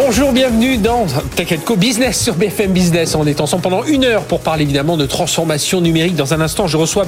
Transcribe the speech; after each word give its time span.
Bonjour, 0.00 0.30
bienvenue 0.30 0.78
dans 0.78 1.06
Tech 1.34 1.58
Business 1.76 2.22
sur 2.22 2.36
BFM 2.36 2.70
Business. 2.70 3.16
On 3.16 3.26
est 3.26 3.40
ensemble 3.40 3.64
pendant 3.64 3.82
une 3.82 4.04
heure 4.04 4.22
pour 4.22 4.38
parler 4.38 4.62
évidemment 4.62 4.96
de 4.96 5.06
transformation 5.06 5.80
numérique. 5.80 6.14
Dans 6.14 6.34
un 6.34 6.40
instant, 6.40 6.68
je 6.68 6.76
reçois 6.76 7.04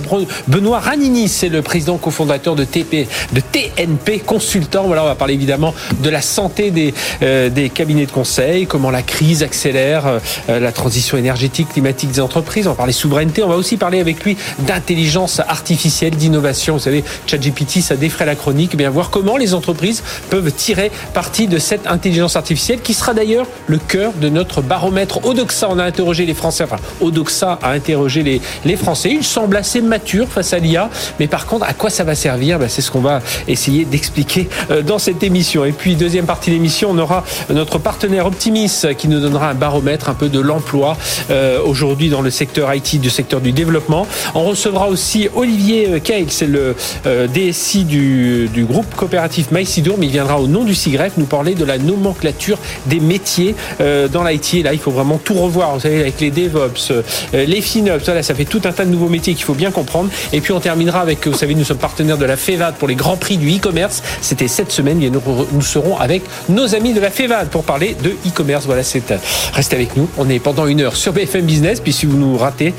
Benoît 0.48 0.80
Ranini, 0.80 1.28
c'est 1.28 1.48
le 1.48 1.62
président 1.62 1.98
cofondateur 1.98 2.56
de 2.56 2.64
de 2.64 3.40
TNP 3.40 4.18
Consultant. 4.26 4.82
Voilà, 4.86 5.04
on 5.04 5.06
va 5.06 5.14
parler 5.14 5.34
évidemment 5.34 5.72
de 6.02 6.10
la 6.10 6.20
santé 6.20 6.72
des, 6.72 6.92
euh, 7.22 7.68
cabinets 7.72 8.06
de 8.06 8.10
conseil, 8.10 8.66
comment 8.66 8.90
la 8.90 9.02
crise 9.02 9.44
accélère 9.44 10.18
euh, 10.48 10.58
la 10.58 10.72
transition 10.72 11.16
énergétique, 11.16 11.68
climatique 11.68 12.10
des 12.10 12.20
entreprises. 12.20 12.66
On 12.66 12.70
va 12.70 12.76
parler 12.76 12.92
souveraineté. 12.92 13.44
On 13.44 13.48
va 13.48 13.56
aussi 13.56 13.76
parler 13.76 14.00
avec 14.00 14.24
lui 14.24 14.36
d'intelligence 14.58 15.38
artificielle, 15.38 16.16
d'innovation. 16.16 16.74
Vous 16.74 16.80
savez, 16.80 17.04
ChatGPT, 17.28 17.82
ça 17.82 17.94
défraie 17.94 18.26
la 18.26 18.34
chronique. 18.34 18.76
Bien 18.76 18.90
voir 18.90 19.10
comment 19.10 19.36
les 19.36 19.54
entreprises 19.54 20.02
peuvent 20.28 20.50
tirer 20.50 20.90
parti 21.14 21.46
de 21.46 21.58
cette 21.58 21.86
intelligence 21.86 22.34
artificielle 22.34 22.79
qui 22.82 22.94
sera 22.94 23.14
d'ailleurs 23.14 23.46
le 23.66 23.78
cœur 23.78 24.12
de 24.20 24.28
notre 24.28 24.62
baromètre 24.62 25.24
Odoxa. 25.24 25.68
On 25.70 25.78
a 25.78 25.84
interrogé 25.84 26.26
les 26.26 26.34
Français, 26.34 26.64
enfin 26.64 26.76
Odoxa 27.00 27.58
a 27.62 27.70
interrogé 27.70 28.22
les, 28.22 28.40
les 28.64 28.76
Français. 28.76 29.10
Ils 29.12 29.24
semblent 29.24 29.56
assez 29.56 29.80
matures 29.80 30.28
face 30.28 30.52
à 30.52 30.58
l'IA, 30.58 30.90
mais 31.18 31.26
par 31.26 31.46
contre, 31.46 31.66
à 31.66 31.72
quoi 31.72 31.90
ça 31.90 32.04
va 32.04 32.14
servir? 32.14 32.58
Ben, 32.58 32.68
C'est 32.68 32.82
ce 32.82 32.90
qu'on 32.90 33.00
va 33.00 33.20
essayer 33.48 33.84
d'expliquer 33.84 34.48
euh, 34.70 34.82
dans 34.82 34.98
cette 34.98 35.22
émission. 35.22 35.64
Et 35.64 35.72
puis, 35.72 35.94
deuxième 35.94 36.26
partie 36.26 36.50
de 36.50 36.54
l'émission, 36.56 36.90
on 36.90 36.98
aura 36.98 37.24
notre 37.50 37.78
partenaire 37.78 38.26
Optimis 38.26 38.82
qui 38.96 39.08
nous 39.08 39.20
donnera 39.20 39.50
un 39.50 39.54
baromètre 39.54 40.08
un 40.08 40.14
peu 40.14 40.28
de 40.28 40.40
l'emploi 40.40 40.96
euh, 41.30 41.60
aujourd'hui 41.64 42.08
dans 42.08 42.22
le 42.22 42.30
secteur 42.30 42.72
IT, 42.74 43.00
du 43.00 43.10
secteur 43.10 43.40
du 43.40 43.52
développement. 43.52 44.06
On 44.34 44.44
recevra 44.44 44.88
aussi 44.88 45.28
Olivier 45.34 46.00
Keil, 46.00 46.26
c'est 46.28 46.46
le 46.46 46.74
euh, 47.06 47.26
DSI 47.26 47.84
du, 47.84 48.48
du 48.52 48.64
groupe 48.64 48.94
coopératif 48.94 49.50
Maïsidour, 49.50 49.96
mais 49.98 50.06
il 50.06 50.12
viendra 50.12 50.40
au 50.40 50.46
nom 50.46 50.64
du 50.64 50.74
CIGREF 50.74 51.14
nous 51.16 51.26
parler 51.26 51.54
de 51.54 51.64
la 51.64 51.78
nomenclature 51.78 52.58
des 52.86 53.00
métiers 53.00 53.54
euh, 53.80 54.08
dans 54.08 54.24
l'IT. 54.24 54.54
Et 54.54 54.62
là, 54.62 54.72
il 54.72 54.78
faut 54.78 54.90
vraiment 54.90 55.18
tout 55.18 55.34
revoir. 55.34 55.74
Vous 55.74 55.80
savez, 55.80 56.00
avec 56.00 56.20
les 56.20 56.30
DevOps, 56.30 56.90
euh, 56.90 57.02
les 57.32 57.60
FinOps, 57.60 58.04
ça, 58.04 58.22
ça 58.22 58.34
fait 58.34 58.44
tout 58.44 58.60
un 58.64 58.72
tas 58.72 58.84
de 58.84 58.90
nouveaux 58.90 59.08
métiers 59.08 59.34
qu'il 59.34 59.44
faut 59.44 59.54
bien 59.54 59.70
comprendre. 59.70 60.10
Et 60.32 60.40
puis, 60.40 60.52
on 60.52 60.60
terminera 60.60 61.00
avec, 61.00 61.26
vous 61.26 61.34
savez, 61.34 61.54
nous 61.54 61.64
sommes 61.64 61.78
partenaires 61.78 62.18
de 62.18 62.24
la 62.24 62.36
FEVAD 62.36 62.76
pour 62.76 62.88
les 62.88 62.94
grands 62.94 63.16
prix 63.16 63.36
du 63.36 63.50
e-commerce. 63.56 64.02
C'était 64.20 64.48
cette 64.48 64.72
semaine. 64.72 65.02
Et 65.02 65.10
nous, 65.10 65.62
serons 65.62 65.96
avec 65.98 66.22
nos 66.48 66.74
amis 66.74 66.92
de 66.92 67.00
la 67.00 67.10
FEVAD 67.10 67.48
pour 67.48 67.64
parler 67.64 67.96
de 68.02 68.10
e-commerce. 68.26 68.66
Voilà, 68.66 68.82
c'est, 68.82 69.10
euh, 69.10 69.16
restez 69.52 69.76
avec 69.76 69.96
nous. 69.96 70.08
On 70.18 70.28
est 70.28 70.38
pendant 70.38 70.66
une 70.66 70.80
heure 70.80 70.96
sur 70.96 71.12
BFM 71.12 71.42
Business. 71.42 71.80
Puis, 71.80 71.92
si 71.92 72.06
vous 72.06 72.16
nous 72.16 72.36
ratez, 72.36 72.74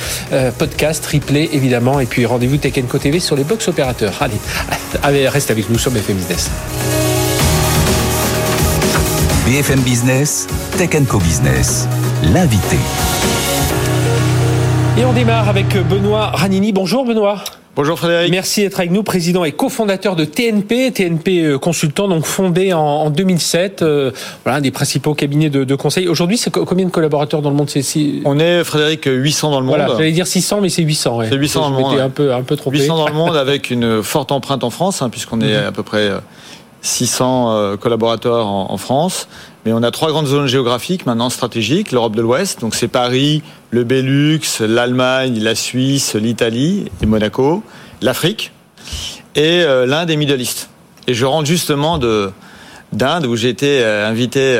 podcast, 0.57 1.05
replay, 1.05 1.49
évidemment. 1.53 1.99
Et 1.99 2.05
puis, 2.05 2.25
rendez-vous 2.25 2.57
Tech 2.57 2.73
TV 2.73 3.19
sur 3.19 3.35
les 3.35 3.43
box 3.43 3.67
opérateurs. 3.67 4.13
Allez, 4.19 4.35
allez, 5.03 5.27
restez 5.27 5.51
avec 5.51 5.69
nous 5.69 5.77
sur 5.77 5.91
BFM 5.91 6.17
Business. 6.17 6.49
BFM 9.51 9.81
Business, 9.81 10.47
Tech 10.77 10.91
Co 11.09 11.17
Business, 11.17 11.85
l'invité. 12.23 12.77
Et 14.97 15.03
on 15.03 15.11
démarre 15.11 15.49
avec 15.49 15.75
Benoît 15.89 16.27
Ranini. 16.27 16.71
Bonjour 16.71 17.03
Benoît. 17.03 17.43
Bonjour 17.75 17.99
Frédéric. 17.99 18.31
Merci 18.31 18.61
d'être 18.61 18.79
avec 18.79 18.91
nous, 18.91 19.03
président 19.03 19.43
et 19.43 19.51
cofondateur 19.51 20.15
de 20.15 20.23
TNP, 20.23 20.93
TNP 20.93 21.43
euh, 21.43 21.57
Consultant, 21.57 22.07
donc 22.07 22.23
fondé 22.23 22.71
en, 22.71 23.09
2007, 23.09 23.81
euh, 23.81 24.11
voilà, 24.45 24.59
un 24.59 24.61
des 24.61 24.71
principaux 24.71 25.15
cabinets 25.15 25.49
de, 25.49 25.75
conseil. 25.75 26.07
Aujourd'hui, 26.07 26.37
c'est 26.37 26.49
combien 26.49 26.85
de 26.85 26.91
collaborateurs 26.91 27.41
dans 27.41 27.49
le 27.49 27.57
monde? 27.57 27.69
C'est, 27.69 27.83
On 28.23 28.39
est, 28.39 28.63
Frédéric, 28.63 29.03
800 29.05 29.51
dans 29.51 29.59
le 29.59 29.65
monde. 29.65 29.75
Voilà, 29.75 29.93
j'allais 29.97 30.13
dire 30.13 30.27
600, 30.27 30.61
mais 30.61 30.69
c'est 30.69 30.83
800. 30.83 31.17
Ouais. 31.17 31.27
C'est 31.29 31.35
800 31.35 31.59
dans 31.59 31.77
le 31.77 31.83
monde. 31.83 31.99
un 31.99 32.09
peu, 32.09 32.33
un 32.33 32.43
peu 32.43 32.55
trop 32.55 32.71
800 32.71 32.95
dans 32.95 33.07
le 33.09 33.13
monde 33.13 33.35
avec 33.35 33.69
une 33.69 34.01
forte 34.01 34.31
empreinte 34.31 34.63
en 34.63 34.69
France, 34.69 35.01
hein, 35.01 35.09
puisqu'on 35.09 35.41
est 35.41 35.59
mhm. 35.59 35.67
à 35.67 35.71
peu 35.73 35.83
près 35.83 36.09
600 36.81 37.51
euh, 37.51 37.77
collaborateurs 37.77 38.47
en, 38.47 38.77
France. 38.77 39.27
Mais 39.65 39.73
on 39.73 39.83
a 39.83 39.91
trois 39.91 40.09
grandes 40.09 40.27
zones 40.27 40.47
géographiques 40.47 41.05
maintenant 41.05 41.29
stratégiques. 41.29 41.91
L'Europe 41.91 42.15
de 42.15 42.21
l'Ouest, 42.21 42.61
donc 42.61 42.75
c'est 42.75 42.87
Paris, 42.87 43.43
le 43.69 43.83
Benelux, 43.83 44.41
l'Allemagne, 44.59 45.39
la 45.39 45.55
Suisse, 45.55 46.15
l'Italie 46.15 46.85
et 47.01 47.05
Monaco, 47.05 47.63
l'Afrique 48.01 48.51
et 49.35 49.61
euh, 49.61 49.85
l'Inde 49.85 50.09
et 50.09 50.15
Middle 50.15 50.41
East. 50.41 50.69
Et 51.07 51.13
je 51.13 51.25
rentre 51.25 51.47
justement 51.47 51.97
de 51.97 52.31
d'Inde 52.91 53.25
où 53.25 53.35
j'ai 53.35 53.49
été 53.49 53.83
euh, 53.83 54.09
invité 54.09 54.57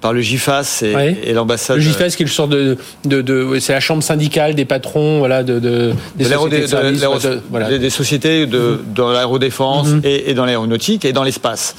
par 0.00 0.12
le 0.12 0.20
GIFAS 0.20 0.82
et, 0.82 1.32
l'ambassade. 1.32 1.76
Le 1.76 1.82
GIFAS 1.82 2.10
qui 2.10 2.22
est 2.22 2.26
le 2.26 2.30
sort 2.30 2.48
de, 2.48 2.76
de, 3.04 3.20
de 3.20 3.58
c'est 3.58 3.72
la 3.72 3.80
chambre 3.80 4.02
syndicale 4.02 4.54
des 4.54 4.64
patrons, 4.64 5.18
voilà, 5.18 5.42
de, 5.42 5.58
de 5.58 5.92
des, 6.16 6.24
sociétés 6.24 6.60
de 6.60 7.40
voilà. 7.50 7.78
des, 7.78 7.90
sociétés 7.90 8.46
de, 8.46 8.80
dans 8.94 9.10
l'aérodéfense 9.10 9.88
mm-hmm. 9.88 10.06
et, 10.06 10.30
et, 10.30 10.34
dans 10.34 10.44
l'aéronautique 10.44 11.04
et 11.04 11.12
dans 11.12 11.24
l'espace. 11.24 11.74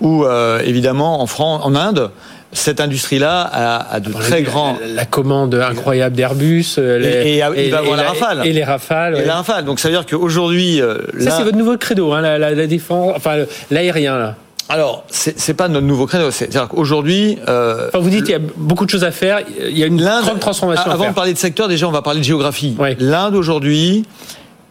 Où 0.00 0.24
euh, 0.24 0.60
évidemment 0.64 1.22
en 1.22 1.26
France, 1.26 1.60
en 1.64 1.76
Inde, 1.76 2.10
cette 2.52 2.80
industrie-là 2.80 3.42
a, 3.42 3.94
a 3.94 4.00
de 4.00 4.12
très 4.12 4.42
grands. 4.42 4.76
La, 4.94 5.06
commande 5.06 5.54
incroyable 5.54 6.16
d'Airbus. 6.16 6.74
Euh, 6.78 7.00
et, 7.24 7.36
et, 7.38 7.70
la 7.70 7.80
Rafale. 7.80 8.46
Et 8.46 8.52
les 8.52 8.64
Rafales. 8.64 9.18
Et 9.18 9.24
la 9.24 9.36
Rafale. 9.36 9.64
Donc 9.64 9.78
ça 9.78 9.88
veut 9.88 9.94
dire 9.94 10.04
qu'aujourd'hui. 10.04 10.80
Euh, 10.80 10.98
ça, 11.20 11.30
c'est 11.30 11.44
votre 11.44 11.56
nouveau 11.56 11.78
credo, 11.78 12.12
hein, 12.12 12.20
la, 12.20 12.38
la, 12.38 12.50
la 12.50 12.66
défense, 12.66 13.14
enfin 13.16 13.44
l'aérien, 13.70 14.18
là. 14.18 14.36
Alors, 14.68 15.04
c'est 15.08 15.54
pas 15.54 15.68
notre 15.68 15.86
nouveau 15.86 16.06
créneau. 16.06 16.30
C'est-à-dire 16.30 16.68
qu'aujourd'hui, 16.68 17.38
euh, 17.48 17.90
vous 17.94 18.10
dites 18.10 18.24
qu'il 18.24 18.32
y 18.32 18.36
a 18.36 18.40
beaucoup 18.56 18.84
de 18.84 18.90
choses 18.90 19.04
à 19.04 19.10
faire. 19.10 19.40
Il 19.68 19.76
y 19.76 19.82
a 19.82 19.86
une 19.86 19.98
grande 19.98 20.40
transformation. 20.40 20.90
Avant 20.90 21.08
de 21.08 21.14
parler 21.14 21.32
de 21.32 21.38
secteur, 21.38 21.68
déjà, 21.68 21.88
on 21.88 21.92
va 21.92 22.02
parler 22.02 22.20
de 22.20 22.24
géographie. 22.24 22.76
L'Inde 22.98 23.34
aujourd'hui 23.34 24.04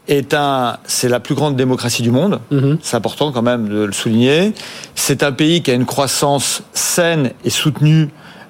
est 0.07 0.33
un, 0.33 0.77
c'est 0.85 1.09
la 1.09 1.19
plus 1.19 1.35
grande 1.35 1.55
démocratie 1.55 2.01
du 2.01 2.11
monde. 2.11 2.39
Mhm. 2.51 2.79
C'est 2.81 2.97
important 2.97 3.31
quand 3.31 3.41
même 3.43 3.69
de 3.69 3.83
le 3.83 3.93
souligner. 3.93 4.53
C'est 4.95 5.23
un 5.23 5.31
pays 5.31 5.61
qui 5.61 5.71
a 5.71 5.73
une 5.73 5.85
croissance 5.85 6.63
saine 6.73 7.31
et 7.45 7.49
soutenue 7.49 8.09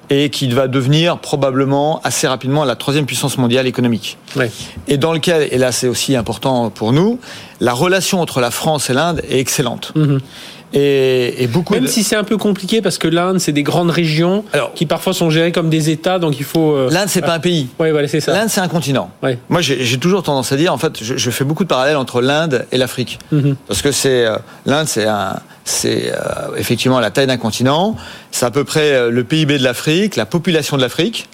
et 0.09 0.29
qui 0.29 0.47
va 0.49 0.67
devenir 0.67 1.19
probablement 1.19 2.01
assez 2.03 2.27
rapidement 2.27 2.65
la 2.65 2.75
troisième 2.75 3.05
puissance 3.05 3.37
mondiale 3.37 3.65
économique. 3.65 4.17
Et 4.87 4.97
dans 4.97 5.13
lequel, 5.13 5.47
et 5.51 5.57
là 5.57 5.71
c'est 5.71 5.87
aussi 5.87 6.17
important 6.17 6.69
pour 6.69 6.91
nous, 6.91 7.19
la 7.61 7.71
relation 7.71 8.19
entre 8.19 8.41
la 8.41 8.51
France 8.51 8.89
et 8.89 8.93
l'Inde 8.93 9.21
est 9.29 9.39
excellente. 9.39 9.93
Mhm. 9.95 10.19
Et, 10.73 11.47
beaucoup 11.51 11.73
Même 11.73 11.87
si 11.87 12.03
c'est 12.03 12.15
un 12.15 12.23
peu 12.23 12.37
compliqué 12.37 12.81
parce 12.81 12.97
que 12.97 13.07
l'Inde, 13.07 13.39
c'est 13.39 13.51
des 13.51 13.63
grandes 13.63 13.89
régions 13.89 14.43
qui 14.75 14.85
parfois 14.85 15.13
sont 15.13 15.29
gérées 15.29 15.51
comme 15.51 15.69
des 15.69 15.89
États, 15.89 16.19
donc 16.19 16.39
il 16.39 16.45
faut. 16.45 16.73
Euh, 16.73 16.89
L'Inde, 16.91 17.09
c'est 17.09 17.21
pas 17.21 17.33
un 17.33 17.39
pays. 17.39 17.67
Oui, 17.79 17.91
voilà, 17.91 18.07
c'est 18.07 18.21
ça. 18.21 18.33
L'Inde, 18.33 18.49
c'est 18.49 18.61
un 18.61 18.67
continent. 18.67 19.11
Moi, 19.49 19.61
j'ai 19.61 19.97
toujours 19.97 20.23
tendance 20.23 20.51
à 20.51 20.57
dire, 20.57 20.73
en 20.73 20.77
fait, 20.77 21.01
je, 21.01 21.31
fais 21.31 21.43
beaucoup 21.43 21.63
de 21.63 21.69
parallèles 21.69 21.97
entre 21.97 22.21
l'Inde 22.21 22.65
et 22.71 22.77
l'Afrique, 22.77 23.19
mhm. 23.31 23.55
parce 23.67 23.81
que 23.81 23.91
c'est 23.91 24.25
euh, 24.25 24.35
l'Inde, 24.65 24.87
c'est 24.87 25.05
un 25.05 25.39
c'est 25.63 26.11
euh, 26.11 26.55
effectivement 26.57 26.99
la 26.99 27.11
taille 27.11 27.27
d'un 27.27 27.37
continent, 27.37 27.95
c'est 28.31 28.45
à 28.45 28.51
peu 28.51 28.63
près 28.63 28.93
euh, 28.93 29.11
le 29.11 29.23
PIB 29.23 29.59
de 29.59 29.63
l'Afrique, 29.63 30.15
la 30.15 30.25
population 30.25 30.75
de 30.75 30.81
l'Afrique 30.81 31.29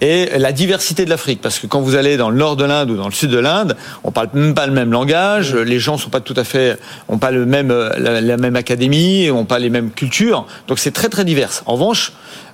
et 0.00 0.30
la 0.38 0.52
diversité 0.52 1.04
de 1.04 1.10
l'Afrique. 1.10 1.40
Parce 1.40 1.58
que 1.58 1.66
quand 1.66 1.80
vous 1.80 1.94
allez 1.94 2.16
dans 2.16 2.30
le 2.30 2.36
nord 2.36 2.56
de 2.56 2.64
l'Inde 2.64 2.90
ou 2.90 2.96
dans 2.96 3.06
le 3.06 3.12
sud 3.12 3.30
de 3.30 3.38
l'Inde, 3.38 3.76
on 4.04 4.10
parle 4.10 4.28
même 4.34 4.54
pas 4.54 4.66
le 4.66 4.72
même 4.72 4.92
langage, 4.92 5.54
les 5.54 5.78
gens 5.78 5.96
sont 5.96 6.10
pas 6.10 6.20
tout 6.20 6.34
à 6.36 6.44
fait, 6.44 6.78
ont 7.08 7.18
pas 7.18 7.30
le 7.30 7.46
même 7.46 7.70
euh, 7.70 7.90
la, 7.98 8.36
même 8.36 8.56
académie, 8.56 9.30
ont 9.30 9.44
pas 9.44 9.58
les 9.58 9.70
mêmes 9.70 9.90
cultures, 9.90 10.46
donc 10.68 10.78
c'est 10.78 10.92
très 10.92 11.08
très 11.08 11.24
divers. 11.24 11.62
En 11.66 11.74
revanche, 11.74 12.12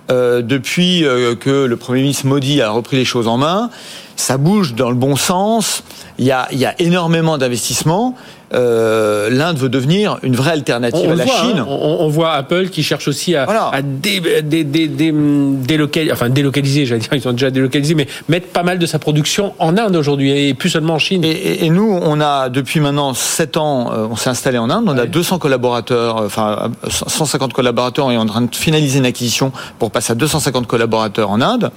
depuis 0.09 1.04
que 1.41 1.65
le 1.65 1.76
Premier 1.76 2.03
ministre 2.03 2.26
Modi 2.26 2.62
a 2.62 2.70
repris 2.70 2.97
les 2.97 3.04
choses 3.04 3.26
en 3.26 3.38
main, 3.38 3.70
ça 4.15 4.38
bouge 4.38 4.75
dans 4.75 4.88
le 4.88 4.94
bon 4.94 5.16
sens. 5.16 5.82
Il 6.19 6.25
y 6.25 6.31
a, 6.31 6.47
il 6.53 6.59
y 6.59 6.65
a 6.65 6.81
énormément 6.81 7.38
d'investissements 7.38 8.15
euh, 8.55 9.29
l'Inde 9.31 9.59
veut 9.59 9.69
devenir 9.69 10.19
une 10.23 10.37
vraie 10.37 10.53
alternative 10.53 11.11
à 11.11 11.15
la 11.15 11.27
Chine. 11.27 11.59
Hein. 11.59 11.67
on, 11.69 12.09
voit 12.09 12.33
Apple 12.33 12.69
qui 12.69 12.84
cherche 12.84 13.09
aussi 13.09 13.34
à, 13.34 13.45
à 13.45 13.83
délocaliser, 13.83 16.12
enfin 16.12 16.29
délocaliser, 16.29 16.87
j'allais 16.87 17.01
dire, 17.01 17.12
ils 17.12 17.21
sont 17.21 17.33
déjà 17.33 17.51
délocalisés, 17.51 17.95
mais 17.95 18.07
mettre 18.29 18.47
pas 18.49 18.62
mal 18.62 18.78
de 18.78 18.87
sa 18.87 19.01
production 19.01 19.54
en 19.59 19.77
Inde 19.77 19.97
aujourd'hui 19.97 20.48
et 20.48 20.54
plus 20.54 20.71
seulement 20.71 20.95
en 20.95 20.98
Chine. 20.98 21.25
Et, 21.25 21.69
nous, 21.71 21.98
on 22.01 22.21
a 22.21 22.48
depuis 22.48 22.78
maintenant 22.78 23.15
7 23.15 23.57
ans, 23.57 23.93
euh, 23.93 24.07
on 24.10 24.16
s'est 24.16 24.31
installé 24.31 24.59
en 24.59 24.71
Inde, 24.71 24.84
on 24.87 24.97
a 24.97 25.07
200 25.07 25.39
collaborateurs, 25.39 26.19
euh, 26.19 26.27
enfin 26.27 26.71
150 26.89 27.53
collaborateurs 27.53 28.13
et 28.13 28.16
on 28.16 28.21
est 28.21 28.22
en 28.22 28.27
train 28.27 28.42
de 28.42 28.54
finaliser 28.54 29.01
une 29.01 29.07
acquisition 29.07 29.51
pour 29.78 29.91
passer 29.91 30.13
à 30.13 30.15
250 30.15 30.66
collaborateurs 30.66 31.31
en 31.31 31.41
Inde, 31.41 31.71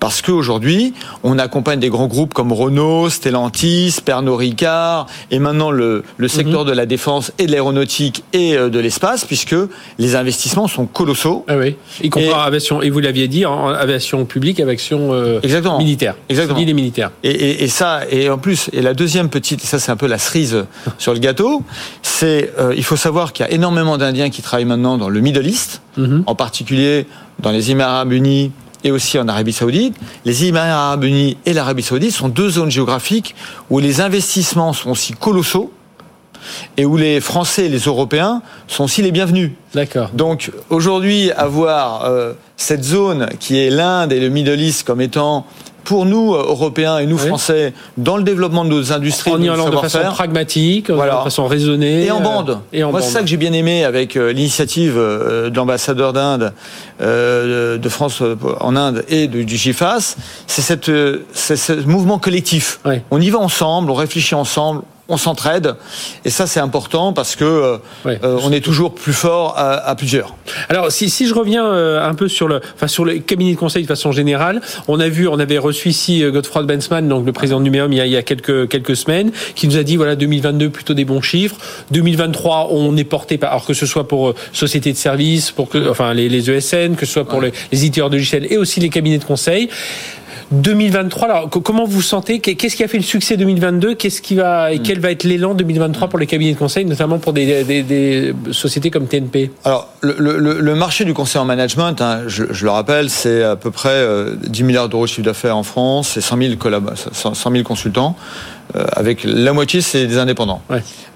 parce 0.00 0.22
qu'aujourd'hui, 0.22 0.94
on 1.22 1.38
accompagne 1.38 1.78
des 1.78 1.90
grands 1.90 2.08
groupes 2.08 2.34
comme 2.34 2.52
Renault, 2.52 3.10
Stellantis, 3.10 3.98
Pernod 4.04 4.38
Ricard 4.38 5.06
et 5.30 5.38
maintenant 5.38 5.70
le 5.70 6.02
le 6.16 6.28
secteur 6.28 6.62
mhm. 6.62 6.68
de 6.68 6.72
la 6.72 6.86
défense 6.86 7.32
et 7.38 7.46
de 7.46 7.52
l'aéronautique 7.52 8.24
et 8.32 8.56
euh, 8.56 8.68
de 8.68 8.78
l'espace, 8.78 9.24
puisque 9.24 9.54
les 9.98 10.16
investissements 10.16 10.68
sont 10.68 10.86
colossaux. 10.86 11.44
Ah 11.48 11.56
oui, 11.56 11.76
y 12.02 12.10
compris 12.10 12.30
aviation, 12.30 12.82
et 12.82 12.90
vous 12.90 13.00
l'aviez 13.00 13.28
dit, 13.28 13.44
en 13.44 13.68
aviation 13.68 14.24
publique, 14.24 14.60
aviation 14.60 15.12
euh, 15.12 15.40
Exactement. 15.42 15.78
militaire. 15.78 16.14
Exactement. 16.28 16.58
Et, 17.22 17.64
et, 17.64 17.68
ça, 17.68 18.00
et 18.10 18.30
en 18.30 18.38
plus, 18.38 18.70
et 18.72 18.82
la 18.82 18.94
deuxième 18.94 19.28
petite, 19.28 19.60
ça 19.62 19.78
c'est 19.78 19.92
un 19.92 19.96
peu 19.96 20.06
la 20.06 20.18
cerise 20.18 20.64
sur 20.98 21.12
le 21.12 21.18
gâteau, 21.18 21.62
c'est, 22.02 22.52
euh, 22.58 22.74
il 22.76 22.84
faut 22.84 22.96
savoir 22.96 23.32
qu'il 23.32 23.44
y 23.44 23.48
a 23.48 23.52
énormément 23.52 23.98
d'Indiens 23.98 24.30
qui 24.30 24.42
travaillent 24.42 24.64
maintenant 24.64 24.98
dans 24.98 25.08
le 25.08 25.20
Middle 25.20 25.46
East, 25.46 25.82
mhm. 25.96 26.24
en 26.26 26.34
particulier 26.34 27.06
dans 27.40 27.50
les 27.50 27.70
Émirats 27.70 27.96
Arabes 27.96 28.12
Unis, 28.12 28.52
et 28.84 28.90
aussi 28.90 29.18
en 29.18 29.26
Arabie 29.26 29.52
Saoudite. 29.52 29.96
Les 30.24 30.44
Émirats 30.44 30.86
Arabes 30.86 31.04
Unis 31.04 31.36
et 31.44 31.52
l'Arabie 31.52 31.82
Saoudite 31.82 32.12
sont 32.12 32.28
deux 32.28 32.50
zones 32.50 32.70
géographiques 32.70 33.34
où 33.68 33.80
les 33.80 34.00
investissements 34.00 34.72
sont 34.72 34.90
aussi 34.90 35.12
colossaux 35.12 35.72
et 36.76 36.84
où 36.84 36.96
les 36.96 37.20
Français 37.20 37.66
et 37.66 37.68
les 37.68 37.80
Européens 37.80 38.42
sont 38.68 38.84
aussi 38.84 39.02
les 39.02 39.12
bienvenus. 39.12 39.52
D'accord. 39.74 40.10
Donc 40.14 40.50
aujourd'hui, 40.70 41.30
avoir 41.32 42.04
euh, 42.04 42.32
cette 42.56 42.84
zone 42.84 43.28
qui 43.38 43.58
est 43.58 43.70
l'Inde 43.70 44.12
et 44.12 44.20
le 44.20 44.28
Middle 44.28 44.60
East 44.60 44.86
comme 44.86 45.00
étant 45.00 45.46
pour 45.84 46.04
nous, 46.04 46.34
euh, 46.34 46.42
Européens 46.48 46.98
et 46.98 47.06
nous, 47.06 47.18
Français, 47.18 47.72
dans 47.96 48.16
le 48.16 48.24
développement 48.24 48.64
de 48.64 48.70
nos 48.70 48.92
industries, 48.92 49.30
en 49.30 49.40
y 49.40 49.48
allant 49.48 49.68
de 49.68 49.76
façon 49.76 50.00
pragmatique, 50.10 50.90
de 50.90 50.96
façon 50.96 51.46
raisonnée. 51.46 52.06
Et 52.06 52.10
en 52.10 52.20
bande. 52.20 52.50
Euh, 52.50 52.54
et 52.72 52.82
en 52.82 52.90
Moi, 52.90 53.02
c'est 53.02 53.12
ça 53.12 53.20
que 53.20 53.26
j'ai 53.26 53.36
bien 53.36 53.52
aimé 53.52 53.84
avec 53.84 54.14
l'initiative 54.14 54.96
de 54.96 55.52
l'ambassadeur 55.54 56.12
d'Inde, 56.12 56.52
de 57.00 57.88
France 57.88 58.22
en 58.60 58.74
Inde 58.74 59.04
et 59.08 59.28
du 59.28 59.56
GIFAS, 59.56 60.16
c'est 60.46 60.76
ce 60.76 61.86
mouvement 61.86 62.18
collectif. 62.18 62.80
On 63.10 63.20
y 63.20 63.30
va 63.30 63.38
ensemble, 63.38 63.90
on 63.90 63.94
réfléchit 63.94 64.34
ensemble, 64.34 64.82
on 65.08 65.16
s'entraide. 65.16 65.74
Et 66.24 66.30
ça 66.30 66.46
c'est 66.46 66.60
important 66.60 67.12
parce 67.12 67.36
que 67.36 67.44
euh, 67.44 67.76
euh, 68.06 68.38
on 68.42 68.52
est 68.52 68.60
toujours 68.60 68.94
plus 68.94 69.12
fort 69.12 69.54
à, 69.56 69.94
plusieurs. 69.94 70.34
Alors 70.68 70.90
si, 70.90 71.10
si 71.10 71.26
je 71.26 71.34
reviens 71.34 71.66
euh, 71.66 72.06
un 72.06 72.14
peu 72.14 72.28
sur 72.28 72.48
le 72.48 72.60
enfin 72.74 72.88
sur 72.88 73.04
les 73.04 73.20
cabinets 73.20 73.54
de 73.54 73.58
conseil 73.58 73.82
de 73.82 73.88
façon 73.88 74.12
générale, 74.12 74.60
on 74.88 75.00
a 75.00 75.08
vu 75.08 75.28
on 75.28 75.38
avait 75.38 75.58
reçu 75.58 75.90
ici 75.90 76.22
Godefroy 76.22 76.64
Bensman 76.64 77.08
donc 77.08 77.24
le 77.24 77.32
président 77.32 77.58
de 77.58 77.64
Numéum 77.64 77.92
il 77.92 77.98
y 77.98 78.00
a, 78.00 78.06
il 78.06 78.12
y 78.12 78.16
a 78.16 78.22
quelques 78.22 78.68
quelques 78.68 78.96
semaines 78.96 79.30
qui 79.54 79.66
nous 79.68 79.76
a 79.76 79.82
dit 79.82 79.96
voilà 79.96 80.16
2022 80.16 80.70
plutôt 80.70 80.94
des 80.94 81.04
bons 81.04 81.22
chiffres, 81.22 81.56
2023 81.92 82.68
on 82.70 82.96
est 82.96 83.04
porté 83.04 83.38
par 83.38 83.50
alors 83.50 83.64
que 83.64 83.74
ce 83.74 83.86
soit 83.86 84.08
pour 84.08 84.34
sociétés 84.52 84.92
de 84.92 84.98
services, 84.98 85.50
pour 85.50 85.68
que 85.68 85.88
enfin 85.88 86.12
les, 86.14 86.28
les 86.28 86.50
ESN, 86.50 86.96
que 86.96 87.06
ce 87.06 87.12
soit 87.12 87.24
pour 87.26 87.40
les, 87.40 87.52
les 87.72 87.78
éditeurs 87.78 88.10
de 88.10 88.16
logiciels 88.16 88.46
et 88.50 88.58
aussi 88.58 88.80
les 88.80 88.90
cabinets 88.90 89.18
de 89.18 89.24
conseil 89.24 89.68
2023, 90.52 91.28
alors 91.28 91.50
comment 91.50 91.84
vous 91.84 92.02
sentez? 92.02 92.38
Qu'est-ce 92.38 92.76
qui 92.76 92.84
a 92.84 92.88
fait 92.88 92.98
le 92.98 93.02
succès 93.02 93.36
2022 93.36 93.94
Qu'est-ce 93.94 94.22
qui 94.22 94.36
va 94.36 94.72
et 94.72 94.78
quel 94.78 95.00
va 95.00 95.10
être 95.10 95.24
l'élan 95.24 95.54
2023 95.54 96.08
pour 96.08 96.18
les 96.18 96.26
cabinets 96.26 96.52
de 96.52 96.58
conseil, 96.58 96.84
notamment 96.84 97.18
pour 97.18 97.32
des, 97.32 98.32
sociétés 98.52 98.90
comme 98.90 99.06
TNP 99.06 99.50
Alors 99.64 99.88
le, 100.02 100.74
marché 100.74 101.04
du 101.04 101.14
conseil 101.14 101.40
en 101.40 101.44
management, 101.44 102.00
hein, 102.00 102.22
je, 102.26 102.44
le 102.44 102.70
rappelle, 102.70 103.10
c'est 103.10 103.42
à 103.42 103.56
peu 103.56 103.70
près 103.70 104.06
10 104.48 104.62
euh, 104.62 104.64
milliards 104.64 104.88
d'euros 104.88 105.04
de 105.04 105.08
chiffre 105.08 105.22
d'affaires 105.22 105.56
en 105.56 105.62
France, 105.62 106.16
et 106.16 106.20
100 106.20 106.38
000, 106.38 106.54
100 107.12 107.34
000 107.50 107.64
consultants. 107.64 108.16
Euh, 108.74 108.84
avec 108.92 109.22
la 109.24 109.52
moitié, 109.52 109.80
c'est 109.80 110.06
des 110.06 110.18
indépendants. 110.18 110.60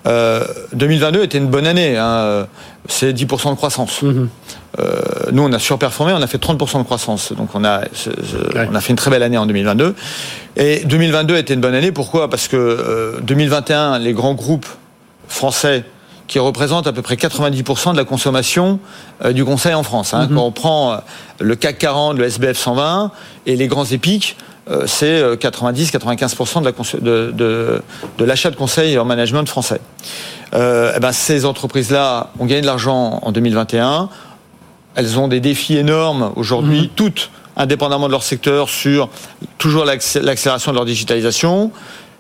2022 0.05 1.19
euh, 1.19 1.25
était 1.25 1.39
une 1.39 1.49
bonne 1.49 1.67
année. 1.67 1.97
Hein, 1.97 2.47
c'est 2.87 3.13
10% 3.13 3.51
de 3.51 3.57
croissance. 3.57 4.03
Mhm. 4.03 4.29
Euh, 4.79 5.01
nous, 5.33 5.43
on 5.43 5.53
a 5.53 5.59
surperformé, 5.59 6.13
on 6.13 6.23
a 6.23 6.27
fait 6.27 6.43
30% 6.43 6.79
de 6.79 6.85
croissance. 6.85 7.33
Donc, 7.33 7.51
on 7.55 7.65
a, 7.65 7.83
on 8.71 8.75
a 8.75 8.81
fait 8.81 8.91
une 8.91 8.97
très 8.97 9.11
belle 9.11 9.23
année 9.23 9.39
en 9.39 9.47
2022. 9.47 9.95
Et 10.57 10.85
2022 10.85 11.37
était 11.37 11.55
une 11.55 11.61
bonne 11.61 11.75
année. 11.75 11.93
Pourquoi? 11.93 12.31
Parce 12.31 12.49
que 12.49 13.19
2021, 13.23 13.99
les 13.99 14.13
grands 14.13 14.35
groupes 14.35 14.67
français 15.29 15.85
qui 16.29 16.39
représentent 16.39 16.87
à 16.87 16.93
peu 16.93 17.03
près 17.03 17.17
90% 17.17 17.93
de 17.93 17.97
la 17.97 18.05
consommation 18.05 18.79
du 19.33 19.45
conseil 19.45 19.75
en 19.75 19.83
France. 19.83 20.15
Hein. 20.15 20.29
Mhm. 20.29 20.37
Quand 20.37 20.45
on 20.45 20.53
prend 20.53 21.01
le 21.41 21.57
CAC 21.57 21.79
40, 21.79 22.19
le 22.19 22.25
SBF 22.25 22.57
120 22.57 23.11
et 23.47 23.57
les 23.57 23.67
grands 23.67 23.85
épiques, 23.85 24.37
euh, 24.39 24.50
c'est 24.87 25.23
90-95% 25.37 26.63
euh, 27.05 27.33
de, 28.19 28.25
l'achat 28.25 28.51
de 28.51 28.57
conseils 28.57 28.99
en 28.99 29.05
management 29.05 29.49
français. 29.49 29.81
Euh, 30.55 30.93
eh 30.97 31.01
ben, 31.01 31.13
ces 31.13 31.45
entreprises-là 31.45 32.31
ont 32.39 32.47
gagné 32.47 32.61
de 32.61 32.67
l'argent 32.67 33.21
en 33.23 33.33
2021. 33.33 34.09
Elles 34.95 35.19
ont 35.19 35.29
des 35.29 35.41
défis 35.41 35.77
énormes 35.77 36.33
aujourd'hui, 36.37 36.83
mhm. 36.83 36.89
toutes 36.95 37.31
indépendamment 37.57 38.07
de 38.07 38.13
leur 38.13 38.23
secteur, 38.23 38.69
sur 38.71 39.11
toujours 39.59 39.85
l'accélération 39.85 40.71
de 40.71 40.77
leur 40.77 40.87
digitalisation, 40.87 41.73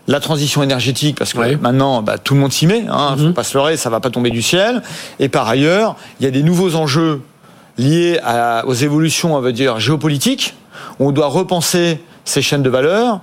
la 0.06 0.20
transition 0.20 0.62
énergétique, 0.62 1.16
parce 1.16 1.32
que 1.32 1.56
maintenant, 1.56 2.02
bah, 2.02 2.18
tout 2.18 2.34
le 2.34 2.40
monde 2.40 2.52
s'y 2.52 2.66
met, 2.66 2.84
hein, 2.90 3.14
faut 3.16 3.24
mhm. 3.24 3.34
pas 3.34 3.44
se 3.44 3.56
leurrer, 3.56 3.76
ça 3.76 3.90
va 3.90 4.00
pas 4.00 4.10
tomber 4.10 4.30
du 4.30 4.42
ciel. 4.42 4.82
Et 5.18 5.28
par 5.28 5.48
ailleurs, 5.48 5.96
il 6.18 6.24
y 6.24 6.26
a 6.26 6.30
des 6.30 6.42
nouveaux 6.42 6.74
enjeux 6.74 7.22
liés 7.78 8.20
aux 8.66 8.74
évolutions, 8.74 9.34
on 9.34 9.40
va 9.40 9.52
dire, 9.52 9.80
géopolitiques. 9.80 10.54
On 10.98 11.12
doit 11.12 11.28
repenser 11.28 12.00
ces 12.24 12.42
chaînes 12.42 12.62
de 12.62 12.70
valeur, 12.70 13.20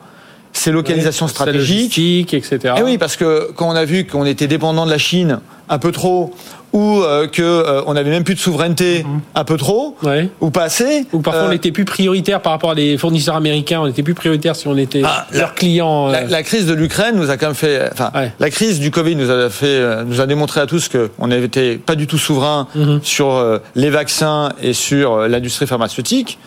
ces 0.53 0.71
localisations 0.71 1.27
stratégiques, 1.27 2.33
etc. 2.33 2.59
Et 2.63 2.79
eh 2.79 2.83
oui, 2.83 2.97
parce 2.97 3.15
que 3.15 3.51
quand 3.55 3.69
on 3.69 3.75
a 3.75 3.85
vu 3.85 4.05
qu'on 4.05 4.25
était 4.25 4.47
dépendant 4.47 4.85
de 4.85 4.91
la 4.91 4.97
Chine 4.97 5.39
un 5.69 5.77
peu 5.79 5.91
trop, 5.91 6.33
ou 6.77 7.01
euh, 7.01 7.27
que 7.27 7.41
euh, 7.41 7.81
on 7.87 7.95
avait 7.95 8.11
même 8.11 8.23
plus 8.23 8.35
de 8.35 8.39
souveraineté 8.39 9.03
mhm. 9.03 9.21
un 9.33 9.43
peu 9.43 9.57
trop 9.57 9.97
ou 10.41 10.51
pas 10.51 10.63
assez 10.63 11.07
ou 11.11 11.21
parfois 11.21 11.45
on 11.45 11.49
euh, 11.49 11.53
était 11.53 11.71
plus 11.71 11.85
prioritaire 11.85 12.39
par 12.39 12.51
rapport 12.51 12.71
à 12.71 12.75
des 12.75 12.99
fournisseurs 12.99 13.35
américains 13.35 13.79
on 13.81 13.87
était 13.87 14.03
plus 14.03 14.13
prioritaire 14.13 14.55
si 14.55 14.67
on 14.67 14.77
était 14.77 15.01
ah, 15.03 15.25
leur 15.33 15.55
client 15.55 16.07
la, 16.07 16.43
crise 16.43 16.67
de 16.67 16.73
l'Ukraine 16.73 17.15
nous 17.15 17.31
a 17.31 17.37
quand 17.37 17.47
même 17.47 17.55
fait 17.55 17.89
enfin 17.91 18.11
la 18.39 18.49
crise 18.51 18.79
du 18.79 18.91
Covid 18.91 19.15
nous 19.15 19.31
a 19.31 19.49
fait 19.49 20.05
nous 20.05 20.21
a 20.21 20.27
démontré 20.27 20.61
à 20.61 20.67
tous 20.67 20.87
que 20.87 21.09
on 21.17 21.27
n'était 21.29 21.77
pas 21.77 21.95
du 21.95 22.05
tout 22.05 22.19
souverain 22.19 22.67
mhm. 22.75 22.99
sur 23.01 23.59
les 23.75 23.89
vaccins 23.89 24.49
et 24.61 24.73
sur 24.73 25.27
l'industrie 25.27 25.65
pharmaceutique 25.65 26.37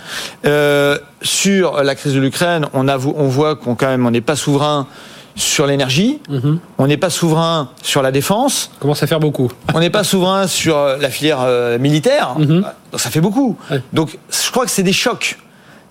sur 1.22 1.82
la 1.82 1.94
crise 1.96 2.14
de 2.14 2.20
l'Ukraine 2.20 2.66
on 2.72 2.86
on 2.88 3.28
voit 3.28 3.56
qu'on 3.56 3.74
quand 3.74 3.88
même 3.88 4.06
on 4.06 4.12
n'est 4.12 4.20
pas 4.20 4.36
souverain 4.36 4.86
sur 5.36 5.66
l'énergie, 5.66 6.20
mhm. 6.28 6.58
on 6.78 6.86
n'est 6.86 6.96
pas 6.96 7.10
souverain 7.10 7.70
sur 7.82 8.02
la 8.02 8.12
défense. 8.12 8.70
Commence 8.80 9.02
à 9.02 9.06
faire 9.06 9.20
beaucoup. 9.20 9.50
on 9.74 9.80
n'est 9.80 9.90
pas 9.90 10.04
souverain 10.04 10.46
sur 10.46 10.76
euh, 10.76 10.96
la 10.98 11.10
filière 11.10 11.40
euh, 11.42 11.78
militaire. 11.78 12.34
Mhm. 12.38 12.64
ça 12.96 13.10
fait 13.10 13.20
beaucoup. 13.20 13.56
Donc 13.92 14.18
je 14.30 14.50
crois 14.50 14.64
que 14.64 14.70
c'est 14.70 14.82
des 14.82 14.92
chocs. 14.92 15.38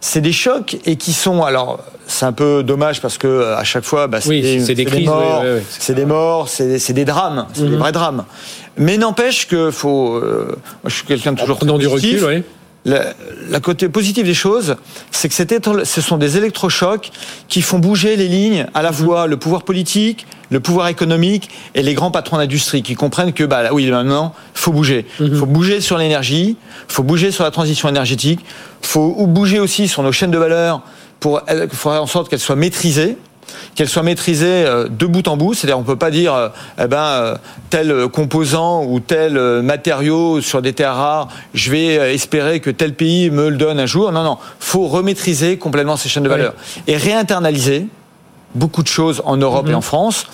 C'est 0.02 0.22
des 0.22 0.32
chocs 0.32 0.78
et 0.86 0.96
qui 0.96 1.12
sont 1.12 1.44
alors 1.44 1.80
c'est 2.08 2.26
un 2.26 2.32
peu 2.32 2.64
dommage 2.64 3.02
parce 3.02 3.18
que 3.18 3.54
à 3.54 3.66
chaque 3.66 3.84
fois 3.84 4.08
bah, 4.08 4.22
c'est 4.22 4.40
des, 4.40 4.60
morts, 5.04 5.44
c'est 5.68 5.94
des 5.94 6.06
morts, 6.06 6.48
c'est 6.48 6.94
des 6.94 7.06
drames, 7.06 7.48
c'est 7.54 7.64
des 7.64 7.70
mhm. 7.70 7.78
vrais 7.78 7.92
drames. 7.92 8.24
Mais 8.80 8.98
n'empêche 8.98 9.48
que 9.48 9.72
faut. 9.72 10.16
Euh, 10.16 10.48
moi, 10.84 10.90
je 10.90 10.96
suis 10.96 11.06
quelqu'un 11.06 11.34
de 11.34 11.40
toujours 11.40 11.58
en 11.58 11.60
prenant 11.60 11.78
du 11.78 11.88
recul, 11.88 12.44
la, 12.86 13.60
côté 13.62 13.90
positif 13.90 14.24
des 14.24 14.34
choses, 14.34 14.78
c'est 15.12 15.30
que 15.30 15.36
ce 15.84 16.02
sont 16.02 16.18
des 16.18 16.38
électrochocs 16.38 17.12
qui 17.48 17.62
font 17.62 17.80
bouger 17.80 18.16
les 18.16 18.28
lignes, 18.28 18.68
à 18.74 18.82
la 18.82 18.92
fois 18.92 19.28
le 19.28 19.38
pouvoir 19.38 19.64
politique, 19.64 20.26
le 20.50 20.60
pouvoir 20.60 20.88
économique 20.88 21.50
et 21.76 21.84
les 21.84 21.94
grands 21.94 22.12
patrons 22.12 22.38
d'industrie 22.38 22.82
qui 22.82 22.96
comprennent 22.96 23.34
que 23.34 23.44
bah 23.44 23.70
oui 23.72 23.90
maintenant 23.92 24.34
faut 24.54 24.72
bouger, 24.72 25.06
il 25.20 25.32
mhm. 25.32 25.38
faut 25.38 25.46
bouger 25.46 25.82
sur 25.82 25.98
l'énergie, 25.98 26.58
faut 26.88 27.04
bouger 27.04 27.32
sur 27.32 27.44
la 27.44 27.52
transition 27.52 27.90
énergétique, 27.90 28.40
faut 28.82 29.28
bouger 29.28 29.60
aussi 29.60 29.88
sur 29.88 30.02
nos 30.02 30.12
chaînes 30.12 30.32
de 30.32 30.38
valeur 30.38 30.82
pour 31.20 31.42
faire 31.72 32.02
en 32.02 32.08
sorte 32.08 32.30
qu'elles 32.30 32.40
soient 32.40 32.56
maîtrisées 32.56 33.18
qu'elle 33.76 33.90
soit 33.90 34.04
maîtrisée 34.04 34.66
euh, 34.66 34.88
de 34.90 35.06
bout 35.06 35.28
en 35.28 35.38
bout. 35.38 35.54
C'est-à-dire, 35.54 35.80
on 35.80 35.84
peut 35.84 35.96
pas 35.96 36.12
dire, 36.12 36.34
euh, 36.34 36.50
eh 36.82 36.88
ben, 36.88 36.98
euh, 36.98 37.36
tel 37.70 38.08
composant 38.08 38.84
ou 38.84 39.00
tel 39.00 39.40
matériau 39.62 40.42
sur 40.42 40.62
des 40.62 40.74
terres 40.74 40.96
rares, 40.96 41.28
je 41.54 41.72
vais 41.72 42.14
espérer 42.14 42.60
que 42.60 42.70
tel 42.70 42.94
pays 42.94 43.30
me 43.30 43.50
le 43.50 43.58
donne 43.58 43.80
un 43.80 43.86
jour. 43.86 44.12
Non, 44.12 44.24
non, 44.24 44.38
faut 44.60 44.88
remaîtriser 44.88 45.58
complètement 45.58 45.98
ces 45.98 46.10
chaînes 46.10 46.24
de 46.24 46.30
valeur 46.30 46.54
et 46.88 46.98
réinternaliser 46.98 47.88
beaucoup 48.56 48.84
de 48.84 48.88
choses 48.88 49.22
en 49.26 49.38
Europe 49.38 49.68
et 49.68 49.72
mhm. 49.72 49.78
en 49.78 49.82
France 49.82 50.26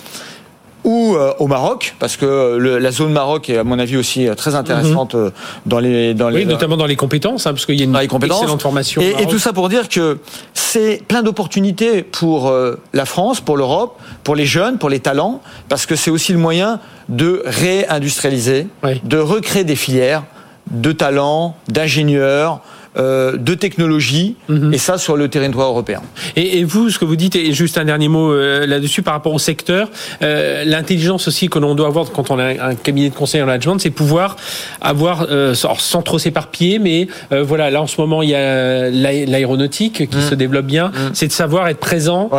ou 0.86 1.16
euh, 1.16 1.34
au 1.40 1.48
Maroc, 1.48 1.96
parce 1.98 2.16
que 2.16 2.56
la 2.56 2.90
zone 2.92 3.12
Maroc 3.12 3.50
est 3.50 3.58
à 3.58 3.64
mon 3.64 3.78
avis 3.78 3.96
aussi 3.96 4.26
euh, 4.26 4.36
très 4.36 4.54
intéressante 4.54 5.14
mhm. 5.14 5.20
euh, 5.20 5.30
dans 5.66 5.80
les 5.80 6.14
dans 6.14 6.28
les 6.28 6.38
oui, 6.38 6.46
notamment 6.46 6.76
dans 6.76 6.86
les 6.86 6.94
compétences, 6.94 7.46
hein, 7.46 7.52
parce 7.52 7.66
qu'il 7.66 7.74
y 7.74 7.82
a 7.82 7.84
une 7.84 7.96
excellente 7.96 8.62
formation. 8.62 9.02
Et, 9.02 9.14
et, 9.20 9.26
tout 9.26 9.40
ça 9.40 9.52
pour 9.52 9.68
dire 9.68 9.88
que 9.88 10.18
c'est 10.54 11.02
plein 11.08 11.24
d'opportunités 11.24 12.02
pour 12.02 12.54
la 12.92 13.04
France, 13.04 13.40
pour 13.40 13.56
l'Europe, 13.56 13.98
pour 14.22 14.36
les 14.36 14.46
jeunes, 14.46 14.78
pour 14.78 14.88
les 14.88 15.00
talents, 15.00 15.40
parce 15.68 15.86
que 15.86 15.96
c'est 15.96 16.10
aussi 16.10 16.32
le 16.32 16.38
moyen 16.38 16.78
de 17.08 17.42
réindustrialiser, 17.44 18.68
de 19.02 19.18
recréer 19.18 19.64
des 19.64 19.76
filières 19.76 20.22
de 20.70 20.92
talents, 20.92 21.56
d'ingénieurs, 21.68 22.60
euh, 22.98 23.36
de 23.36 23.54
technologie, 23.54 24.36
mhm. 24.48 24.72
et 24.72 24.78
ça 24.78 24.96
sur 24.96 25.18
le 25.18 25.28
territoire 25.28 25.68
européen. 25.68 26.00
Et, 26.34 26.64
vous, 26.64 26.88
ce 26.88 26.98
que 26.98 27.04
vous 27.04 27.16
dites, 27.16 27.36
et 27.36 27.52
juste 27.52 27.76
un 27.76 27.84
dernier 27.84 28.08
mot 28.08 28.32
euh, 28.32 28.66
là-dessus 28.66 29.02
par 29.02 29.12
rapport 29.12 29.34
au 29.34 29.38
secteur, 29.38 29.90
euh, 30.22 30.64
l'intelligence 30.64 31.28
aussi 31.28 31.50
que 31.50 31.58
l'on 31.58 31.74
doit 31.74 31.88
avoir 31.88 32.10
quand 32.10 32.30
on 32.30 32.38
a 32.38 32.44
un, 32.44 32.74
cabinet 32.74 33.10
de 33.10 33.14
conseil 33.14 33.42
en 33.42 33.46
management, 33.46 33.78
c'est 33.78 33.90
pouvoir 33.90 34.36
avoir, 34.80 35.26
sans 35.54 36.00
trop 36.00 36.18
s'éparpiller, 36.18 36.78
mais 36.78 37.08
voilà, 37.30 37.70
là 37.70 37.82
en 37.82 37.86
ce 37.86 38.00
moment 38.00 38.22
il 38.22 38.30
y 38.30 38.34
a 38.34 38.88
l'aéronautique 38.90 40.08
qui 40.08 40.16
mhm. 40.16 40.22
se 40.22 40.34
développe 40.34 40.66
bien, 40.66 40.86
mhm. 40.86 41.10
c'est 41.12 41.26
de 41.26 41.32
savoir 41.32 41.68
être 41.68 41.80
présent, 41.80 42.30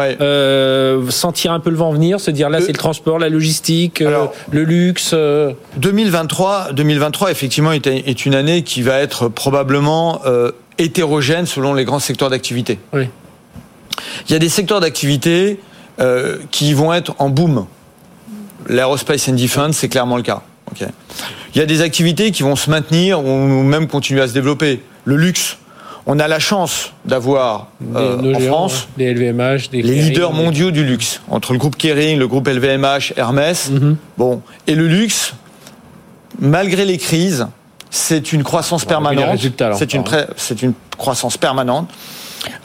sentir 1.09 1.51
un 1.51 1.59
peu 1.59 1.69
le 1.69 1.75
vent 1.75 1.91
venir, 1.91 2.19
se 2.19 2.31
dire 2.31 2.49
là 2.49 2.61
c'est 2.61 2.71
le 2.71 2.79
transport, 2.79 3.19
la 3.19 3.29
logistique, 3.29 4.03
le 4.51 4.63
luxe. 4.63 5.13
2023, 5.77 6.69
2023 6.73 7.29
effectivement 7.29 7.73
est, 7.73 7.85
est, 7.85 8.25
une 8.25 8.33
année 8.33 8.63
qui 8.63 8.81
va 8.81 8.99
être 8.99 9.27
probablement 9.27 10.21
hétérogène 10.77 11.45
selon 11.45 11.73
les 11.73 11.85
grands 11.85 11.99
secteurs 11.99 12.29
d'activité. 12.29 12.79
Oui. 12.93 13.09
Il 14.27 14.33
y 14.33 14.35
a 14.35 14.39
des 14.39 14.49
secteurs 14.49 14.79
d'activité 14.79 15.59
euh, 15.99 16.37
qui 16.51 16.73
vont 16.73 16.93
être 16.93 17.15
en 17.19 17.29
boom. 17.29 17.65
L'aerospace 18.67 19.29
and 19.29 19.33
defense, 19.33 19.77
c'est 19.77 19.89
clairement 19.89 20.17
le 20.17 20.23
cas. 20.23 20.41
Il 21.55 21.59
y 21.59 21.61
a 21.61 21.65
des 21.65 21.81
activités 21.81 22.31
qui 22.31 22.43
vont 22.43 22.55
se 22.55 22.69
maintenir 22.69 23.23
ou 23.23 23.63
même 23.63 23.87
continuer 23.87 24.21
à 24.21 24.27
se 24.27 24.33
développer. 24.33 24.81
Le 25.05 25.15
luxe. 25.15 25.57
on 26.05 26.19
a 26.19 26.27
la 26.27 26.39
chance 26.39 26.93
d'avoir 27.05 27.67
euh, 27.95 28.35
en 28.35 28.39
France 28.39 28.87
des 28.97 29.13
LVMH, 29.13 29.69
des 29.71 29.81
les 29.81 29.95
leaders 29.95 30.33
mondiaux 30.33 30.71
du 30.71 30.83
luxe, 30.83 31.21
entre 31.29 31.53
le 31.53 31.59
groupe 31.59 31.77
Kering, 31.77 32.19
le 32.19 32.27
groupe 32.27 32.47
LVMH, 32.47 33.13
Hermès. 33.15 33.71
Mhm. 33.71 33.95
Bon, 34.17 34.41
et 34.67 34.75
le 34.75 34.87
luxe, 34.87 35.33
malgré 36.39 36.85
les 36.85 36.97
crises, 36.97 37.47
c'est 37.89 38.33
une 38.33 38.43
croissance 38.43 38.85
permanente. 38.85 39.39
C'est 39.77 39.93
une, 39.93 40.03
une 40.61 40.73
croissance 40.97 41.37
permanente. 41.37 41.89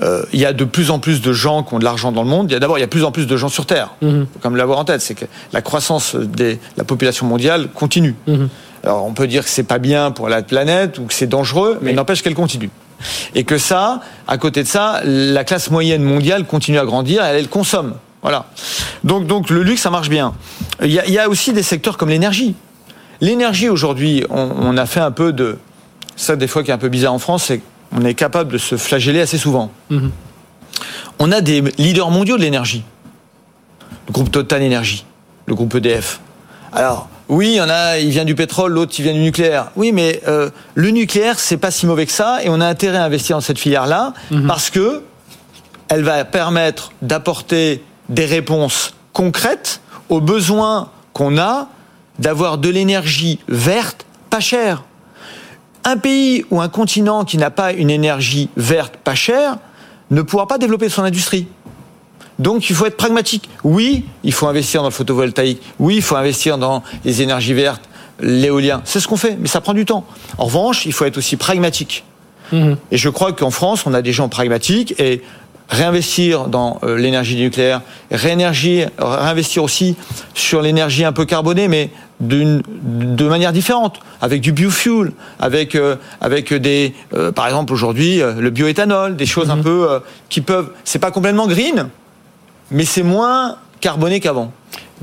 Euh, 0.00 0.22
il 0.32 0.38
y 0.40 0.46
a 0.46 0.52
de 0.52 0.64
plus 0.64 0.90
en 0.90 0.98
plus 0.98 1.20
de 1.22 1.32
gens 1.32 1.62
qui 1.62 1.74
ont 1.74 1.78
de 1.78 1.84
l'argent 1.84 2.12
dans 2.12 2.22
le 2.22 2.28
monde. 2.28 2.50
Il 2.50 2.52
y 2.52 2.56
a 2.56 2.60
d'abord, 2.60 2.78
il 2.78 2.80
y 2.80 2.84
a 2.84 2.86
de 2.86 2.90
plus 2.90 3.04
en 3.04 3.10
plus 3.10 3.26
de 3.26 3.36
gens 3.36 3.48
sur 3.48 3.66
Terre. 3.66 3.90
Mhm. 4.02 4.26
faut 4.32 4.38
comme 4.40 4.56
l'avoir 4.56 4.78
en 4.78 4.84
tête, 4.84 5.00
c'est 5.00 5.14
que 5.14 5.24
la 5.52 5.62
croissance 5.62 6.14
de 6.14 6.56
la 6.76 6.84
population 6.84 7.26
mondiale 7.26 7.68
continue. 7.74 8.14
Mhm. 8.26 8.48
Alors, 8.84 9.04
on 9.04 9.12
peut 9.14 9.26
dire 9.26 9.44
que 9.44 9.48
c'est 9.50 9.62
pas 9.62 9.78
bien 9.78 10.10
pour 10.10 10.28
la 10.28 10.42
planète 10.42 10.98
ou 10.98 11.04
que 11.04 11.14
c'est 11.14 11.26
dangereux, 11.26 11.78
mais 11.82 11.90
Oui. 11.90 11.96
n'empêche 11.96 12.22
qu'elle 12.22 12.34
continue. 12.34 12.70
Et 13.34 13.44
que 13.44 13.58
ça, 13.58 14.00
à 14.28 14.38
côté 14.38 14.62
de 14.62 14.68
ça, 14.68 15.00
la 15.04 15.44
classe 15.44 15.70
moyenne 15.70 16.02
mondiale 16.02 16.44
continue 16.46 16.78
à 16.78 16.84
grandir, 16.84 17.24
et 17.24 17.28
elle, 17.28 17.36
elle 17.36 17.48
consomme. 17.48 17.94
Voilà. 18.22 18.46
Donc, 19.02 19.26
donc 19.26 19.50
le 19.50 19.62
luxe, 19.62 19.82
ça 19.82 19.90
marche 19.90 20.08
bien. 20.08 20.34
Il 20.82 20.92
y 20.92 20.98
a, 21.00 21.06
il 21.06 21.12
y 21.12 21.18
a 21.18 21.28
aussi 21.28 21.52
des 21.52 21.62
secteurs 21.64 21.96
comme 21.96 22.08
l'énergie. 22.10 22.54
L'énergie 23.22 23.70
aujourd'hui, 23.70 24.24
on, 24.28 24.50
on 24.60 24.76
a 24.76 24.84
fait 24.84 25.00
un 25.00 25.12
peu 25.12 25.32
de 25.32 25.56
ça 26.16 26.36
des 26.36 26.46
fois 26.46 26.62
qui 26.62 26.70
est 26.70 26.74
un 26.74 26.78
peu 26.78 26.88
bizarre 26.88 27.14
en 27.14 27.18
France, 27.18 27.44
c'est 27.44 27.62
qu'on 27.94 28.04
est 28.04 28.14
capable 28.14 28.52
de 28.52 28.58
se 28.58 28.76
flageller 28.76 29.20
assez 29.20 29.38
souvent. 29.38 29.70
Mhm. 29.90 30.10
On 31.18 31.32
a 31.32 31.40
des 31.40 31.60
leaders 31.78 32.10
mondiaux 32.10 32.36
de 32.36 32.42
l'énergie. 32.42 32.84
Le 34.08 34.12
groupe 34.12 34.30
Total 34.30 34.62
Énergie, 34.62 35.06
le 35.46 35.54
groupe 35.54 35.74
EDF. 35.74 36.20
Alors, 36.72 37.08
oui, 37.28 37.50
il 37.50 37.54
y 37.54 37.60
en 37.60 37.68
a, 37.68 37.98
il 37.98 38.10
vient 38.10 38.24
du 38.24 38.34
pétrole, 38.34 38.72
l'autre, 38.72 38.92
il 38.98 39.02
vient 39.02 39.12
du 39.12 39.20
nucléaire. 39.20 39.70
Oui, 39.76 39.92
mais 39.92 40.20
euh, 40.26 40.50
le 40.74 40.90
nucléaire, 40.90 41.38
c'est 41.38 41.56
pas 41.58 41.70
si 41.70 41.86
mauvais 41.86 42.06
que 42.06 42.12
ça, 42.12 42.42
et 42.42 42.48
on 42.48 42.60
a 42.60 42.66
intérêt 42.66 42.98
à 42.98 43.04
investir 43.04 43.36
dans 43.36 43.40
cette 43.40 43.58
filière-là, 43.58 44.14
parce 44.48 44.70
que 44.70 45.02
elle 45.88 46.02
va 46.02 46.24
permettre 46.24 46.92
d'apporter 47.02 47.84
des 48.08 48.24
réponses 48.24 48.94
concrètes 49.12 49.80
aux 50.08 50.20
besoins 50.20 50.90
qu'on 51.12 51.38
a 51.38 51.68
d'avoir 52.18 52.58
de 52.58 52.68
l'énergie 52.68 53.38
verte 53.48 54.06
pas 54.30 54.40
chère. 54.40 54.84
Un 55.84 55.96
pays 55.96 56.44
ou 56.50 56.60
un 56.60 56.68
continent 56.68 57.24
qui 57.24 57.38
n'a 57.38 57.50
pas 57.50 57.72
une 57.72 57.90
énergie 57.90 58.48
verte 58.56 58.96
pas 58.96 59.14
chère 59.14 59.56
ne 60.10 60.22
pourra 60.22 60.46
pas 60.46 60.58
développer 60.58 60.88
son 60.88 61.02
industrie. 61.02 61.48
Donc 62.38 62.70
il 62.70 62.76
faut 62.76 62.86
être 62.86 62.96
pragmatique. 62.96 63.48
Oui, 63.64 64.04
il 64.24 64.32
faut 64.32 64.46
investir 64.46 64.82
dans 64.82 64.88
le 64.88 64.94
photovoltaïque. 64.94 65.60
Oui, 65.78 65.96
il 65.96 66.02
faut 66.02 66.16
investir 66.16 66.58
dans 66.58 66.82
les 67.04 67.22
énergies 67.22 67.54
vertes, 67.54 67.82
l'éolien. 68.20 68.82
C'est 68.84 69.00
ce 69.00 69.08
qu'on 69.08 69.16
fait, 69.16 69.36
mais 69.38 69.48
ça 69.48 69.60
prend 69.60 69.74
du 69.74 69.84
temps. 69.84 70.04
En 70.38 70.46
revanche, 70.46 70.86
il 70.86 70.92
faut 70.92 71.04
être 71.04 71.18
aussi 71.18 71.36
pragmatique. 71.36 72.04
Mhm. 72.52 72.76
Et 72.90 72.96
je 72.96 73.08
crois 73.08 73.32
qu'en 73.32 73.50
France, 73.50 73.84
on 73.86 73.94
a 73.94 74.02
des 74.02 74.12
gens 74.12 74.28
pragmatiques 74.28 74.94
et 75.00 75.22
réinvestir 75.72 76.46
dans 76.46 76.78
euh, 76.84 76.96
l'énergie 76.96 77.36
nucléaire, 77.36 77.80
réénergie- 78.12 78.86
réinvestir 78.98 79.64
aussi 79.64 79.96
sur 80.34 80.62
l'énergie 80.62 81.04
un 81.04 81.12
peu 81.12 81.24
carbonée, 81.24 81.66
mais 81.66 81.90
d'une 82.20 82.62
de 82.68 83.26
manière 83.26 83.52
différente, 83.52 83.98
avec 84.20 84.40
du 84.42 84.52
biofuel, 84.52 85.12
avec 85.40 85.74
euh, 85.74 85.96
avec 86.20 86.54
des, 86.54 86.94
euh, 87.14 87.32
par 87.32 87.46
exemple 87.46 87.72
aujourd'hui 87.72 88.20
le 88.20 88.50
bioéthanol, 88.50 89.16
des 89.16 89.26
choses 89.26 89.50
un 89.50 89.58
peu 89.58 89.90
euh, 89.90 89.98
qui 90.28 90.40
peuvent, 90.40 90.70
c'est 90.84 91.00
pas 91.00 91.10
complètement 91.10 91.48
green, 91.48 91.88
mais 92.70 92.84
c'est 92.84 93.02
moins 93.02 93.56
carboné 93.80 94.20
qu'avant. 94.20 94.52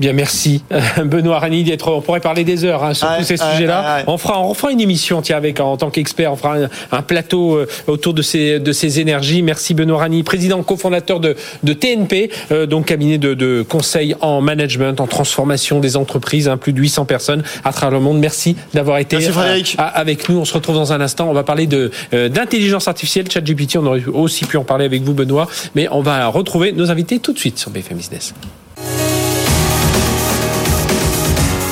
Bien, 0.00 0.12
merci 0.14 0.62
Benoît 1.04 1.38
Rani 1.38 1.62
d'être. 1.62 1.88
On 1.92 2.00
pourrait 2.00 2.20
parler 2.20 2.44
des 2.44 2.64
heures 2.64 2.82
hein, 2.82 2.94
sur 2.94 3.06
tous 3.18 3.24
ces 3.24 3.36
sujets-là. 3.36 4.04
On 4.06 4.16
fera, 4.16 4.42
on 4.42 4.54
fera 4.54 4.72
une 4.72 4.80
émission, 4.80 5.20
tiens, 5.22 5.36
avec 5.36 5.60
en 5.60 5.76
tant 5.76 5.90
qu'expert, 5.90 6.32
on 6.32 6.36
fera 6.36 6.56
un, 6.56 6.68
un 6.90 7.02
plateau 7.02 7.56
euh, 7.56 7.68
autour 7.86 8.14
de 8.14 8.22
ces 8.22 8.58
de 8.58 8.72
ces 8.72 9.00
énergies. 9.00 9.42
Merci 9.42 9.74
Benoît 9.74 9.98
Rani, 9.98 10.22
président 10.22 10.62
cofondateur 10.62 11.20
de 11.20 11.36
de 11.62 11.72
TNP, 11.72 12.30
euh, 12.50 12.66
donc 12.66 12.86
cabinet 12.86 13.18
de, 13.18 13.34
de 13.34 13.62
conseil 13.68 14.14
en 14.20 14.40
management, 14.40 15.00
en 15.00 15.06
transformation 15.06 15.80
des 15.80 15.96
entreprises, 15.96 16.48
hein, 16.48 16.56
plus 16.56 16.72
de 16.72 16.80
800 16.80 17.04
personnes 17.04 17.42
à 17.64 17.72
travers 17.72 17.98
le 17.98 18.02
monde. 18.02 18.18
Merci 18.18 18.56
d'avoir 18.74 18.98
été 18.98 19.18
Merci, 19.18 19.76
euh, 19.78 19.82
avec 19.94 20.28
nous. 20.28 20.38
On 20.38 20.44
se 20.44 20.54
retrouve 20.54 20.76
dans 20.76 20.92
un 20.92 21.00
instant. 21.00 21.28
On 21.28 21.34
va 21.34 21.42
parler 21.42 21.66
de 21.66 21.90
euh, 22.14 22.28
d'intelligence 22.28 22.88
artificielle, 22.88 23.30
ChatGPT. 23.30 23.76
On 23.76 23.86
aurait 23.86 24.04
aussi 24.06 24.44
pu 24.46 24.56
en 24.56 24.64
parler 24.64 24.86
avec 24.86 25.02
vous, 25.02 25.14
Benoît, 25.14 25.48
mais 25.74 25.88
on 25.90 26.00
va 26.00 26.26
retrouver 26.28 26.72
nos 26.72 26.90
invités 26.90 27.18
tout 27.18 27.32
de 27.32 27.38
suite 27.38 27.58
sur 27.58 27.70
BFM 27.70 27.98
Business. 27.98 28.34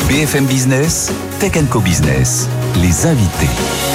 BFM 0.09 0.47
Business, 0.47 1.13
Tech 1.39 1.53
Co 1.69 1.81
Business, 1.81 2.49
les 2.81 3.05
invités. 3.05 3.88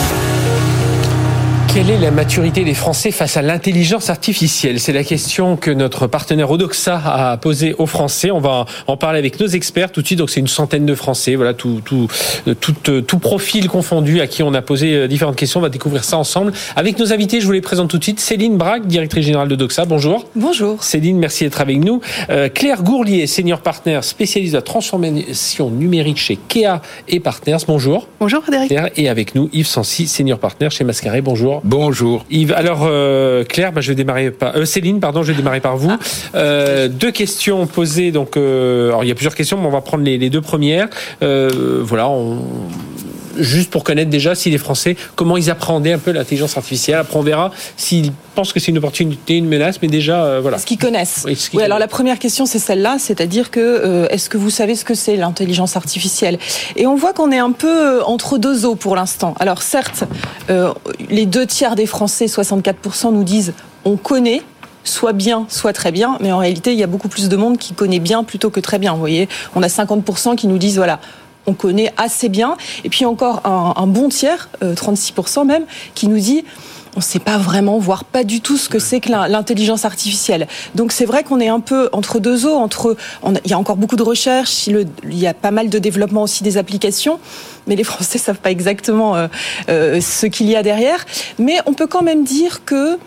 Quelle 1.74 1.90
est 1.90 1.98
la 1.98 2.12
maturité 2.12 2.64
des 2.64 2.76
Français 2.76 3.10
face 3.10 3.36
à 3.36 3.42
l'intelligence 3.42 4.12
artificielle? 4.12 4.80
C'est 4.80 4.94
la 4.94 5.04
question 5.04 5.58
que 5.58 5.72
notre 5.72 6.06
partenaire 6.06 6.52
Odoxa 6.52 7.02
a 7.04 7.36
posée 7.38 7.74
aux 7.80 7.88
Français. 7.88 8.30
On 8.30 8.40
va 8.40 8.68
en 8.86 8.96
parler 8.96 9.18
avec 9.18 9.40
nos 9.40 9.48
experts 9.48 9.92
tout 9.92 10.04
de 10.04 10.06
suite. 10.06 10.20
Donc 10.20 10.30
c'est 10.30 10.40
une 10.40 10.48
centaine 10.48 10.86
de 10.86 10.94
Français, 10.94 11.34
voilà 11.34 11.56
tout 11.56 11.82
tout 11.84 12.08
euh, 12.48 12.54
tout, 12.54 12.76
euh, 12.90 13.02
tout 13.02 13.18
profil 13.18 13.70
confondu 13.70 14.22
à 14.22 14.28
qui 14.28 14.44
on 14.44 14.54
a 14.54 14.62
posé 14.62 14.94
euh, 14.94 15.08
différentes 15.08 15.36
questions. 15.36 15.62
On 15.62 15.64
va 15.64 15.70
découvrir 15.70 16.04
ça 16.04 16.20
ensemble 16.20 16.54
avec 16.76 17.00
nos 17.00 17.12
invités. 17.12 17.42
Je 17.42 17.48
vous 17.48 17.54
les 17.54 17.62
présente 17.62 17.90
tout 17.90 17.98
de 17.98 18.04
suite. 18.04 18.20
Céline 18.20 18.56
Braque, 18.56 18.86
directrice 18.86 19.26
générale 19.26 19.48
d'Odoxa. 19.48 19.86
Bonjour. 19.86 20.28
Bonjour. 20.36 20.84
Céline, 20.84 21.18
merci 21.18 21.44
d'être 21.44 21.60
avec 21.60 21.80
nous. 21.80 22.02
Euh, 22.30 22.50
Claire 22.50 22.84
Gourlier, 22.84 23.26
senior 23.26 23.62
partner 23.62 24.00
spécialiste 24.04 24.54
de 24.54 24.60
la 24.60 24.62
transformation 24.62 25.72
numérique 25.72 26.18
chez 26.20 26.36
Kea 26.36 26.82
et 27.08 27.20
Partners. 27.20 27.66
Bonjour. 27.66 28.08
Bonjour 28.20 28.44
Frédéric. 28.44 28.70
Claire. 28.70 28.90
Et 28.96 29.10
avec 29.10 29.34
nous, 29.34 29.50
Yves 29.54 29.66
Sancy, 29.66 30.06
senior 30.06 30.38
partner 30.38 30.70
chez 30.70 30.84
Mascaré. 30.84 31.22
Bonjour. 31.22 31.63
Bonjour. 31.64 32.26
Yves, 32.30 32.52
alors 32.54 32.82
euh, 32.84 33.46
Claire, 33.46 33.72
bah, 33.72 33.80
je 33.80 33.90
vais 33.90 33.96
démarrer 33.96 34.32
par 34.32 34.56
euh, 34.58 34.66
Céline, 34.66 35.00
pardon, 35.00 35.24
je 35.24 35.32
vais 35.32 35.38
démarrer 35.38 35.62
par 35.62 35.78
vous. 35.78 35.92
Euh, 36.36 36.90
deux 36.90 37.12
questions 37.12 37.66
posées. 37.68 38.12
Donc, 38.12 38.36
euh, 38.36 38.90
alors 38.90 39.04
il 39.06 39.08
y 39.08 39.12
a 39.12 39.16
plusieurs 39.16 39.36
questions, 39.36 39.58
mais 39.58 39.68
on 39.68 39.72
va 39.72 39.80
prendre 39.82 40.04
les, 40.04 40.18
les 40.18 40.30
deux 40.30 40.42
premières. 40.42 40.90
Euh, 41.22 41.80
voilà, 41.82 42.10
on- 42.10 42.40
juste 43.38 43.70
pour 43.70 43.84
connaître 43.84 44.10
déjà 44.10 44.36
si 44.36 44.50
les 44.50 44.58
Français 44.58 44.96
comment 45.16 45.38
ils 45.38 45.50
appréhendaient 45.50 45.94
un 45.94 46.00
peu 46.00 46.12
l'intelligence 46.12 46.58
artificielle. 46.58 46.98
Après, 46.98 47.18
on 47.18 47.24
verra 47.24 47.52
s'ils 47.78 48.12
pensent 48.36 48.54
que 48.54 48.60
c'est 48.60 48.72
une 48.72 48.78
opportunité, 48.78 49.38
une 49.38 49.48
menace, 49.48 49.80
mais 49.82 49.88
déjà 49.88 50.24
euh, 50.24 50.40
voilà. 50.42 50.58
Ce 50.58 50.66
qu'ils 50.66 50.78
connaissent. 50.78 51.24
Oui, 51.26 51.36
ce 51.36 51.50
qu'ils 51.50 51.60
Oui, 51.60 51.66
alors 51.66 51.80
la 51.80 51.88
première 51.88 52.20
question, 52.20 52.46
c'est 52.46 52.60
celle-là, 52.60 52.98
c'est-à-dire 53.00 53.52
que 53.52 53.60
euh, 53.60 54.08
est-ce 54.10 54.30
que 54.30 54.38
vous 54.38 54.50
savez 54.50 54.76
ce 54.76 54.86
que 54.86 54.96
c'est 54.96 55.16
l'intelligence 55.16 55.76
artificielle? 55.76 56.38
Et 56.76 56.88
on 56.88 56.96
voit 56.96 57.14
qu'on 57.14 57.32
est 57.32 57.40
un 57.40 57.52
peu 57.52 58.00
euh, 58.00 58.04
entre 58.04 58.38
deux 58.38 58.66
eaux 58.66 58.76
pour 58.76 58.96
l'instant. 58.96 59.36
Alors 59.40 59.62
certes, 59.62 60.04
euh, 60.50 60.74
les 61.10 61.26
deux 61.26 61.46
tiers 61.46 61.76
des 61.76 61.86
Français, 61.86 62.26
64%, 62.26 63.14
nous 63.14 63.24
disent 63.24 63.54
on 63.86 63.98
connaît 63.98 64.42
soit 64.84 65.14
bien, 65.14 65.46
soit 65.50 65.74
très 65.74 65.92
bien, 65.92 66.18
mais 66.20 66.32
en 66.32 66.38
réalité, 66.38 66.74
il 66.74 66.80
y 66.80 66.84
a 66.84 66.88
beaucoup 66.88 67.08
plus 67.08 67.30
de 67.30 67.38
monde 67.38 67.58
qui 67.58 67.74
connaît 67.74 68.00
bien 68.00 68.24
plutôt 68.24 68.50
que 68.50 68.60
très 68.60 68.80
bien. 68.80 68.94
Vous 68.94 69.00
voyez, 69.00 69.30
on 69.56 69.64
a 69.64 69.68
50% 69.68 70.36
qui 70.36 70.48
nous 70.48 70.58
disent 70.58 70.76
voilà, 70.78 71.00
on 71.46 71.54
connaît 71.54 71.92
assez 71.98 72.30
bien, 72.30 72.56
et 72.84 72.90
puis 72.90 73.06
encore 73.06 73.42
un, 73.46 73.74
un 73.76 73.88
bon 73.88 74.10
tiers, 74.10 74.50
euh, 74.64 74.74
36% 74.76 75.46
même, 75.46 75.66
qui 75.96 76.08
nous 76.08 76.20
dit 76.20 76.44
on 76.96 77.00
ne 77.00 77.04
sait 77.04 77.18
pas 77.18 77.40
vraiment, 77.40 77.80
voire 77.80 78.04
pas 78.04 78.24
du 78.24 78.40
tout 78.40 78.56
ce 78.56 78.70
que 78.70 78.78
c'est 78.78 79.00
que 79.00 79.10
l'in- 79.10 79.28
l'intelligence 79.28 79.84
artificielle. 79.84 80.48
Donc 80.76 80.92
c'est 80.92 81.06
vrai 81.06 81.24
qu'on 81.24 81.40
est 81.40 81.48
un 81.50 81.60
peu 81.60 81.90
entre 81.92 82.20
deux 82.20 82.46
eaux. 82.46 82.54
Entre, 82.56 82.96
on 83.24 83.34
il 83.34 83.50
y 83.50 83.54
a 83.54 83.58
encore 83.58 83.78
beaucoup 83.78 83.96
de 83.96 84.04
recherches, 84.04 84.68
il 84.68 84.86
y 85.06 85.26
a 85.26 85.34
pas 85.34 85.50
mal 85.50 85.70
de 85.70 85.80
développement 85.80 86.22
aussi 86.22 86.44
des 86.44 86.58
applications, 86.58 87.20
mais 87.66 87.76
les 87.76 87.84
Français 87.84 88.18
savent 88.20 88.38
pas 88.38 88.52
exactement 88.52 89.16
euh, 89.16 89.28
euh, 89.70 90.02
ce 90.02 90.28
qu'il 90.28 90.48
y 90.48 90.56
a 90.56 90.62
derrière. 90.62 91.04
Mais 91.40 91.58
on 91.66 91.74
peut 91.74 91.88
quand 91.88 92.04
même 92.04 92.24
dire 92.26 92.64
que 92.64 93.00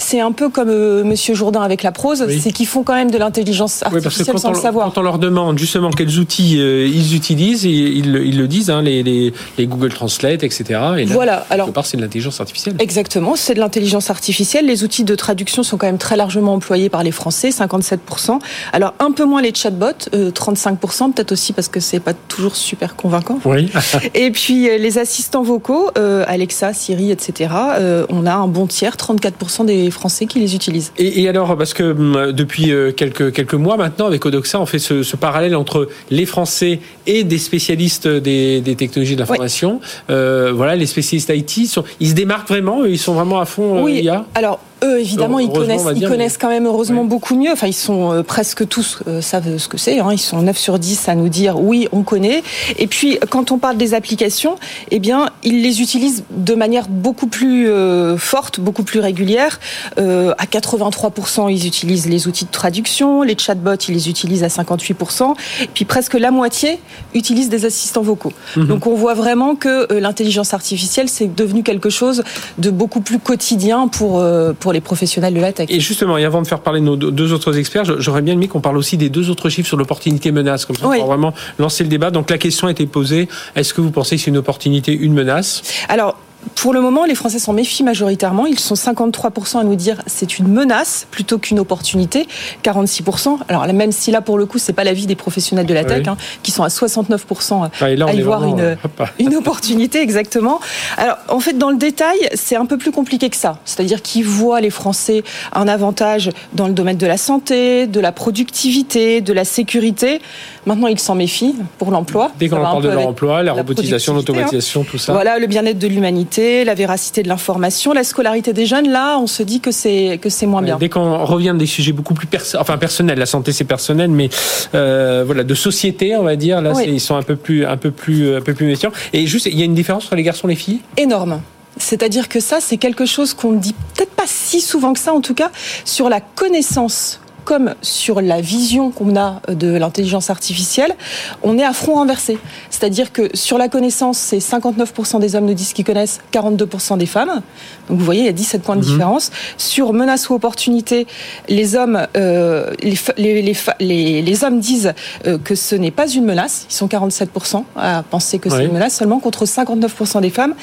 c'est 0.00 0.20
un 0.20 0.32
peu 0.32 0.48
comme 0.48 0.70
euh, 0.70 1.04
Monsieur 1.04 1.34
Jourdain 1.34 1.60
avec 1.60 1.82
la 1.82 1.92
prose, 1.92 2.24
Oui. 2.26 2.40
c'est 2.42 2.52
qu'ils 2.52 2.66
font 2.66 2.82
quand 2.82 2.94
même 2.94 3.10
de 3.10 3.18
l'intelligence 3.18 3.82
Oui, 3.86 3.90
parce 3.92 4.02
que 4.02 4.06
artificielle 4.08 4.38
sans 4.38 4.48
on, 4.48 4.52
le 4.52 4.58
savoir. 4.58 4.86
quand 4.92 4.98
on 5.00 5.02
leur 5.02 5.18
demande 5.18 5.58
justement 5.58 5.90
quels 5.90 6.18
outils 6.18 6.58
euh, 6.58 6.86
ils 6.86 7.14
utilisent, 7.14 7.64
ils, 7.64 7.98
ils 7.98 8.12
le- 8.12 8.24
ils 8.24 8.38
le 8.38 8.48
disent, 8.48 8.70
hein, 8.70 8.82
les, 8.82 9.02
les, 9.02 9.32
les 9.58 9.66
Google 9.66 9.90
Translate, 9.92 10.42
etc. 10.42 10.64
Et 10.98 11.04
là, 11.04 11.12
Voilà. 11.14 11.46
Alors 11.50 11.66
quelque 11.66 11.74
part, 11.74 11.86
c'est 11.86 11.96
de 11.98 12.02
l'intelligence 12.02 12.40
artificielle. 12.40 12.76
Exactement, 12.78 13.36
c'est 13.36 13.54
de 13.54 13.60
l'intelligence 13.60 14.10
artificielle. 14.10 14.66
Les 14.66 14.84
outils 14.84 15.04
de 15.04 15.14
traduction 15.14 15.62
sont 15.62 15.76
quand 15.76 15.86
même 15.86 15.98
très 15.98 16.16
largement 16.16 16.54
employés 16.54 16.88
par 16.88 17.02
les 17.02 17.12
Français, 17.12 17.50
57%. 17.50 18.38
Alors 18.72 18.94
un 19.00 19.12
peu 19.12 19.24
moins 19.24 19.42
les 19.42 19.54
chatbots, 19.54 20.08
euh, 20.14 20.30
35%, 20.30 21.12
peut-être 21.12 21.32
aussi 21.32 21.52
parce 21.52 21.68
que 21.68 21.80
c'est 21.80 22.00
pas 22.00 22.14
toujours 22.14 22.56
super 22.56 22.96
convaincant. 22.96 23.38
Oui. 23.44 23.68
Et 24.14 24.30
puis 24.30 24.68
euh, 24.68 24.78
les 24.78 24.98
assistants 24.98 25.42
vocaux, 25.42 25.90
euh, 25.98 26.24
Alexa, 26.26 26.72
Siri, 26.72 27.10
etc. 27.10 27.50
euh, 27.78 28.06
on 28.08 28.26
a 28.26 28.32
un 28.34 28.46
bon 28.48 28.66
tiers, 28.66 28.96
34% 28.96 29.66
des 29.66 29.89
Français 29.90 30.26
qui 30.26 30.38
les 30.40 30.54
utilisent. 30.54 30.92
Et, 30.98 31.22
et 31.22 31.28
alors, 31.28 31.56
parce 31.56 31.74
que 31.74 31.82
hum, 31.92 32.32
depuis 32.32 32.72
euh, 32.72 32.92
quelques, 32.92 33.32
quelques 33.32 33.54
mois 33.54 33.76
maintenant, 33.76 34.06
avec 34.06 34.24
Odoxa, 34.24 34.60
on 34.60 34.66
fait 34.66 34.78
ce, 34.78 35.02
ce 35.02 35.16
parallèle 35.16 35.54
entre 35.56 35.88
les 36.10 36.26
Français 36.26 36.80
et 37.06 37.24
des 37.24 37.38
spécialistes 37.38 38.06
des, 38.08 38.60
des 38.60 38.76
technologies 38.76 39.14
de 39.14 39.20
l'information. 39.20 39.80
Euh, 40.10 40.52
voilà, 40.54 40.76
les 40.76 40.86
spécialistes 40.86 41.32
IT, 41.34 41.66
sont, 41.66 41.84
ils 42.00 42.08
se 42.10 42.14
démarquent 42.14 42.48
vraiment, 42.48 42.84
ils 42.84 42.98
sont 42.98 43.14
vraiment 43.14 43.40
à 43.40 43.44
fond 43.44 43.78
euh, 43.78 43.82
Oui, 43.82 44.00
IA. 44.02 44.24
alors 44.34 44.60
eux, 44.84 45.00
évidemment, 45.00 45.38
ils 45.38 45.50
connaissent, 45.50 45.86
ils 45.94 46.06
connaissent 46.06 46.38
quand 46.38 46.48
même 46.48 46.66
heureusement 46.66 47.04
beaucoup 47.04 47.36
mieux. 47.36 47.52
Enfin, 47.52 47.66
ils 47.66 47.72
sont 47.72 48.12
euh, 48.12 48.22
presque 48.22 48.66
tous 48.66 49.00
euh, 49.06 49.20
savent 49.20 49.58
ce 49.58 49.68
que 49.68 49.76
c'est. 49.76 50.00
Hein. 50.00 50.08
Ils 50.12 50.18
sont 50.18 50.42
9 50.42 50.56
sur 50.56 50.78
10 50.78 51.08
à 51.08 51.14
nous 51.14 51.28
dire 51.28 51.60
oui, 51.60 51.88
on 51.92 52.02
connaît. 52.02 52.42
Et 52.78 52.86
puis, 52.86 53.18
quand 53.28 53.52
on 53.52 53.58
parle 53.58 53.76
des 53.76 53.94
applications, 53.94 54.56
eh 54.90 54.98
bien, 54.98 55.30
ils 55.44 55.62
les 55.62 55.80
utilisent 55.80 56.24
de 56.30 56.54
manière 56.54 56.88
beaucoup 56.88 57.26
plus 57.26 57.68
euh, 57.68 58.16
forte, 58.16 58.60
beaucoup 58.60 58.82
plus 58.82 59.00
régulière. 59.00 59.60
à 59.96 60.44
83%, 60.46 61.50
ils 61.50 61.66
utilisent 61.66 62.08
les 62.08 62.26
outils 62.26 62.44
de 62.44 62.50
traduction. 62.50 63.22
Les 63.22 63.36
chatbots, 63.36 63.74
ils 63.88 63.94
les 63.94 64.08
utilisent 64.08 64.44
à 64.44 64.48
58%. 64.48 65.34
Et 65.62 65.66
puis, 65.66 65.84
presque 65.84 66.14
la 66.14 66.30
moitié 66.30 66.78
utilisent 67.14 67.50
des 67.50 67.64
assistants 67.64 68.02
vocaux. 68.02 68.32
Mhm. 68.56 68.66
Donc, 68.66 68.86
on 68.86 68.94
voit 68.94 69.14
vraiment 69.14 69.54
que 69.54 69.92
l'intelligence 69.92 70.54
artificielle, 70.54 71.08
c'est 71.08 71.34
devenu 71.34 71.62
quelque 71.62 71.90
chose 71.90 72.22
de 72.58 72.70
beaucoup 72.70 73.00
plus 73.00 73.18
quotidien 73.18 73.88
pour, 73.88 74.24
pour 74.58 74.69
les 74.72 74.80
professionnels 74.80 75.34
de 75.34 75.40
la 75.40 75.52
tech. 75.52 75.68
Et 75.70 75.80
justement, 75.80 76.18
et 76.18 76.24
avant 76.24 76.42
de 76.42 76.46
faire 76.46 76.60
parler 76.60 76.80
nos 76.80 76.96
deux 76.96 77.32
autres 77.32 77.58
experts, 77.58 78.00
j'aurais 78.00 78.22
bien 78.22 78.34
aimé 78.34 78.48
qu'on 78.48 78.60
parle 78.60 78.76
aussi 78.76 78.96
des 78.96 79.08
deux 79.08 79.30
autres 79.30 79.48
chiffres 79.48 79.68
sur 79.68 79.76
l'opportunité 79.76 80.32
menace, 80.32 80.64
comme 80.64 80.76
ça 80.76 80.82
pour 80.82 81.06
vraiment 81.06 81.34
lancer 81.58 81.84
le 81.84 81.88
débat. 81.88 82.10
Donc 82.10 82.30
la 82.30 82.38
question 82.38 82.66
a 82.66 82.70
été 82.70 82.86
posée 82.86 83.28
est-ce 83.56 83.74
que 83.74 83.80
vous 83.80 83.90
pensez 83.90 84.16
que 84.16 84.22
c'est 84.22 84.30
une 84.30 84.38
opportunité, 84.38 84.92
une 84.92 85.12
menace? 85.12 85.62
Alors 85.88 86.16
pour 86.54 86.74
le 86.74 86.80
moment, 86.80 87.04
les 87.04 87.14
Français 87.14 87.38
s'en 87.38 87.52
méfient 87.52 87.82
majoritairement. 87.82 88.46
Ils 88.46 88.58
sont 88.58 88.74
53% 88.74 89.60
à 89.60 89.64
nous 89.64 89.76
dire 89.76 90.02
c'est 90.06 90.38
une 90.38 90.48
menace 90.48 91.06
plutôt 91.10 91.38
qu'une 91.38 91.58
opportunité. 91.58 92.26
46%. 92.62 93.38
Alors 93.48 93.66
même 93.72 93.92
si 93.92 94.10
là, 94.10 94.20
pour 94.20 94.38
le 94.38 94.46
coup, 94.46 94.58
c'est 94.58 94.72
pas 94.72 94.84
l'avis 94.84 95.06
des 95.06 95.14
professionnels 95.14 95.66
de 95.66 95.74
la 95.74 95.84
tech, 95.84 96.06
hein, 96.06 96.16
qui 96.42 96.50
sont 96.50 96.62
à 96.62 96.68
69% 96.68 97.64
à, 97.64 97.70
ah, 97.80 97.90
y 97.90 98.20
voir 98.20 98.44
une, 98.44 98.60
euh, 98.60 98.74
une 99.18 99.34
opportunité 99.36 100.00
exactement. 100.00 100.60
Alors 100.96 101.18
en 101.28 101.40
fait, 101.40 101.56
dans 101.56 101.70
le 101.70 101.76
détail, 101.76 102.18
c'est 102.34 102.56
un 102.56 102.66
peu 102.66 102.78
plus 102.78 102.92
compliqué 102.92 103.30
que 103.30 103.36
ça. 103.36 103.58
C'est-à-dire 103.64 104.02
qu'ils 104.02 104.24
voient 104.24 104.60
les 104.60 104.70
Français 104.70 105.22
un 105.52 105.68
avantage 105.68 106.30
dans 106.52 106.66
le 106.66 106.72
domaine 106.72 106.96
de 106.96 107.06
la 107.06 107.16
santé, 107.16 107.86
de 107.86 108.00
la 108.00 108.12
productivité, 108.12 109.20
de 109.20 109.32
la 109.32 109.44
sécurité. 109.44 110.20
Maintenant, 110.66 110.88
ils 110.88 110.98
s'en 110.98 111.14
méfient 111.14 111.54
pour 111.78 111.90
l'emploi. 111.90 112.30
Dès 112.38 112.48
qu'on 112.48 112.56
parle 112.56 112.82
de 112.82 112.90
l'emploi, 112.90 113.42
la 113.42 113.52
robotisation, 113.52 114.14
l'automatisation, 114.14 114.84
tout 114.84 114.98
ça. 114.98 115.12
Voilà, 115.12 115.38
le 115.38 115.46
bien-être 115.46 115.78
de 115.78 115.86
l'humanité, 115.86 116.29
la 116.38 116.74
véracité 116.74 117.22
de 117.22 117.28
l'information, 117.28 117.92
la 117.92 118.04
scolarité 118.04 118.52
des 118.52 118.66
jeunes. 118.66 118.88
Là, 118.88 119.18
on 119.18 119.26
se 119.26 119.42
dit 119.42 119.60
que 119.60 119.70
c'est 119.70 120.18
que 120.20 120.28
c'est 120.28 120.46
moins 120.46 120.62
bien. 120.62 120.78
Dès 120.78 120.88
qu'on 120.88 121.24
revient 121.24 121.54
des 121.58 121.66
sujets 121.66 121.92
beaucoup 121.92 122.14
plus 122.14 122.28
enfin 122.58 122.78
personnels, 122.78 123.18
la 123.18 123.26
santé 123.26 123.52
c'est 123.52 123.64
personnel, 123.64 124.10
mais 124.10 124.28
euh, 124.74 125.24
voilà 125.26 125.44
de 125.44 125.54
société, 125.54 126.16
on 126.16 126.22
va 126.22 126.36
dire. 126.36 126.60
Là, 126.60 126.72
ils 126.84 127.00
sont 127.00 127.16
un 127.16 127.22
peu 127.22 127.36
plus 127.36 127.66
un 127.66 127.76
peu 127.76 127.90
plus 127.90 128.36
un 128.36 128.40
peu 128.40 128.54
plus 128.54 128.66
méfiants. 128.66 128.92
Et 129.12 129.26
juste, 129.26 129.46
il 129.46 129.58
y 129.58 129.62
a 129.62 129.64
une 129.64 129.74
différence 129.74 130.04
entre 130.06 130.16
les 130.16 130.22
garçons 130.22 130.48
et 130.48 130.52
les 130.52 130.56
filles? 130.56 130.80
Énorme. 130.96 131.40
C'est-à-dire 131.76 132.28
que 132.28 132.40
ça, 132.40 132.58
c'est 132.60 132.76
quelque 132.76 133.06
chose 133.06 133.34
qu'on 133.34 133.52
ne 133.52 133.58
dit 133.58 133.74
peut-être 133.94 134.10
pas 134.10 134.24
si 134.26 134.60
souvent 134.60 134.92
que 134.92 135.00
ça, 135.00 135.12
en 135.12 135.20
tout 135.20 135.34
cas, 135.34 135.50
sur 135.84 136.08
la 136.08 136.20
connaissance 136.20 137.20
comme 137.50 137.74
sur 137.82 138.20
la 138.20 138.40
vision 138.40 138.92
qu'on 138.92 139.16
a 139.16 139.42
de 139.48 139.76
l'intelligence 139.76 140.30
artificielle, 140.30 140.94
on 141.42 141.58
est 141.58 141.64
à 141.64 141.72
front 141.72 141.94
renversé. 141.94 142.38
C'est-à-dire 142.70 143.10
que 143.10 143.28
sur 143.34 143.58
la 143.58 143.66
connaissance, 143.66 144.18
c'est 144.18 144.38
59% 144.38 145.18
des 145.18 145.34
hommes 145.34 145.46
nous 145.46 145.54
disent 145.54 145.72
qu'ils 145.72 145.84
connaissent, 145.84 146.20
42% 146.32 146.96
des 146.96 147.06
femmes. 147.06 147.42
Donc 147.88 147.98
vous 147.98 148.04
voyez, 148.04 148.20
il 148.20 148.26
y 148.26 148.28
a 148.28 148.32
17 148.32 148.62
points 148.62 148.76
de 148.76 148.82
mhm. 148.82 148.92
différence. 148.92 149.32
Sur 149.56 149.92
menace 149.92 150.30
ou 150.30 150.34
opportunité, 150.34 151.08
les 151.48 151.74
hommes, 151.74 152.06
euh, 152.16 152.70
les, 152.84 153.42
les, 153.42 154.22
les, 154.22 154.44
hommes 154.44 154.60
disent 154.60 154.94
euh, 155.26 155.36
que 155.36 155.56
ce 155.56 155.74
n'est 155.74 155.90
pas 155.90 156.06
une 156.06 156.26
menace. 156.26 156.66
Ils 156.70 156.74
sont 156.74 156.86
47% 156.86 157.64
à 157.74 158.04
penser 158.08 158.38
que 158.38 158.48
c'est 158.48 158.64
une 158.64 158.74
menace 158.74 158.94
seulement 158.94 159.18
contre 159.18 159.44
59% 159.44 160.20
des 160.20 160.30
femmes. 160.30 160.54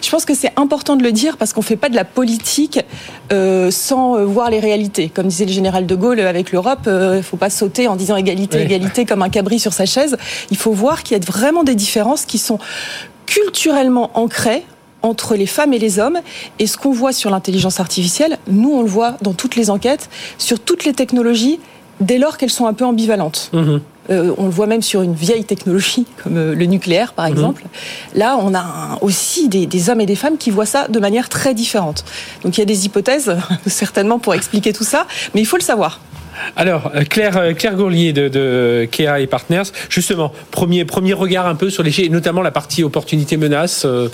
Je 0.00 0.08
pense 0.08 0.24
que 0.24 0.34
c'est 0.34 0.52
important 0.56 0.94
de 0.94 1.02
le 1.02 1.10
dire 1.10 1.38
parce 1.38 1.52
qu'on 1.52 1.62
ne 1.62 1.66
fait 1.66 1.74
pas 1.74 1.88
de 1.88 1.96
la 1.96 2.04
politique 2.04 2.78
euh, 3.32 3.72
sans 3.72 4.24
voir 4.24 4.48
les 4.48 4.60
réalités. 4.60 5.08
Comme 5.08 5.26
disait 5.26 5.46
le 5.46 5.50
général 5.52 5.86
de 5.86 5.94
Gaulle, 5.96 6.20
avec 6.36 6.52
l'Europe, 6.52 6.80
il 6.86 6.90
euh, 6.90 7.16
ne 7.16 7.22
faut 7.22 7.36
pas 7.36 7.50
sauter 7.50 7.88
en 7.88 7.96
disant 7.96 8.16
égalité, 8.16 8.62
égalité 8.62 9.04
comme 9.04 9.22
un 9.22 9.28
cabri 9.28 9.58
sur 9.58 9.72
sa 9.72 9.86
chaise. 9.86 10.16
Il 10.50 10.56
faut 10.56 10.72
voir 10.72 11.02
qu'il 11.02 11.16
y 11.16 11.20
a 11.20 11.24
vraiment 11.24 11.64
des 11.64 11.74
différences 11.74 12.24
qui 12.24 12.38
sont 12.38 12.58
culturellement 13.26 14.10
ancrées 14.14 14.64
entre 15.02 15.34
les 15.36 15.46
femmes 15.46 15.72
et 15.72 15.78
les 15.78 15.98
hommes. 15.98 16.18
Et 16.58 16.66
ce 16.66 16.76
qu'on 16.76 16.92
voit 16.92 17.12
sur 17.12 17.30
l'intelligence 17.30 17.80
artificielle, 17.80 18.38
nous, 18.48 18.72
on 18.72 18.82
le 18.82 18.88
voit 18.88 19.16
dans 19.22 19.32
toutes 19.32 19.56
les 19.56 19.70
enquêtes, 19.70 20.08
sur 20.38 20.60
toutes 20.60 20.84
les 20.84 20.92
technologies, 20.92 21.60
dès 22.00 22.18
lors 22.18 22.36
qu'elles 22.36 22.50
sont 22.50 22.66
un 22.66 22.74
peu 22.74 22.84
ambivalentes. 22.84 23.50
Mhm. 23.52 23.80
Euh, 24.08 24.32
on 24.38 24.44
le 24.44 24.50
voit 24.50 24.66
même 24.68 24.82
sur 24.82 25.02
une 25.02 25.14
vieille 25.14 25.44
technologie 25.44 26.06
comme 26.22 26.36
euh, 26.36 26.54
le 26.54 26.66
nucléaire, 26.66 27.12
par 27.12 27.26
mhm. 27.26 27.32
exemple. 27.32 27.64
Là, 28.14 28.36
on 28.40 28.54
a 28.54 28.98
aussi 29.00 29.48
des, 29.48 29.90
hommes 29.90 30.00
et 30.00 30.06
des 30.06 30.14
femmes 30.14 30.38
qui 30.38 30.50
voient 30.50 30.66
ça 30.66 30.86
de 30.88 31.00
manière 31.00 31.28
très 31.28 31.54
différente. 31.54 32.04
Donc 32.42 32.56
il 32.56 32.60
y 32.60 32.62
a 32.62 32.66
des 32.66 32.86
hypothèses, 32.86 33.36
certainement, 33.66 34.18
pour 34.18 34.34
expliquer 34.34 34.72
tout 34.72 34.84
ça, 34.84 35.06
mais 35.34 35.40
il 35.40 35.46
faut 35.46 35.56
le 35.56 35.62
savoir. 35.62 36.00
Alors, 36.56 36.90
euh, 36.94 37.04
Claire, 37.04 37.36
euh, 37.36 37.52
Claire 37.52 37.74
Gourlier 37.74 38.12
de, 38.12 38.28
de 38.28 38.88
Kea 38.90 39.20
et 39.20 39.26
Partners, 39.26 39.70
justement, 39.88 40.32
premier, 40.50 40.84
premier 40.84 41.12
regard 41.12 41.46
un 41.46 41.54
peu 41.54 41.70
sur 41.70 41.82
les 41.82 41.90
chiffres, 41.90 42.12
notamment 42.12 42.42
la 42.42 42.50
partie 42.50 42.84
opportunité-menace. 42.84 43.84
Euh, 43.84 44.08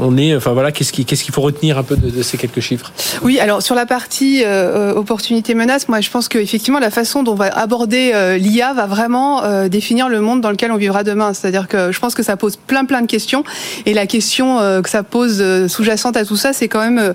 on 0.00 0.16
est, 0.16 0.36
enfin 0.36 0.52
voilà, 0.52 0.72
qu'est-ce 0.72 0.92
qu'il 0.92 1.06
qu'est-ce 1.06 1.24
qu'il 1.24 1.32
faut 1.32 1.40
retenir 1.40 1.78
un 1.78 1.82
peu 1.82 1.96
de, 1.96 2.22
ces 2.22 2.36
quelques 2.36 2.60
chiffres? 2.60 2.92
Oui, 3.22 3.38
alors 3.40 3.62
sur 3.62 3.74
la 3.74 3.86
partie 3.86 4.44
opportunité-menace, 4.44 5.88
moi 5.88 6.00
je 6.00 6.10
pense 6.10 6.28
qu'effectivement 6.28 6.78
la 6.78 6.90
façon 6.90 7.22
dont 7.22 7.32
on 7.32 7.36
va 7.36 7.46
aborder 7.46 8.12
l'IA 8.38 8.74
va 8.74 8.86
vraiment 8.86 9.66
définir 9.68 10.08
le 10.08 10.20
monde 10.20 10.40
dans 10.42 10.50
lequel 10.50 10.72
on 10.72 10.76
vivra 10.76 11.04
demain. 11.04 11.32
C'est-à-dire 11.32 11.68
que 11.68 11.90
je 11.90 11.98
pense 12.00 12.14
que 12.14 12.22
ça 12.22 12.36
pose 12.36 12.56
plein 12.56 12.84
plein 12.84 13.00
de 13.00 13.06
questions 13.06 13.44
et 13.86 13.94
la 13.94 14.06
question 14.06 14.58
que 14.82 14.90
ça 14.90 15.02
pose 15.02 15.66
sous-jacente 15.68 16.16
à 16.16 16.26
tout 16.26 16.36
ça, 16.36 16.52
c'est 16.52 16.68
quand 16.68 16.80
même 16.80 17.14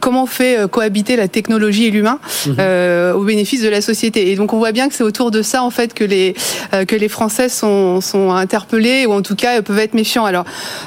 comment 0.00 0.24
on 0.24 0.26
fait 0.26 0.70
cohabiter 0.70 1.16
la 1.16 1.26
technologie 1.26 1.86
et 1.86 1.90
l'humain. 1.90 2.20
Mhm. 2.46 2.54
Euh, 2.96 3.12
au 3.12 3.24
bénéfice 3.24 3.62
de 3.62 3.68
la 3.68 3.80
société. 3.80 4.30
Et 4.30 4.36
donc 4.36 4.52
on 4.52 4.58
voit 4.58 4.72
bien 4.72 4.88
que 4.88 4.94
c'est 4.94 5.04
autour 5.04 5.30
de 5.30 5.42
ça 5.42 5.62
en 5.62 5.70
fait 5.70 5.94
que 5.94 6.04
les 6.04 6.34
euh, 6.72 6.84
que 6.84 6.96
les 6.96 7.08
Français 7.08 7.48
sont 7.48 8.00
sont 8.00 8.32
interpellés 8.32 9.06
ou 9.06 9.12
en 9.12 9.22
tout 9.22 9.36
cas 9.36 9.60
peuvent 9.62 9.78
être 9.78 9.94
méfiants. 9.94 10.24
Alors 10.24 10.44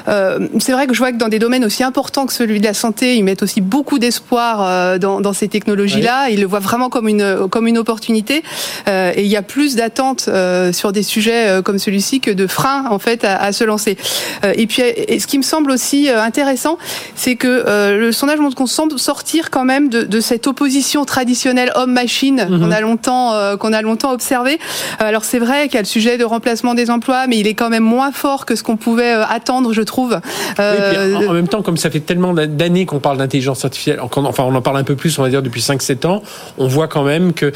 euh, 0.08 0.48
c'est 0.58 0.72
vrai 0.72 0.86
que 0.86 0.94
je 0.94 0.98
vois 0.98 1.12
que 1.12 1.16
dans 1.16 1.28
des 1.28 1.38
domaines 1.38 1.64
aussi 1.64 1.82
importants 1.84 2.26
que 2.26 2.32
celui 2.32 2.60
de 2.60 2.64
la 2.64 2.74
santé, 2.74 3.16
ils 3.16 3.24
mettent 3.24 3.42
aussi 3.42 3.60
beaucoup 3.60 3.98
d'espoir 3.98 4.98
dans, 4.98 5.20
dans 5.20 5.32
ces 5.32 5.48
technologies-là. 5.48 6.30
Ils 6.30 6.40
le 6.40 6.46
voient 6.46 6.60
vraiment 6.60 6.88
comme 6.88 7.08
une 7.08 7.48
comme 7.48 7.66
une 7.66 7.78
opportunité. 7.78 8.42
et 8.88 9.22
il 9.22 9.26
y 9.26 9.36
a 9.36 9.42
plus 9.42 9.76
d'attentes 9.76 10.28
sur 10.72 10.92
des 10.92 11.02
sujets 11.02 11.60
comme 11.64 11.78
celui-ci 11.78 12.20
que 12.20 12.30
de 12.30 12.46
freins 12.46 12.86
en 12.90 12.98
fait 12.98 13.24
à, 13.24 13.36
à 13.36 13.52
se 13.52 13.64
lancer. 13.64 13.96
et 14.42 14.66
puis 14.66 14.82
et 14.82 15.20
ce 15.20 15.26
qui 15.26 15.38
me 15.38 15.42
semble 15.42 15.70
aussi 15.70 16.08
intéressant, 16.08 16.78
c'est 17.14 17.36
que 17.36 17.64
le 17.96 18.12
sondage 18.12 18.40
montre 18.40 18.56
qu'on 18.56 18.66
semble 18.66 18.98
sortir 18.98 19.50
quand 19.50 19.64
même 19.64 19.88
de, 19.88 20.02
de 20.02 20.20
cette 20.20 20.46
opposition 20.46 21.04
traditionnelle 21.04 21.72
homme 21.74 21.92
machine 22.00 22.46
qu'on 22.48 22.66
mhm. 22.66 22.72
a 22.72 22.80
longtemps 22.80 23.34
euh, 23.34 23.56
qu'on 23.56 23.72
a 23.72 23.82
longtemps 23.82 24.12
observé. 24.12 24.58
Euh, 25.00 25.04
alors 25.04 25.24
c'est 25.24 25.38
vrai 25.38 25.64
qu'il 25.64 25.74
y 25.74 25.78
a 25.78 25.82
le 25.82 25.86
sujet 25.86 26.18
de 26.18 26.24
remplacement 26.24 26.74
des 26.74 26.90
emplois, 26.90 27.26
mais 27.26 27.38
il 27.38 27.46
est 27.46 27.54
quand 27.54 27.70
même 27.70 27.84
moins 27.84 28.12
fort 28.12 28.46
que 28.46 28.54
ce 28.56 28.62
qu'on 28.62 28.76
pouvait 28.76 29.14
euh, 29.14 29.24
attendre, 29.26 29.72
je 29.72 29.82
trouve. 29.82 30.18
en, 30.58 31.32
même 31.32 31.48
temps, 31.48 31.62
comme 31.62 31.76
ça 31.76 31.90
fait 31.90 32.00
tellement 32.00 32.34
d'années 32.34 32.86
qu'on 32.86 33.00
parle 33.00 33.18
d'intelligence 33.18 33.64
artificielle, 33.64 34.00
enfin 34.00 34.44
on 34.44 34.54
en 34.54 34.62
parle 34.62 34.78
un 34.78 34.84
peu 34.84 34.96
plus, 34.96 35.18
on 35.18 35.22
va 35.22 35.28
dire 35.28 35.42
depuis 35.42 35.60
5-7 35.60 36.06
ans, 36.06 36.22
on 36.58 36.68
voit 36.68 36.88
quand 36.88 37.02
même 37.02 37.32
que, 37.32 37.52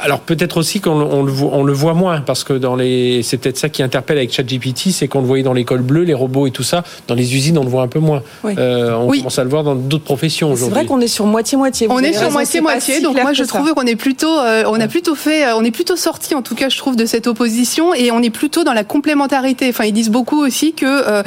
alors 0.00 0.20
peut-être 0.20 0.56
aussi 0.58 0.80
qu'on 0.80 1.00
on 1.00 1.22
le, 1.22 1.32
on 1.32 1.62
le 1.62 1.72
voit 1.72 1.94
moins, 1.94 2.20
parce 2.20 2.44
que 2.44 2.52
dans 2.52 2.76
les, 2.76 3.22
c'est 3.22 3.36
peut-être 3.36 3.58
ça 3.58 3.68
qui 3.68 3.82
interpelle 3.82 4.18
avec 4.18 4.32
ChatGPT, 4.32 4.90
c'est 4.90 5.08
qu'on 5.08 5.20
le 5.20 5.26
voyait 5.26 5.44
dans 5.44 5.52
l'école 5.52 5.82
bleue, 5.82 6.02
les 6.02 6.14
robots 6.14 6.46
et 6.46 6.50
tout 6.50 6.62
ça, 6.62 6.82
dans 7.08 7.14
les 7.14 7.34
usines 7.34 7.58
on 7.58 7.64
le 7.64 7.70
voit 7.70 7.82
un 7.82 7.88
peu 7.88 8.00
moins. 8.00 8.22
on 8.44 9.08
commence 9.08 9.38
à 9.38 9.44
le 9.44 9.50
voir 9.50 9.64
dans 9.64 9.74
d'autres 9.74 10.04
professions 10.04 10.52
aujourd'hui. 10.52 10.74
C'est 10.74 10.80
vrai 10.80 10.86
qu'on 10.86 11.00
est 11.00 11.08
sur 11.08 11.26
moitié-moitié. 11.26 11.86
On 11.90 12.00
est 12.00 12.12
sur 12.12 12.30
moitié-moitié, 12.30 13.00
donc 13.00 13.20
moi 13.20 13.32
je 13.32 13.44
trouve 13.44 13.72
on 13.76 13.86
est 13.86 13.96
plutôt, 13.96 14.38
euh, 14.38 14.64
on 14.66 14.80
a 14.80 14.88
plutôt 14.88 15.14
fait, 15.14 15.46
euh, 15.46 15.56
on 15.56 15.64
est 15.64 15.70
plutôt 15.70 15.96
sorti 15.96 16.34
en 16.34 16.42
tout 16.42 16.54
cas, 16.54 16.68
je 16.68 16.76
trouve, 16.78 16.96
de 16.96 17.06
cette 17.06 17.26
opposition 17.26 17.94
et 17.94 18.10
on 18.10 18.22
est 18.22 18.30
plutôt 18.30 18.64
dans 18.64 18.72
la 18.72 18.84
complémentarité. 18.84 19.68
Enfin, 19.68 19.84
ils 19.84 19.92
disent 19.92 20.10
beaucoup 20.10 20.42
aussi 20.44 20.72
que 20.72 20.86
euh, 20.86 21.22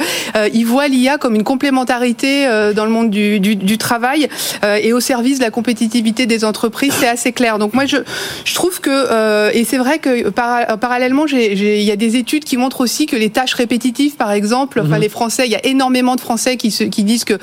ils 0.52 0.64
voient 0.64 0.88
l'IA 0.88 1.18
comme 1.18 1.34
une 1.34 1.44
complémentarité 1.44 2.46
dans 2.74 2.84
le 2.84 2.90
monde 2.90 3.10
du, 3.10 3.40
du, 3.40 3.56
du 3.56 3.78
travail 3.78 4.28
et 4.62 4.92
au 4.92 5.00
service 5.00 5.38
de 5.38 5.44
la 5.44 5.50
compétitivité 5.50 6.26
des 6.26 6.44
entreprises. 6.44 6.92
C'est 6.98 7.08
assez 7.08 7.32
clair. 7.32 7.58
Donc 7.58 7.74
moi, 7.74 7.86
je, 7.86 7.98
je 8.44 8.54
trouve 8.54 8.80
que 8.80 9.50
et 9.54 9.64
c'est 9.64 9.78
vrai 9.78 9.98
que 9.98 10.28
parallèlement, 10.30 11.26
il 11.26 11.82
y 11.82 11.90
a 11.90 11.96
des 11.96 12.16
études 12.16 12.44
qui 12.44 12.56
montrent 12.56 12.80
aussi 12.80 13.06
que 13.06 13.16
les 13.16 13.30
tâches 13.30 13.54
répétitives, 13.54 14.16
par 14.16 14.32
exemple, 14.32 14.80
enfin 14.80 14.96
mhm. 14.96 15.02
les 15.02 15.08
Français, 15.08 15.46
il 15.46 15.52
y 15.52 15.56
a 15.56 15.64
énormément 15.66 16.16
de 16.16 16.20
Français 16.20 16.56
qui, 16.56 16.70
se, 16.70 16.84
qui 16.84 17.04
disent 17.04 17.24
que 17.24 17.38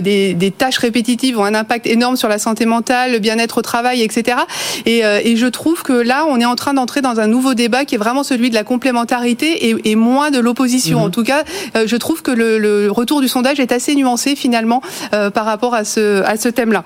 des, 0.00 0.34
des 0.34 0.50
tâches 0.50 0.78
répétitives 0.78 1.38
ont 1.38 1.44
un 1.44 1.54
impact 1.54 1.86
énorme 1.86 2.16
sur 2.16 2.28
la 2.28 2.38
santé 2.38 2.66
mentale, 2.66 3.12
le 3.12 3.18
bien-être 3.18 3.58
au 3.58 3.62
travail, 3.62 4.02
etc. 4.02 4.41
Et, 4.86 5.00
et 5.00 5.36
je 5.36 5.46
trouve 5.46 5.82
que 5.82 5.92
là, 5.92 6.24
on 6.28 6.40
est 6.40 6.44
en 6.44 6.56
train 6.56 6.74
d'entrer 6.74 7.00
dans 7.00 7.20
un 7.20 7.26
nouveau 7.26 7.54
débat 7.54 7.84
qui 7.84 7.94
est 7.94 7.98
vraiment 7.98 8.22
celui 8.22 8.50
de 8.50 8.54
la 8.54 8.64
complémentarité 8.64 9.68
et, 9.68 9.90
et 9.90 9.96
moins 9.96 10.30
de 10.30 10.38
l'opposition. 10.38 11.00
Mhm. 11.00 11.04
En 11.04 11.10
tout 11.10 11.24
cas, 11.24 11.44
je 11.74 11.96
trouve 11.96 12.22
que 12.22 12.30
le, 12.30 12.58
le, 12.58 12.90
retour 12.90 13.20
du 13.20 13.28
sondage 13.28 13.60
est 13.60 13.72
assez 13.72 13.94
nuancé 13.94 14.36
finalement 14.36 14.82
par 15.10 15.44
rapport 15.44 15.74
à 15.74 15.84
ce, 15.84 16.22
à 16.22 16.36
ce 16.36 16.48
thème-là. 16.48 16.84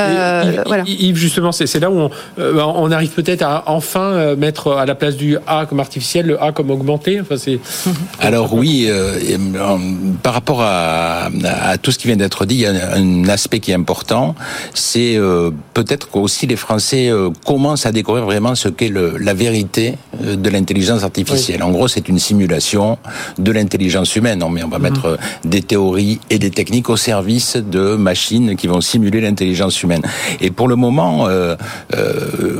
Euh, 0.00 0.62
voilà. 0.66 0.84
Yves, 0.86 1.16
justement, 1.16 1.52
c'est 1.52 1.72
là 1.78 1.90
où 1.90 1.98
on, 1.98 2.10
on 2.38 2.90
arrive 2.90 3.10
peut-être 3.10 3.42
à 3.42 3.64
enfin 3.66 4.34
mettre 4.36 4.72
à 4.72 4.86
la 4.86 4.94
place 4.94 5.16
du 5.16 5.36
A 5.46 5.66
comme 5.66 5.80
artificiel 5.80 6.26
le 6.26 6.42
A 6.42 6.52
comme 6.52 6.70
augmenté. 6.70 7.20
Enfin, 7.20 7.36
c'est. 7.36 7.60
Alors 8.20 8.54
oui, 8.54 8.88
par 10.22 10.34
rapport 10.34 10.62
à, 10.62 11.28
à, 11.44 11.78
tout 11.78 11.90
ce 11.90 11.98
qui 11.98 12.06
vient 12.08 12.16
d'être 12.16 12.44
dit, 12.46 12.56
il 12.56 12.60
y 12.60 12.66
a 12.66 12.94
un 12.94 13.28
aspect 13.28 13.60
qui 13.60 13.70
est 13.70 13.74
important, 13.74 14.34
c'est 14.74 15.16
euh, 15.16 15.50
peut-être 15.74 16.08
qu'aussi 16.08 16.46
les 16.46 16.56
Français 16.56 16.85
euh, 16.94 17.30
commencent 17.44 17.86
à 17.86 17.92
découvrir 17.92 18.24
vraiment 18.24 18.54
ce 18.54 18.68
qu'est 18.68 18.90
la 18.90 19.34
vérité 19.34 19.94
euh, 20.22 20.36
de 20.36 20.48
l'intelligence 20.50 21.02
artificielle. 21.02 21.62
En 21.62 21.70
gros, 21.70 21.88
c'est 21.88 22.08
une 22.08 22.18
simulation 22.18 22.98
de 23.38 23.52
l'intelligence 23.52 24.14
humaine. 24.16 24.44
mais 24.50 24.62
on 24.62 24.68
va 24.68 24.78
mhm. 24.78 24.82
mettre 24.82 25.18
des 25.44 25.62
théories 25.62 26.20
et 26.30 26.38
des 26.38 26.50
techniques 26.50 26.88
au 26.90 26.96
service 26.96 27.56
de 27.56 27.96
machines 27.96 28.56
qui 28.56 28.66
vont 28.66 28.80
simuler 28.80 29.20
l'intelligence 29.20 29.82
humaine. 29.82 30.02
Et 30.40 30.50
pour 30.50 30.68
le 30.68 30.76
moment, 30.76 31.28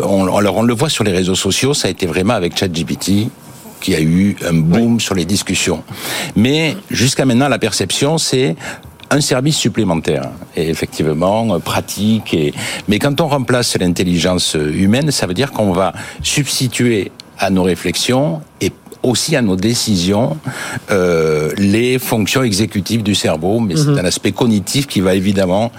on, 0.03 0.29
on 0.29 0.63
le 0.63 0.75
voit 0.75 0.89
sur 0.89 1.05
les 1.05 1.13
réseaux 1.13 1.35
sociaux, 1.35 1.75
ça 1.75 1.89
a 1.89 1.91
été 1.91 2.07
vraiment 2.07 2.35
avec 2.35 2.57
ChatGPT 2.57 3.29
qui 3.81 3.95
a 3.95 4.01
eu 4.01 4.37
un 4.45 4.55
boom 4.55 5.01
sur 5.01 5.15
les 5.15 5.25
discussions. 5.25 5.83
Mais 6.35 6.77
jusqu'à 6.91 7.25
maintenant, 7.25 7.49
la 7.49 7.59
perception, 7.59 8.19
c'est 8.19 8.57
un 9.11 9.21
service 9.21 9.57
supplémentaire 9.57 10.31
et 10.57 10.69
effectivement 10.69 11.55
euh, 11.55 11.59
pratique 11.59 12.35
et 12.35 12.53
mais 12.89 12.99
quand 12.99 13.21
on 13.21 13.29
remplace 13.29 13.77
l'intelligence 13.79 14.55
humaine 14.55 15.11
ça 15.11 15.27
veut 15.27 15.35
dire 15.35 15.53
qu'on 15.53 15.73
va 15.73 15.93
substituer 16.23 17.13
à 17.39 17.51
nos 17.51 17.63
réflexions 17.63 18.41
et 18.61 18.73
aussi 19.03 19.37
à 19.37 19.43
nos 19.43 19.57
décisions 19.57 20.37
euh, 20.91 21.53
les 21.57 21.99
fonctions 21.99 22.43
exécutives 22.43 23.03
du 23.03 23.15
cerveau 23.15 23.61
mais 23.61 23.77
c'est 23.77 23.89
mhm. 23.89 23.99
un 23.99 24.05
aspect 24.05 24.33
cognitif 24.33 24.87
qui 24.87 25.01
va 25.01 25.15
évidemment 25.15 25.71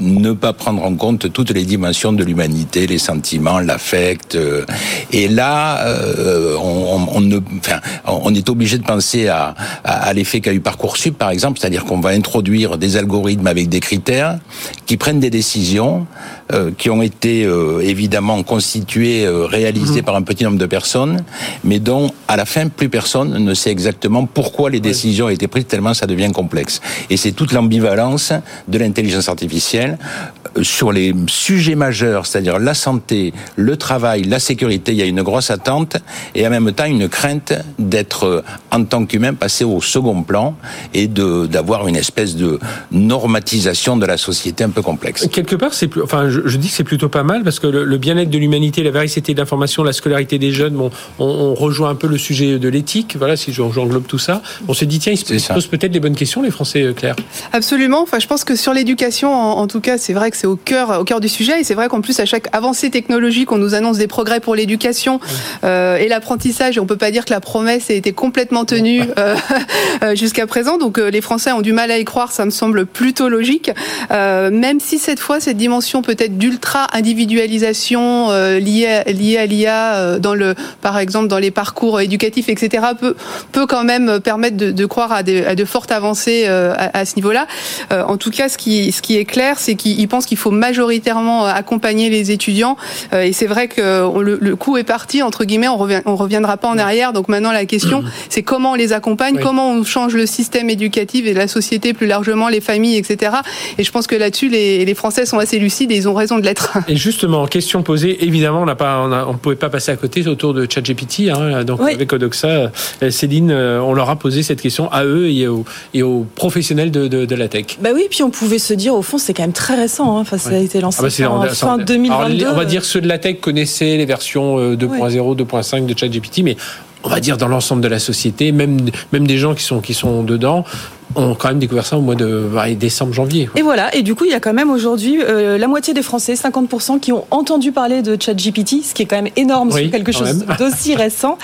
ne 0.00 0.32
pas 0.32 0.52
prendre 0.52 0.82
en 0.82 0.94
compte 0.94 1.32
toutes 1.32 1.50
les 1.50 1.64
dimensions 1.64 2.12
de 2.12 2.24
l'humanité, 2.24 2.86
les 2.86 2.98
sentiments, 2.98 3.60
l'affect. 3.60 4.34
Euh, 4.34 4.64
et 5.12 5.28
là, 5.28 5.86
euh, 5.86 6.56
on, 6.60 7.08
on, 7.14 7.20
ne, 7.20 7.38
enfin, 7.58 7.80
on 8.06 8.34
est 8.34 8.48
obligé 8.48 8.78
de 8.78 8.84
penser 8.84 9.28
à, 9.28 9.54
à, 9.84 10.12
l'effet 10.12 10.40
qu'a 10.40 10.52
eu 10.52 10.60
Parcoursup, 10.60 11.16
par 11.16 11.30
exemple, 11.30 11.58
c'est-à-dire 11.58 11.84
qu'on 11.84 12.00
va 12.00 12.10
introduire 12.10 12.78
des 12.78 12.96
algorithmes 12.96 13.46
avec 13.46 13.68
des 13.68 13.80
critères 13.80 14.38
qui 14.86 14.96
prennent 14.96 15.20
des 15.20 15.30
décisions 15.30 16.06
euh, 16.52 16.70
qui 16.76 16.90
ont 16.90 17.02
été 17.02 17.42
évidemment 17.82 18.42
constituées, 18.42 19.26
réalisées 19.28 20.02
mmh. 20.02 20.04
par 20.04 20.16
un 20.16 20.22
petit 20.22 20.44
nombre 20.44 20.58
de 20.58 20.66
personnes, 20.66 21.24
mais 21.64 21.78
dont 21.78 22.10
à 22.26 22.36
la 22.36 22.44
fin 22.44 22.68
plus 22.68 22.88
personne 22.88 23.36
ne 23.42 23.54
sait 23.54 23.70
exactement 23.70 24.26
pourquoi 24.26 24.70
les 24.70 24.80
décisions 24.80 25.26
ont 25.26 25.30
été 25.30 25.48
prises 25.48 25.66
tellement 25.66 25.94
ça 25.94 26.06
devient 26.06 26.30
complexe. 26.32 26.80
Et 27.10 27.16
c'est 27.16 27.32
toute 27.32 27.52
l'ambivalence 27.52 28.32
de 28.68 28.78
l'intelligence 28.78 29.28
artificielle 29.28 29.98
euh, 29.98 30.37
sur 30.62 30.92
les 30.92 31.14
sujets 31.28 31.74
majeurs, 31.74 32.26
c'est-à-dire 32.26 32.58
la 32.58 32.74
santé, 32.74 33.32
le 33.56 33.76
travail, 33.76 34.22
la 34.22 34.38
sécurité, 34.38 34.92
il 34.92 34.98
y 34.98 35.02
a 35.02 35.06
une 35.06 35.22
grosse 35.22 35.50
attente 35.50 35.96
et 36.34 36.46
en 36.46 36.50
même 36.50 36.72
temps 36.72 36.84
une 36.84 37.08
crainte 37.08 37.52
d'être 37.78 38.24
euh, 38.24 38.42
en 38.70 38.84
tant 38.84 39.06
qu'humain 39.06 39.34
passé 39.34 39.64
au 39.64 39.80
second 39.80 40.22
plan 40.22 40.56
et 40.94 41.06
de 41.06 41.46
d'avoir 41.46 41.88
une 41.88 41.96
espèce 41.96 42.36
de 42.36 42.58
normatisation 42.90 43.96
de 43.96 44.06
la 44.06 44.16
société 44.16 44.64
un 44.64 44.70
peu 44.70 44.82
complexe. 44.82 45.26
Quelque 45.28 45.56
part, 45.56 45.74
c'est 45.74 45.88
plus, 45.88 46.02
enfin, 46.02 46.28
je, 46.28 46.56
dis 46.56 46.68
que 46.68 46.74
c'est 46.74 46.84
plutôt 46.84 47.08
pas 47.08 47.22
mal 47.22 47.42
parce 47.42 47.58
que 47.60 47.66
le, 47.66 47.98
bien-être 47.98 48.30
de 48.30 48.38
l'humanité, 48.38 48.82
la 48.82 48.90
vérité 48.90 49.34
de 49.34 49.38
l'information, 49.38 49.84
la 49.84 49.92
scolarité 49.92 50.38
des 50.38 50.52
jeunes, 50.52 50.74
bon, 50.74 50.90
on, 51.18 51.54
rejoint 51.54 51.90
un 51.90 51.94
peu 51.94 52.06
le 52.06 52.18
sujet 52.18 52.58
de 52.58 52.68
l'éthique. 52.68 53.16
Voilà, 53.18 53.36
si 53.36 53.52
j'englobe 53.52 54.06
tout 54.06 54.18
ça, 54.18 54.42
on 54.68 54.74
se 54.74 54.84
dit 54.84 54.98
tiens, 54.98 55.12
ils 55.12 55.40
se 55.40 55.52
posent 55.52 55.66
peut-être 55.66 55.92
les 55.92 56.00
bonnes 56.00 56.16
questions, 56.16 56.42
les 56.42 56.50
Français, 56.50 56.82
euh, 56.82 56.92
Claire. 56.92 57.16
Absolument. 57.52 58.02
Enfin, 58.02 58.18
je 58.18 58.26
pense 58.26 58.44
que 58.44 58.56
sur 58.56 58.72
l'éducation, 58.72 59.34
en, 59.34 59.58
en 59.58 59.66
tout 59.66 59.80
cas, 59.80 59.98
c'est 59.98 60.12
vrai 60.12 60.30
que 60.30 60.36
c'est 60.38 60.46
au 60.46 60.56
cœur, 60.56 61.00
au 61.00 61.04
cœur 61.04 61.20
du 61.20 61.28
sujet. 61.28 61.60
Et 61.60 61.64
c'est 61.64 61.74
vrai 61.74 61.88
qu'en 61.88 62.00
plus, 62.00 62.20
à 62.20 62.24
chaque 62.24 62.48
avancée 62.54 62.90
technologique, 62.90 63.50
on 63.50 63.58
nous 63.58 63.74
annonce 63.74 63.98
des 63.98 64.06
progrès 64.06 64.38
pour 64.38 64.54
l'éducation 64.54 65.20
euh, 65.64 65.96
et 65.96 66.06
l'apprentissage. 66.06 66.76
Et 66.76 66.80
on 66.80 66.86
peut 66.86 66.96
pas 66.96 67.10
dire 67.10 67.24
que 67.24 67.32
la 67.32 67.40
promesse 67.40 67.90
a 67.90 67.94
été 67.94 68.12
complètement 68.12 68.64
tenue 68.64 69.02
euh, 69.18 69.34
euh, 70.04 70.14
jusqu'à 70.14 70.46
présent. 70.46 70.78
Donc, 70.78 70.98
les 70.98 71.20
Français 71.20 71.50
ont 71.50 71.60
du 71.60 71.72
mal 71.72 71.90
à 71.90 71.98
y 71.98 72.04
croire. 72.04 72.30
Ça 72.30 72.44
me 72.44 72.50
semble 72.50 72.86
plutôt 72.86 73.28
logique. 73.28 73.70
même 74.10 74.80
si 74.80 74.98
cette 74.98 75.18
fois, 75.18 75.40
cette 75.40 75.56
dimension 75.56 76.02
peut-être 76.02 76.38
d'ultra 76.38 76.86
individualisation 76.92 78.30
liée, 78.58 79.02
liée 79.06 79.38
à 79.38 79.46
l'IA 79.46 80.18
dans 80.18 80.34
le, 80.34 80.54
par 80.80 80.98
exemple, 80.98 81.28
dans 81.28 81.38
les 81.38 81.50
parcours 81.50 82.00
éducatifs, 82.00 82.48
etc., 82.48 82.86
peut, 82.98 83.16
peut 83.52 83.66
quand 83.66 83.84
même 83.84 84.20
permettre 84.20 84.56
de, 84.56 84.70
de 84.70 84.86
croire 84.86 85.12
à, 85.12 85.22
des, 85.22 85.44
à 85.44 85.54
de 85.54 85.64
fortes 85.64 85.90
avancées 85.90 86.46
à, 86.46 86.96
à 86.96 87.04
ce 87.04 87.16
niveau-là. 87.16 87.46
en 87.90 88.16
tout 88.16 88.30
cas, 88.30 88.48
ce 88.48 88.56
qui, 88.56 88.92
ce 88.92 89.02
qui 89.02 89.16
est 89.16 89.24
clair, 89.24 89.58
c'est 89.58 89.74
qu'il 89.74 90.06
pense 90.08 90.27
qu'il 90.28 90.36
faut 90.36 90.50
majoritairement 90.50 91.46
euh, 91.46 91.50
accompagner 91.50 92.10
les 92.10 92.30
étudiants. 92.30 92.76
Euh, 93.12 93.22
et 93.22 93.32
c'est 93.32 93.46
vrai 93.46 93.66
que 93.68 93.80
le, 94.20 94.56
coup 94.56 94.76
est 94.76 94.84
parti 94.84 95.22
entre 95.22 95.44
guillemets. 95.44 95.68
On 95.68 95.76
revient, 95.76 96.02
on 96.04 96.16
reviendra 96.16 96.56
pas 96.56 96.68
en 96.68 96.78
arrière. 96.78 97.12
Donc 97.12 97.28
maintenant 97.28 97.52
la 97.52 97.64
question, 97.64 98.04
c'est 98.28 98.42
comment 98.42 98.72
on 98.72 98.74
les 98.74 98.92
accompagne, 98.92 99.38
comment 99.40 99.70
on 99.70 99.84
change 99.84 100.14
le 100.14 100.26
système 100.26 100.68
éducatif 100.70 101.26
et 101.26 101.34
la 101.34 101.48
société 101.48 101.94
plus 101.94 102.06
largement, 102.06 102.48
les 102.48 102.60
familles, 102.60 102.96
etc. 102.96 103.36
Et 103.78 103.84
je 103.84 103.90
pense 103.90 104.06
que 104.06 104.16
là-dessus, 104.16 104.48
les, 104.48 104.84
les 104.84 104.94
Français 104.94 105.24
sont 105.24 105.38
assez 105.38 105.58
lucides 105.58 105.90
et 105.90 105.96
ils 105.96 106.08
ont 106.08 106.14
raison 106.14 106.38
de 106.38 106.44
l'être. 106.44 106.78
Et 106.88 106.96
justement, 106.96 107.46
question 107.46 107.82
posée, 107.82 108.24
évidemment, 108.24 108.62
on 108.62 108.66
n'a 108.66 108.76
pas, 108.76 109.26
on, 109.28 109.34
pouvait 109.34 109.56
pas 109.56 109.70
passer 109.70 109.92
à 109.92 109.96
côté 109.96 110.26
autour 110.26 110.52
de 110.52 110.66
ChatGPT. 110.68 111.30
Hein, 111.30 111.64
donc 111.64 111.80
avec 111.80 112.12
Odoxa, 112.12 112.70
euh, 113.02 113.10
Céline, 113.10 113.52
on 113.52 113.94
leur 113.94 114.10
a 114.10 114.16
posé 114.16 114.42
cette 114.42 114.60
question 114.60 114.90
à 114.92 115.04
eux 115.04 115.30
et 115.30 115.48
aux, 115.48 115.64
et 115.94 116.02
aux 116.02 116.26
professionnels 116.34 116.90
de, 116.90 117.08
de, 117.08 117.24
de 117.24 117.34
la 117.34 117.48
tech. 117.48 117.78
Bah 117.80 117.90
oui, 117.94 118.06
puis 118.10 118.22
on 118.22 118.30
pouvait 118.30 118.58
se 118.58 118.74
dire 118.74 118.94
au 118.94 119.02
fond, 119.02 119.18
c'est 119.18 119.32
quand 119.32 119.42
même 119.42 119.52
très 119.52 119.74
récent 119.74 120.17
Hein. 120.17 120.17
Enfin, 120.20 120.38
ça 120.38 120.50
a 120.50 120.58
été 120.58 120.80
lancé 120.80 121.00
ah 121.02 121.28
bah, 121.28 121.30
en 121.30 121.42
fin 121.48 121.78
2022. 121.78 122.46
on 122.46 122.54
va 122.54 122.64
dire 122.64 122.84
ceux 122.84 123.00
de 123.00 123.08
la 123.08 123.18
tech 123.18 123.40
connaissaient 123.40 123.96
les 123.96 124.06
versions 124.06 124.58
2.0, 124.58 124.60
euh, 124.60 125.34
2.5 125.34 125.86
de 125.86 125.98
ChatGPT, 125.98 126.42
mais 126.42 126.56
on 127.04 127.08
va 127.08 127.20
dire 127.20 127.36
dans 127.36 127.48
l'ensemble 127.48 127.82
de 127.82 127.88
la 127.88 127.98
société, 127.98 128.52
même 128.52 128.78
même 129.12 129.26
des 129.26 129.38
gens 129.38 129.54
qui 129.54 129.62
sont 129.62 129.80
qui 129.80 129.94
sont 129.94 130.22
dedans 130.22 130.64
ont 131.14 131.34
quand 131.34 131.48
même 131.48 131.58
découvert 131.58 131.86
ça 131.86 131.98
au 131.98 132.00
mois 132.00 132.14
de 132.14 132.48
décembre, 132.74 133.12
janvier. 133.12 133.48
Et 133.56 133.62
voilà, 133.62 133.94
et 133.94 134.02
du 134.02 134.14
coup, 134.14 134.24
il 134.24 134.30
y 134.30 134.34
a 134.34 134.40
quand 134.40 134.52
même 134.52 134.70
aujourd'hui 134.70 135.20
euh, 135.22 135.58
la 135.58 135.66
moitié 135.68 135.94
des 135.94 136.02
Français, 136.02 136.34
50%, 136.34 137.00
qui 137.00 137.12
ont 137.12 137.24
entendu 137.30 137.72
parler 137.72 138.02
de 138.02 138.16
ChatGPT, 138.20 138.82
ce 138.82 138.94
qui 138.94 139.02
est 139.02 139.06
quand 139.06 139.16
même 139.16 139.32
énorme 139.36 139.70
sur 139.70 139.90
quelque 139.90 140.12
chose 140.12 140.44
d'aussi 140.58 140.94
récent. 140.94 141.38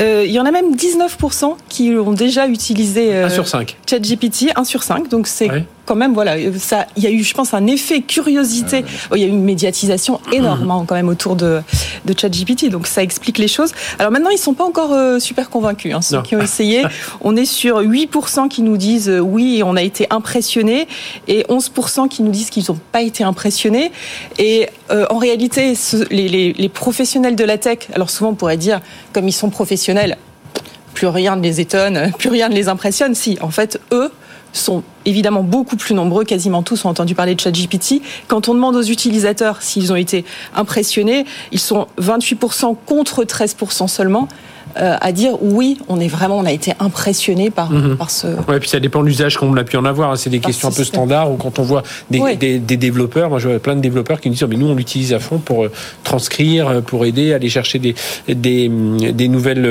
Euh, 0.00 0.24
il 0.26 0.32
y 0.32 0.40
en 0.40 0.44
a 0.44 0.50
même 0.50 0.74
19% 0.74 1.54
qui 1.68 1.92
ont 1.92 2.12
déjà 2.12 2.48
utilisé 2.48 3.14
euh, 3.14 3.26
1 3.26 3.30
sur 3.30 3.48
5. 3.48 3.76
ChatGPT, 3.88 4.52
1 4.54 4.64
sur 4.64 4.82
5, 4.82 5.08
donc 5.08 5.26
c'est 5.26 5.50
quand 5.84 5.96
même, 5.96 6.12
voilà, 6.12 6.36
ça, 6.58 6.86
il 6.96 7.02
y 7.02 7.06
a 7.06 7.10
eu, 7.10 7.24
je 7.24 7.32
pense, 7.32 7.54
un 7.54 7.66
effet 7.66 8.02
curiosité. 8.02 8.84
Oh, 9.10 9.16
il 9.16 9.22
y 9.22 9.24
a 9.24 9.26
eu 9.26 9.30
une 9.30 9.44
médiatisation 9.44 10.20
énorme 10.32 10.70
hein, 10.70 10.84
quand 10.86 10.94
même 10.94 11.08
autour 11.08 11.34
de, 11.34 11.60
de 12.04 12.14
ChatGPT, 12.18 12.68
donc 12.68 12.86
ça 12.86 13.02
explique 13.02 13.38
les 13.38 13.48
choses. 13.48 13.72
Alors 13.98 14.12
maintenant, 14.12 14.28
ils 14.30 14.38
sont 14.38 14.52
pas 14.52 14.64
encore 14.64 14.94
super 15.20 15.48
convaincus, 15.48 15.94
hein, 15.94 16.02
ceux 16.02 16.20
qui 16.22 16.36
ont 16.36 16.42
essayé. 16.42 16.84
On 17.22 17.36
est 17.36 17.46
sur 17.46 17.80
8% 17.80 18.48
qui 18.48 18.60
nous 18.60 18.76
disent 18.76 19.07
euh, 19.08 19.20
oui, 19.20 19.62
on 19.64 19.76
a 19.76 19.82
été 19.82 20.06
impressionnés, 20.10 20.88
et 21.26 21.42
11% 21.48 22.08
qui 22.08 22.22
nous 22.22 22.30
disent 22.30 22.50
qu'ils 22.50 22.64
n'ont 22.68 22.78
pas 22.92 23.02
été 23.02 23.24
impressionnés. 23.24 23.92
Et 24.38 24.68
euh, 24.90 25.06
en 25.10 25.18
réalité, 25.18 25.74
les, 26.10 26.28
les, 26.28 26.52
les 26.52 26.68
professionnels 26.68 27.36
de 27.36 27.44
la 27.44 27.58
tech, 27.58 27.88
alors 27.94 28.10
souvent 28.10 28.30
on 28.30 28.34
pourrait 28.34 28.56
dire, 28.56 28.80
comme 29.12 29.28
ils 29.28 29.32
sont 29.32 29.50
professionnels, 29.50 30.16
plus 30.94 31.06
rien 31.06 31.36
ne 31.36 31.42
les 31.42 31.60
étonne, 31.60 32.12
plus 32.18 32.28
rien 32.28 32.48
ne 32.48 32.54
les 32.54 32.68
impressionne. 32.68 33.14
Si, 33.14 33.38
en 33.40 33.50
fait, 33.50 33.80
eux, 33.92 34.10
sont 34.52 34.82
évidemment 35.04 35.42
beaucoup 35.42 35.76
plus 35.76 35.94
nombreux, 35.94 36.24
quasiment 36.24 36.62
tous 36.62 36.84
ont 36.84 36.88
entendu 36.88 37.14
parler 37.14 37.34
de 37.34 37.40
ChatGPT. 37.40 38.02
Quand 38.26 38.48
on 38.48 38.54
demande 38.54 38.76
aux 38.76 38.82
utilisateurs 38.82 39.62
s'ils 39.62 39.92
ont 39.92 39.96
été 39.96 40.24
impressionnés, 40.54 41.24
ils 41.52 41.60
sont 41.60 41.86
28% 42.00 42.76
contre 42.86 43.24
13% 43.24 43.88
seulement. 43.88 44.28
Euh, 44.80 44.96
à 45.00 45.12
dire 45.12 45.32
oui, 45.40 45.78
on 45.88 45.98
est 45.98 46.08
vraiment, 46.08 46.38
on 46.38 46.44
a 46.44 46.52
été 46.52 46.72
impressionné 46.78 47.50
par, 47.50 47.70
mhm. 47.70 47.96
par 47.96 48.10
ce. 48.10 48.28
Ouais, 48.48 48.60
puis 48.60 48.68
ça 48.68 48.78
dépend 48.78 49.02
de 49.02 49.06
l'usage 49.06 49.36
qu'on 49.36 49.56
a 49.56 49.64
pu 49.64 49.76
en 49.76 49.84
avoir. 49.84 50.12
Hein. 50.12 50.16
C'est 50.16 50.30
des 50.30 50.38
questions 50.38 50.68
un 50.68 50.72
peu 50.72 50.84
standards 50.84 51.32
ou 51.32 51.36
quand 51.36 51.58
on 51.58 51.62
voit 51.62 51.82
des, 52.10 52.36
des, 52.36 52.58
des, 52.58 52.76
développeurs, 52.76 53.28
moi 53.28 53.38
je 53.38 53.48
vois 53.48 53.58
plein 53.58 53.74
de 53.74 53.80
développeurs 53.80 54.20
qui 54.20 54.28
nous 54.28 54.34
disent 54.34 54.46
mais 54.48 54.56
nous 54.56 54.68
on 54.68 54.74
l'utilise 54.74 55.12
à 55.12 55.18
fond 55.18 55.38
pour 55.38 55.64
euh, 55.64 55.72
transcrire, 56.04 56.68
euh, 56.68 56.80
pour 56.80 57.04
aider, 57.06 57.32
aller 57.32 57.48
chercher 57.48 57.78
des, 57.78 57.94
des, 58.28 58.68
des 58.68 59.28
nouvelles, 59.28 59.66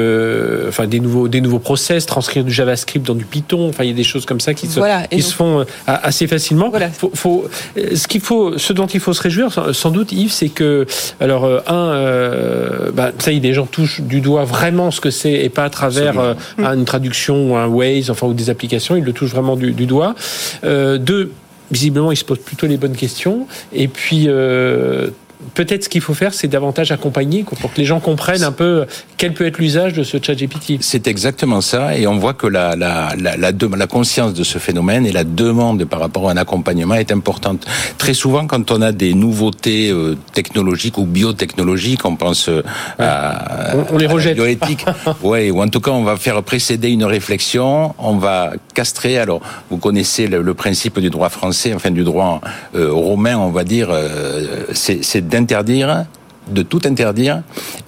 enfin 0.67 0.87
des 0.87 0.99
nouveaux, 0.99 1.27
des 1.27 1.41
nouveaux 1.41 1.59
process, 1.59 2.05
transcrire 2.05 2.43
du 2.43 2.51
JavaScript 2.51 3.05
dans 3.05 3.15
du 3.15 3.25
Python. 3.25 3.69
Enfin 3.69 3.83
il 3.85 3.91
y 3.91 3.93
a 3.93 3.95
des 3.95 4.03
choses 4.03 4.25
comme 4.25 4.41
ça 4.41 4.53
qui 4.53 4.67
se, 4.67 4.79
qui 5.09 5.21
se 5.21 5.33
font 5.33 5.65
assez 5.85 6.27
facilement. 6.27 6.69
Voilà. 6.69 6.89
Faut, 6.89 7.11
faut, 7.13 7.45
ce 7.75 8.07
qu'il 8.07 8.21
faut, 8.21 8.57
ce 8.57 8.73
dont 8.73 8.87
il 8.87 8.99
faut 8.99 9.13
se 9.13 9.21
réjouir, 9.21 9.73
sans 9.73 9.91
doute 9.91 10.11
Yves, 10.11 10.31
c'est 10.31 10.49
que 10.49 10.85
alors 11.21 11.45
un, 11.67 12.91
bah, 12.93 13.11
ça 13.19 13.31
y 13.31 13.37
est, 13.37 13.39
des 13.39 13.53
gens 13.53 13.65
touchent 13.65 14.01
du 14.01 14.19
doigt 14.19 14.43
vraiment 14.43 14.91
ce 14.97 15.01
que 15.01 15.11
c'est 15.11 15.33
et 15.33 15.49
pas 15.49 15.63
à 15.63 15.69
travers 15.69 16.19
euh, 16.19 16.33
une 16.57 16.85
traduction 16.85 17.51
ou 17.51 17.55
un 17.55 17.67
Waze, 17.67 18.09
enfin 18.09 18.27
ou 18.27 18.33
des 18.33 18.49
applications. 18.49 18.95
Il 18.95 19.03
le 19.03 19.13
touche 19.13 19.31
vraiment 19.31 19.55
du, 19.55 19.85
doigt. 19.85 20.15
Euh, 20.63 20.97
deux, 20.97 21.31
visiblement, 21.71 22.11
il 22.11 22.17
se 22.17 22.25
pose 22.25 22.39
plutôt 22.39 22.67
les 22.67 22.77
bonnes 22.77 22.95
questions. 22.95 23.47
Et 23.73 23.87
puis, 23.87 24.25
euh, 24.27 25.09
peut-être 25.53 25.85
ce 25.85 25.89
qu'il 25.89 26.01
faut 26.01 26.13
faire, 26.13 26.33
c'est 26.33 26.47
davantage 26.47 26.91
accompagner 26.91 27.43
pour 27.43 27.73
que 27.73 27.77
les 27.77 27.85
gens 27.85 27.99
comprennent 27.99 28.43
un 28.43 28.51
peu 28.51 28.85
quel 29.17 29.33
peut 29.33 29.45
être 29.45 29.57
l'usage 29.57 29.93
de 29.93 30.03
ce 30.03 30.17
chat 30.21 30.35
GPT. 30.35 30.77
C'est 30.81 31.07
exactement 31.07 31.61
ça, 31.61 31.97
et 31.97 32.07
on 32.07 32.17
voit 32.17 32.33
que 32.33 32.47
la, 32.47 32.75
la, 32.75 33.09
la, 33.17 33.37
la, 33.37 33.51
la 33.51 33.87
conscience 33.87 34.33
de 34.33 34.43
ce 34.43 34.57
phénomène 34.57 35.05
et 35.05 35.11
la 35.11 35.23
demande 35.23 35.85
par 35.85 35.99
rapport 35.99 36.29
à 36.29 36.31
un 36.31 36.37
accompagnement 36.37 36.95
est 36.95 37.11
importante. 37.11 37.65
Très 37.97 38.13
souvent, 38.13 38.47
quand 38.47 38.71
on 38.71 38.81
a 38.81 38.91
des 38.91 39.13
nouveautés 39.13 39.89
euh, 39.91 40.17
technologiques 40.33 40.97
ou 40.97 41.05
biotechnologiques, 41.05 42.05
on 42.05 42.15
pense 42.15 42.49
euh, 42.49 42.61
à, 42.99 43.75
on, 43.91 43.97
les 43.97 44.07
rejette. 44.07 44.35
bioéthique, 44.35 44.85
ouais, 45.23 45.51
ou 45.51 45.61
en 45.61 45.67
tout 45.67 45.81
cas, 45.81 45.91
on 45.91 46.03
va 46.03 46.17
faire 46.17 46.41
précéder 46.43 46.89
une 46.89 47.05
réflexion, 47.05 47.93
on 47.99 48.17
va 48.17 48.53
castrer. 48.73 49.17
Alors, 49.17 49.41
vous 49.69 49.77
connaissez 49.77 50.27
le, 50.27 50.41
le 50.41 50.53
principe 50.53 50.99
du 50.99 51.09
droit 51.09 51.29
français, 51.29 51.73
enfin 51.73 51.91
du 51.91 52.03
droit 52.03 52.41
euh, 52.75 52.91
romain, 52.91 53.37
on 53.37 53.49
va 53.49 53.63
dire, 53.63 53.89
euh, 53.91 54.65
c'est 54.73 55.26
d'interdire 55.27 56.05
de 56.49 56.61
tout 56.61 56.81
interdire 56.85 57.41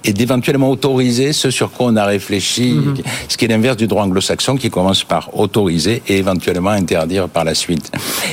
et 0.04 0.12
d'éventuellement 0.12 0.70
autoriser 0.70 1.32
ce 1.32 1.50
sur 1.50 1.70
quoi 1.70 1.86
on 1.86 1.96
a 1.96 2.04
réfléchi, 2.04 2.72
mhm. 2.72 2.94
ce 3.28 3.36
qui 3.36 3.44
est 3.44 3.48
l'inverse 3.48 3.76
du 3.76 3.86
droit 3.86 4.04
anglo-saxon 4.04 4.56
qui 4.56 4.70
commence 4.70 5.04
par 5.04 5.30
autoriser 5.38 6.02
et 6.08 6.18
éventuellement 6.18 6.70
interdire 6.70 7.28
par 7.28 7.44
la 7.44 7.54
suite. 7.54 7.90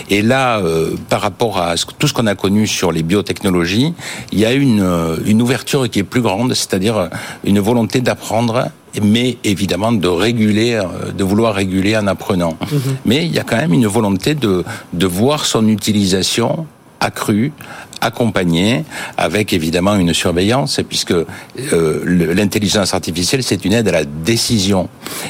Et 0.10 0.22
là, 0.22 0.60
euh, 0.60 0.96
par 1.10 1.22
rapport 1.22 1.60
à 1.60 1.76
tout 1.76 2.08
ce 2.08 2.14
qu'on 2.14 2.28
a 2.28 2.36
connu 2.36 2.68
sur 2.68 2.92
les 2.92 3.04
biotechnologies, 3.04 3.94
il 4.32 4.40
y 4.40 4.46
a 4.46 4.54
une, 4.54 4.82
euh, 4.82 5.18
une 5.26 5.42
ouverture 5.42 5.90
qui 5.90 6.00
est 6.00 6.04
plus 6.04 6.22
grande, 6.22 6.54
c'est-à-dire 6.54 7.10
une 7.44 7.60
volonté 7.60 8.02
d'apprendre 8.02 8.70
mais 9.04 9.38
évidemment 9.44 9.92
de 9.92 10.08
réguler, 10.08 10.74
euh, 10.74 11.12
de 11.12 11.24
vouloir 11.24 11.54
réguler 11.54 11.96
en 11.96 12.08
apprenant. 12.08 12.58
Mhm. 12.72 12.80
Mais 13.06 13.26
il 13.26 13.32
y 13.32 13.38
a 13.38 13.44
quand 13.44 13.58
même 13.58 13.74
une 13.74 13.86
volonté 13.86 14.34
de, 14.34 14.64
de 14.94 15.06
voir 15.06 15.46
son 15.46 15.68
utilisation 15.68 16.66
accrue 17.00 17.52
accompagné 18.02 18.84
avec 19.18 19.54
évidemment 19.54 19.96
une 19.96 20.14
surveillance 20.14 20.80
puisque 20.88 21.12
euh, 21.14 22.34
l'intelligence 22.34 22.94
artificielle 22.94 23.44
c'est 23.44 23.66
une 23.66 23.74
aide 23.74 23.88
à 23.88 23.92
la 23.92 24.06
décision 24.06 24.90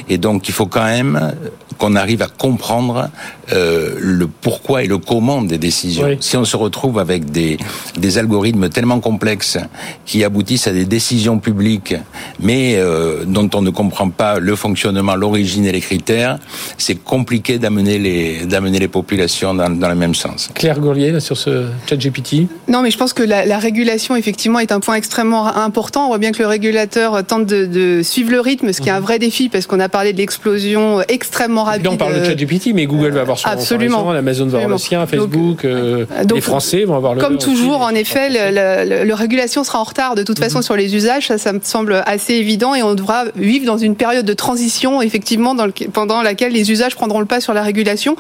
et 0.10 0.18
donc 0.18 0.48
il 0.50 0.54
faut 0.54 0.66
quand 0.66 0.86
même 0.86 1.34
qu'on 1.78 1.96
arrive 1.96 2.22
à 2.22 2.28
comprendre 2.28 3.10
euh, 3.54 3.96
le 4.00 4.28
pourquoi 4.28 4.84
et 4.84 4.88
le 4.88 4.98
comment 4.98 5.42
des 5.42 5.58
décisions. 5.58 6.18
Si 6.20 6.36
on 6.36 6.46
se 6.46 6.58
retrouve 6.58 7.00
avec 7.00 7.32
des, 7.32 7.58
des 7.98 8.18
algorithmes 8.18 8.70
tellement 8.70 9.00
complexes 9.00 9.58
qui 10.06 10.24
aboutissent 10.24 10.68
à 10.68 10.74
des 10.74 10.86
décisions 10.86 11.40
publiques, 11.40 11.96
mais 12.40 12.76
euh, 12.76 13.24
dont 13.26 13.50
on 13.54 13.62
ne 13.62 13.70
comprend 13.70 14.10
pas 14.10 14.40
le 14.40 14.56
fonctionnement, 14.56 15.16
l'origine 15.16 15.66
et 15.66 15.72
les 15.72 15.82
critères, 15.82 16.40
c'est 16.78 16.96
compliqué 16.96 17.58
d'amener 17.60 18.00
les 18.00 18.46
d'amener 18.46 18.80
les 18.80 18.88
populations 18.88 19.54
dans, 19.54 19.70
dans 19.70 19.90
le 19.90 19.96
même 19.96 20.16
sens. 20.16 20.50
Claire 20.54 20.80
Gourlier 20.80 21.20
sur 21.20 21.38
ce 21.38 21.68
chat 21.88 21.96
GPT. 21.96 22.48
Non, 22.68 22.82
mais 22.82 22.92
je 22.92 22.98
pense 22.98 23.14
que 23.14 23.24
la, 23.24 23.46
la, 23.46 23.58
régulation, 23.58 24.16
effectivement, 24.16 24.60
est 24.60 24.72
un 24.72 24.80
point 24.80 24.96
extrêmement 24.96 25.48
important. 25.48 26.06
On 26.06 26.08
voit 26.08 26.18
bien 26.18 26.32
que 26.32 26.40
le 26.40 26.48
régulateur 26.48 27.24
tente 27.26 27.46
de, 27.46 27.66
de 27.66 28.02
suivre 28.04 28.32
le 28.32 28.40
rythme, 28.40 28.74
ce 28.74 28.82
qui 28.82 28.90
est 28.90 28.92
un 28.92 29.00
mhm. 29.00 29.04
vrai 29.04 29.20
défi, 29.20 29.50
parce 29.50 29.68
qu'on 29.68 29.80
a 29.80 29.90
parlé 29.90 30.14
de 30.14 30.18
l'explosion 30.18 31.02
extrêmement 31.08 31.64
rapide. 31.64 31.86
Là, 31.86 31.92
on 31.92 31.98
parle 31.98 32.20
de 32.20 32.26
ChatGPT, 32.26 32.74
mais 32.74 32.86
Google 32.86 33.12
va 33.12 33.22
avoir 33.22 33.38
son 33.38 33.48
Absolument. 33.48 34.10
Amazon 34.10 34.48
va 34.48 34.58
avoir 34.58 34.72
le 34.72 34.78
sien, 34.78 35.06
Facebook, 35.06 35.64
euh, 35.64 36.06
les 36.34 36.42
Français 36.42 36.84
vont 36.84 36.96
avoir 36.96 37.14
le 37.14 37.22
Comme 37.22 37.38
toujours, 37.38 37.82
en 37.82 37.92
effet, 37.92 38.30
le, 38.30 39.06
le, 39.06 39.14
régulation 39.14 39.64
sera 39.64 39.80
en 39.80 39.84
retard 39.84 40.16
de 40.16 40.24
toute 40.24 40.40
façon 40.40 40.60
mhm. 40.60 40.64
sur 40.64 40.76
les 40.76 40.96
usages. 40.96 41.28
Ça, 41.28 41.38
ça 41.38 41.54
me 41.54 41.60
semble 41.62 42.02
assez 42.06 42.34
évident, 42.34 42.76
et 42.76 42.84
on 42.84 42.96
devra 42.96 43.26
vivre 43.36 43.66
dans 43.66 43.78
une 43.78 43.96
période 43.96 44.26
de 44.26 44.34
transition, 44.34 45.02
effectivement, 45.02 45.56
dans 45.56 45.66
le, 45.66 45.74
pendant 45.94 46.22
laquelle 46.22 46.54
les 46.54 46.72
usages 46.72 46.96
prendront 46.96 47.20
le 47.20 47.26
pas 47.26 47.42
sur 47.42 47.54
la 47.54 47.64
régulation. 47.64 48.16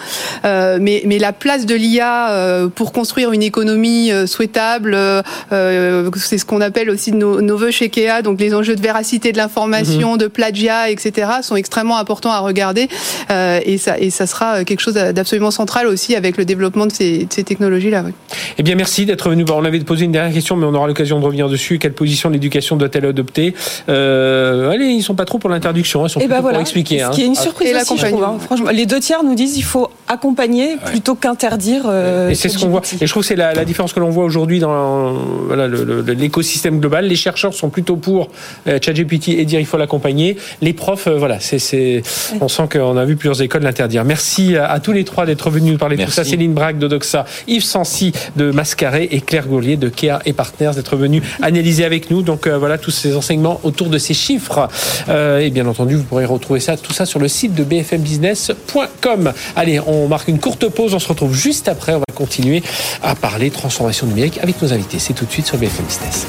Euh, 0.45 0.77
mais, 0.81 1.01
mais 1.05 1.19
la 1.19 1.33
place 1.33 1.65
de 1.65 1.75
l'IA 1.75 2.31
euh, 2.31 2.67
pour 2.67 2.91
construire 2.91 3.31
une 3.31 3.43
économie 3.43 4.11
euh, 4.11 4.27
souhaitable. 4.37 4.93
Euh, 4.95 6.09
c'est 6.15 6.37
ce 6.37 6.45
qu'on 6.45 6.61
appelle 6.61 6.89
aussi 6.89 7.11
nos, 7.11 7.41
nos 7.41 7.57
voeux 7.57 7.71
chez 7.71 7.89
Kea, 7.89 8.21
donc 8.23 8.39
les 8.39 8.53
enjeux 8.53 8.75
de 8.75 8.81
véracité 8.81 9.31
de 9.31 9.37
l'information, 9.37 10.13
mhm. 10.13 10.17
de 10.19 10.27
plagiat, 10.27 10.89
etc., 10.89 11.29
sont 11.41 11.55
extrêmement 11.55 11.97
importants 11.97 12.31
à 12.31 12.39
regarder. 12.39 12.87
Euh, 13.31 13.59
et, 13.65 13.77
ça, 13.77 13.97
et 13.97 14.09
ça 14.09 14.27
sera 14.27 14.63
quelque 14.63 14.79
chose 14.81 14.93
d'absolument 14.93 15.51
central 15.51 15.87
aussi 15.87 16.15
avec 16.15 16.37
le 16.37 16.45
développement 16.45 16.85
de 16.85 16.91
ces, 16.91 17.25
de 17.25 17.33
ces 17.33 17.43
technologies-là. 17.43 18.03
Oui. 18.05 18.11
Eh 18.57 18.63
bien, 18.63 18.75
merci 18.75 19.05
d'être 19.05 19.29
venu. 19.29 19.43
Bon, 19.43 19.55
on 19.57 19.65
avait 19.65 19.79
posé 19.79 20.05
une 20.05 20.11
dernière 20.11 20.33
question, 20.33 20.55
mais 20.55 20.65
on 20.65 20.73
aura 20.73 20.87
l'occasion 20.87 21.19
de 21.19 21.25
revenir 21.25 21.49
dessus. 21.49 21.79
Quelle 21.79 21.93
position 21.93 22.29
l'éducation 22.29 22.75
doit-elle 22.75 23.05
adopter? 23.05 23.55
Euh, 23.89 24.69
Allez, 24.69 24.87
ils 24.87 25.03
sont 25.03 25.15
pas 25.15 25.25
trop 25.25 25.39
pour 25.39 25.49
l'interdiction, 25.49 26.03
hein, 26.03 26.07
ils 26.07 26.11
sont 26.11 26.19
et 26.19 26.27
ben 26.27 26.41
voilà. 26.41 26.57
pour 26.57 26.61
expliquer. 26.61 27.05
Ce 27.09 27.15
qui 27.15 27.21
est 27.23 27.25
une 27.25 27.35
surprise 27.35 27.75
aussi, 27.75 27.97
je 27.97 28.05
trouve, 28.05 28.23
hein. 28.23 28.37
Franchement, 28.39 28.69
les 28.71 28.85
deux 28.85 28.99
tiers 28.99 29.23
nous 29.23 29.35
disent 29.35 29.57
il 29.57 29.63
faut 29.63 29.89
accompagner 30.07 30.73
ouais. 30.73 30.91
plutôt 30.91 31.15
qu'interdire. 31.15 31.83
Euh, 31.85 32.29
et 32.29 32.35
c'est 32.35 32.49
ce 32.49 32.59
qu'on 32.59 32.69
voit. 32.69 32.81
Et 32.99 33.05
je 33.05 33.11
trouve 33.11 33.23
que 33.23 33.27
c'est 33.27 33.35
la, 33.35 33.53
la 33.53 33.65
différence 33.65 33.93
que 33.93 33.99
l'on 33.99 34.09
voit 34.09 34.23
aujourd'hui 34.23 34.59
dans 34.59 35.13
voilà, 35.47 35.67
l'écosystème 35.67 36.73
le, 36.73 36.77
le, 36.77 36.81
global. 36.81 37.05
Les 37.05 37.15
chercheurs 37.15 37.53
sont 37.53 37.69
plutôt 37.69 37.95
pour 37.95 38.29
euh, 38.67 38.79
ChatGPT 38.81 39.29
et 39.29 39.45
dire 39.45 39.59
il 39.59 39.65
faut 39.65 39.77
l'accompagner. 39.77 40.37
Les 40.61 40.73
profs, 40.73 41.07
euh, 41.07 41.17
voilà, 41.17 41.39
c'est, 41.39 42.01
on 42.41 42.47
sent 42.47 42.63
qu'on 42.71 42.97
a 42.97 43.05
vu 43.05 43.15
plusieurs 43.15 43.41
écoles 43.41 43.63
l'interdire. 43.63 44.03
Merci 44.03 44.55
à, 44.55 44.71
à, 44.71 44.79
tous 44.79 44.93
les 44.93 45.03
trois 45.03 45.25
d'être 45.25 45.49
venus 45.49 45.73
nous 45.73 45.77
parler 45.77 45.97
de 45.97 46.05
tout 46.05 46.11
ça. 46.11 46.23
Céline 46.23 46.53
Braque 46.53 46.79
de 46.79 46.87
Doxa, 46.87 47.25
Yves 47.47 47.63
Sancy 47.63 48.11
de 48.35 48.51
Mascaré 48.51 49.07
et 49.11 49.21
Claire 49.21 49.47
Gaulier 49.47 49.77
de 49.77 49.89
Kea 49.89 50.19
et 50.25 50.33
Partners 50.33 50.71
d'être 50.75 50.95
venus 50.95 51.23
analyser 51.41 51.85
avec 51.85 52.11
nous. 52.11 52.21
Donc 52.21 52.47
euh, 52.47 52.57
voilà 52.57 52.77
tous 52.77 52.91
ces 52.91 53.15
enseignements 53.15 53.59
autour 53.63 53.89
de 53.89 53.97
ces 53.97 54.13
chiffres. 54.13 54.69
Euh, 55.09 55.39
et 55.39 55.49
bien 55.49 55.67
entendu, 55.67 55.95
vous 55.95 56.03
pourrez 56.03 56.25
retrouver 56.25 56.59
ça, 56.59 56.77
tout 56.77 56.93
ça 56.93 57.05
sur 57.05 57.19
le 57.19 57.27
site 57.27 57.53
de 57.53 57.63
bfmbusiness.com. 57.63 59.33
Allez, 59.55 59.79
on 59.79 59.96
marque 60.05 60.27
une 60.27 60.39
courte 60.39 60.69
pause. 60.69 60.93
On 60.93 60.99
se 60.99 61.07
retrouve 61.07 61.33
juste 61.33 61.67
après. 61.67 61.93
On 61.95 61.99
va 61.99 62.05
continuer 62.13 62.61
à 63.01 63.15
parler 63.15 63.49
transformation 63.49 64.05
numérique 64.05 64.37
avec 64.43 64.61
nos 64.61 64.71
invités. 64.71 64.99
C'est 64.99 65.13
tout 65.13 65.25
de 65.25 65.31
suite 65.31 65.47
sur 65.47 65.57
BFM 65.57 65.85
Business. 65.85 66.27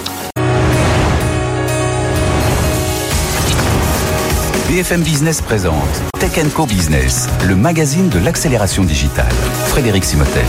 BFM 4.68 5.02
Business 5.02 5.40
présente 5.40 5.74
Tech 6.20 6.33
Co 6.54 6.66
Business, 6.66 7.28
le 7.46 7.57
magazine 7.57 8.09
de 8.11 8.18
l'accélération 8.18 8.85
digitale. 8.85 9.33
Frédéric 9.68 10.04
Simotel. 10.04 10.44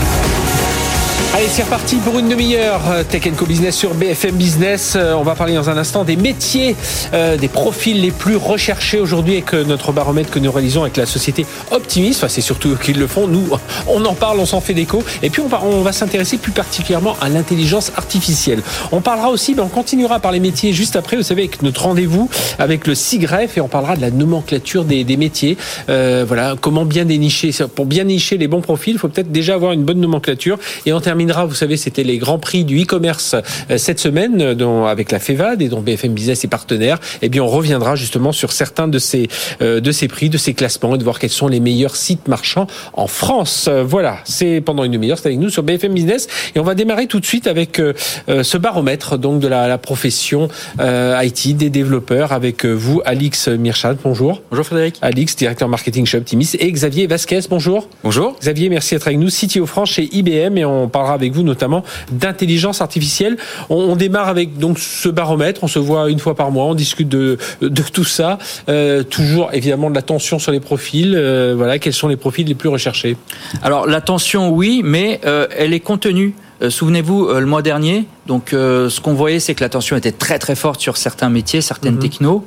Allez, 1.40 1.48
c'est 1.48 1.62
reparti 1.62 1.96
pour 1.96 2.18
une 2.18 2.28
demi-heure. 2.28 2.82
Tech 3.08 3.22
Co 3.34 3.46
Business 3.46 3.74
sur 3.74 3.94
BFM 3.94 4.34
Business. 4.34 4.92
Euh, 4.94 5.14
on 5.14 5.22
va 5.22 5.34
parler 5.34 5.54
dans 5.54 5.70
un 5.70 5.78
instant 5.78 6.04
des 6.04 6.16
métiers, 6.16 6.76
euh, 7.14 7.38
des 7.38 7.48
profils 7.48 7.98
les 7.98 8.10
plus 8.10 8.36
recherchés 8.36 9.00
aujourd'hui 9.00 9.32
avec 9.32 9.54
notre 9.54 9.90
baromètre 9.90 10.30
que 10.30 10.38
nous 10.38 10.52
réalisons 10.52 10.82
avec 10.82 10.98
la 10.98 11.06
société 11.06 11.46
Optimis. 11.70 12.10
Enfin, 12.10 12.28
c'est 12.28 12.42
surtout 12.42 12.72
eux 12.72 12.78
qui 12.78 12.92
le 12.92 13.06
font. 13.06 13.26
Nous, 13.26 13.48
on 13.88 14.04
en 14.04 14.12
parle, 14.12 14.38
on 14.38 14.44
s'en 14.44 14.60
fait 14.60 14.74
d'écho. 14.74 15.02
Et 15.22 15.30
puis, 15.30 15.40
on 15.40 15.48
va, 15.48 15.62
on 15.64 15.80
va 15.80 15.92
s'intéresser 15.92 16.36
plus 16.36 16.52
particulièrement 16.52 17.16
à 17.22 17.30
l'intelligence 17.30 17.90
artificielle. 17.96 18.60
On 18.92 19.00
parlera 19.00 19.30
aussi, 19.30 19.54
ben, 19.54 19.62
on 19.62 19.68
continuera 19.68 20.20
par 20.20 20.32
les 20.32 20.40
métiers 20.40 20.74
juste 20.74 20.94
après, 20.94 21.16
vous 21.16 21.22
savez, 21.22 21.44
avec 21.44 21.62
notre 21.62 21.84
rendez-vous 21.84 22.28
avec 22.58 22.86
le 22.86 22.94
SIGREF 22.94 23.56
et 23.56 23.62
on 23.62 23.68
parlera 23.68 23.96
de 23.96 24.02
la 24.02 24.10
nomenclature 24.10 24.84
des, 24.84 25.04
des 25.04 25.16
métiers. 25.16 25.56
Euh, 25.88 26.26
voilà, 26.28 26.54
comment 26.60 26.84
bien 26.84 27.06
dénicher. 27.06 27.50
Pour 27.74 27.86
bien 27.86 28.04
nicher 28.04 28.36
les 28.36 28.46
bons 28.46 28.60
profils, 28.60 28.92
il 28.92 28.98
faut 28.98 29.08
peut-être 29.08 29.32
déjà 29.32 29.54
avoir 29.54 29.72
une 29.72 29.84
bonne 29.84 30.00
nomenclature. 30.00 30.58
Et 30.84 30.92
on 30.92 31.00
termine 31.00 31.29
vous 31.38 31.54
savez, 31.54 31.76
c'était 31.76 32.02
les 32.02 32.18
grands 32.18 32.38
prix 32.38 32.64
du 32.64 32.82
e-commerce 32.82 33.34
euh, 33.70 33.78
cette 33.78 34.00
semaine 34.00 34.40
euh, 34.40 34.54
dont, 34.54 34.86
avec 34.86 35.12
la 35.12 35.18
FEVAD 35.18 35.62
et 35.62 35.68
dont 35.68 35.80
BFM 35.80 36.12
Business 36.12 36.44
est 36.44 36.48
partenaire. 36.48 36.98
Eh 37.22 37.28
bien, 37.28 37.42
on 37.42 37.48
reviendra 37.48 37.96
justement 37.96 38.32
sur 38.32 38.52
certains 38.52 38.88
de 38.88 38.98
ces, 38.98 39.28
euh, 39.62 39.80
de 39.80 39.92
ces 39.92 40.08
prix, 40.08 40.28
de 40.28 40.38
ces 40.38 40.54
classements 40.54 40.94
et 40.94 40.98
de 40.98 41.04
voir 41.04 41.18
quels 41.18 41.30
sont 41.30 41.48
les 41.48 41.60
meilleurs 41.60 41.96
sites 41.96 42.28
marchands 42.28 42.66
en 42.92 43.06
France. 43.06 43.68
Voilà, 43.68 44.18
c'est 44.24 44.60
pendant 44.60 44.84
une 44.84 44.92
demi-heure, 44.92 45.18
c'est 45.18 45.28
avec 45.28 45.38
nous 45.38 45.50
sur 45.50 45.62
BFM 45.62 45.94
Business. 45.94 46.26
Et 46.54 46.58
on 46.58 46.64
va 46.64 46.74
démarrer 46.74 47.06
tout 47.06 47.20
de 47.20 47.26
suite 47.26 47.46
avec 47.46 47.80
ce 48.28 48.58
baromètre 48.58 49.18
donc 49.18 49.40
de 49.40 49.48
la, 49.48 49.68
la 49.68 49.78
profession 49.78 50.48
IT, 50.78 51.56
des 51.56 51.70
développeurs, 51.70 52.32
avec 52.32 52.64
vous, 52.64 53.00
Alix 53.04 53.48
Mirchat. 53.48 53.94
Bonjour. 54.02 54.42
Bonjour 54.50 54.66
Frédéric. 54.66 54.96
Alix, 55.02 55.36
directeur 55.36 55.68
marketing 55.68 56.06
chez 56.06 56.18
Optimis. 56.18 56.50
Et 56.58 56.70
Xavier 56.70 57.06
Vasquez, 57.06 57.40
bonjour. 57.48 57.88
Bonjour. 58.02 58.36
Xavier, 58.40 58.68
merci 58.68 58.94
d'être 58.94 59.06
avec 59.06 59.18
nous. 59.18 59.28
CTO 59.28 59.66
France 59.66 59.90
chez 59.90 60.08
IBM 60.12 60.56
et 60.58 60.64
on 60.64 60.88
parlera 60.88 61.18
avec 61.20 61.32
vous 61.32 61.42
notamment 61.42 61.84
d'intelligence 62.10 62.80
artificielle. 62.80 63.36
On, 63.68 63.96
démarre 63.96 64.28
avec 64.28 64.58
donc 64.58 64.78
ce 64.78 65.08
baromètre, 65.08 65.62
on 65.62 65.68
se 65.68 65.78
voit 65.78 66.10
une 66.10 66.18
fois 66.18 66.34
par 66.34 66.50
mois, 66.50 66.64
on 66.64 66.74
discute 66.74 67.08
de, 67.08 67.38
de 67.60 67.82
tout 67.82 68.04
ça. 68.04 68.38
Euh, 68.68 69.02
toujours 69.02 69.50
évidemment 69.52 69.90
de 69.90 69.94
l'attention 69.94 70.38
sur 70.38 70.52
les 70.52 70.60
profils. 70.60 71.14
Euh, 71.16 71.54
voilà, 71.56 71.78
quels 71.78 71.92
sont 71.92 72.08
les 72.08 72.16
profils 72.16 72.46
les 72.46 72.54
plus 72.54 72.68
recherchés? 72.68 73.16
Alors 73.62 73.86
l'attention, 73.86 74.50
oui, 74.50 74.82
mais 74.84 75.20
euh, 75.24 75.46
elle 75.56 75.72
est 75.72 75.80
contenue. 75.80 76.34
Euh, 76.62 76.68
souvenez-vous, 76.68 77.26
euh, 77.26 77.40
le 77.40 77.46
mois 77.46 77.62
dernier, 77.62 78.04
donc 78.26 78.52
euh, 78.52 78.90
ce 78.90 79.00
qu'on 79.00 79.14
voyait, 79.14 79.40
c'est 79.40 79.54
que 79.54 79.62
l'attention 79.62 79.96
était 79.96 80.12
très 80.12 80.38
très 80.38 80.54
forte 80.54 80.80
sur 80.80 80.98
certains 80.98 81.30
métiers, 81.30 81.62
certaines 81.62 81.94
mm 81.94 81.98
-hmm. 81.98 82.02
technos, 82.02 82.44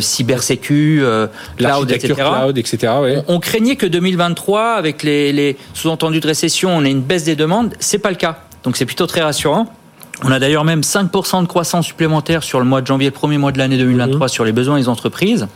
cybersécu, 0.00 1.02
cloud, 1.56 1.90
etc. 1.90 2.14
Cloud, 2.14 2.58
etc. 2.58 2.76
Ouais. 3.02 3.22
On, 3.28 3.34
on, 3.36 3.40
craignait 3.40 3.76
que 3.76 3.86
2023, 3.86 4.72
avec 4.72 5.02
les, 5.02 5.32
les 5.32 5.56
sous-entendus 5.74 6.20
de 6.20 6.26
récession, 6.26 6.70
on 6.70 6.84
ait 6.84 6.90
une 6.90 7.02
baisse 7.02 7.24
des 7.24 7.36
demandes. 7.36 7.74
C'est 7.80 7.98
pas 7.98 8.10
le 8.10 8.16
cas. 8.16 8.38
Donc 8.64 8.76
c'est 8.76 8.86
plutôt 8.86 9.06
très 9.06 9.22
rassurant. 9.22 9.66
On 10.24 10.32
a 10.32 10.38
d'ailleurs 10.38 10.64
même 10.64 10.80
5% 10.80 11.42
de 11.42 11.46
croissance 11.46 11.86
supplémentaire 11.86 12.42
sur 12.42 12.58
le 12.58 12.64
mois 12.64 12.80
de 12.80 12.86
janvier, 12.86 13.08
le 13.08 13.18
premier 13.22 13.38
mois 13.38 13.52
de 13.52 13.58
l'année 13.58 13.78
2023, 13.78 14.26
mmh. 14.26 14.28
sur 14.28 14.44
les 14.44 14.52
besoins 14.52 14.78
des 14.78 14.88
entreprises. 14.88 15.46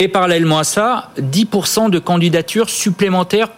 Et 0.00 0.08
parallèlement 0.08 0.58
à 0.58 0.64
ça, 0.64 1.10
10% 1.20 1.90
de 1.90 1.98
candidatures 1.98 2.70
supplémentaires 2.70 3.48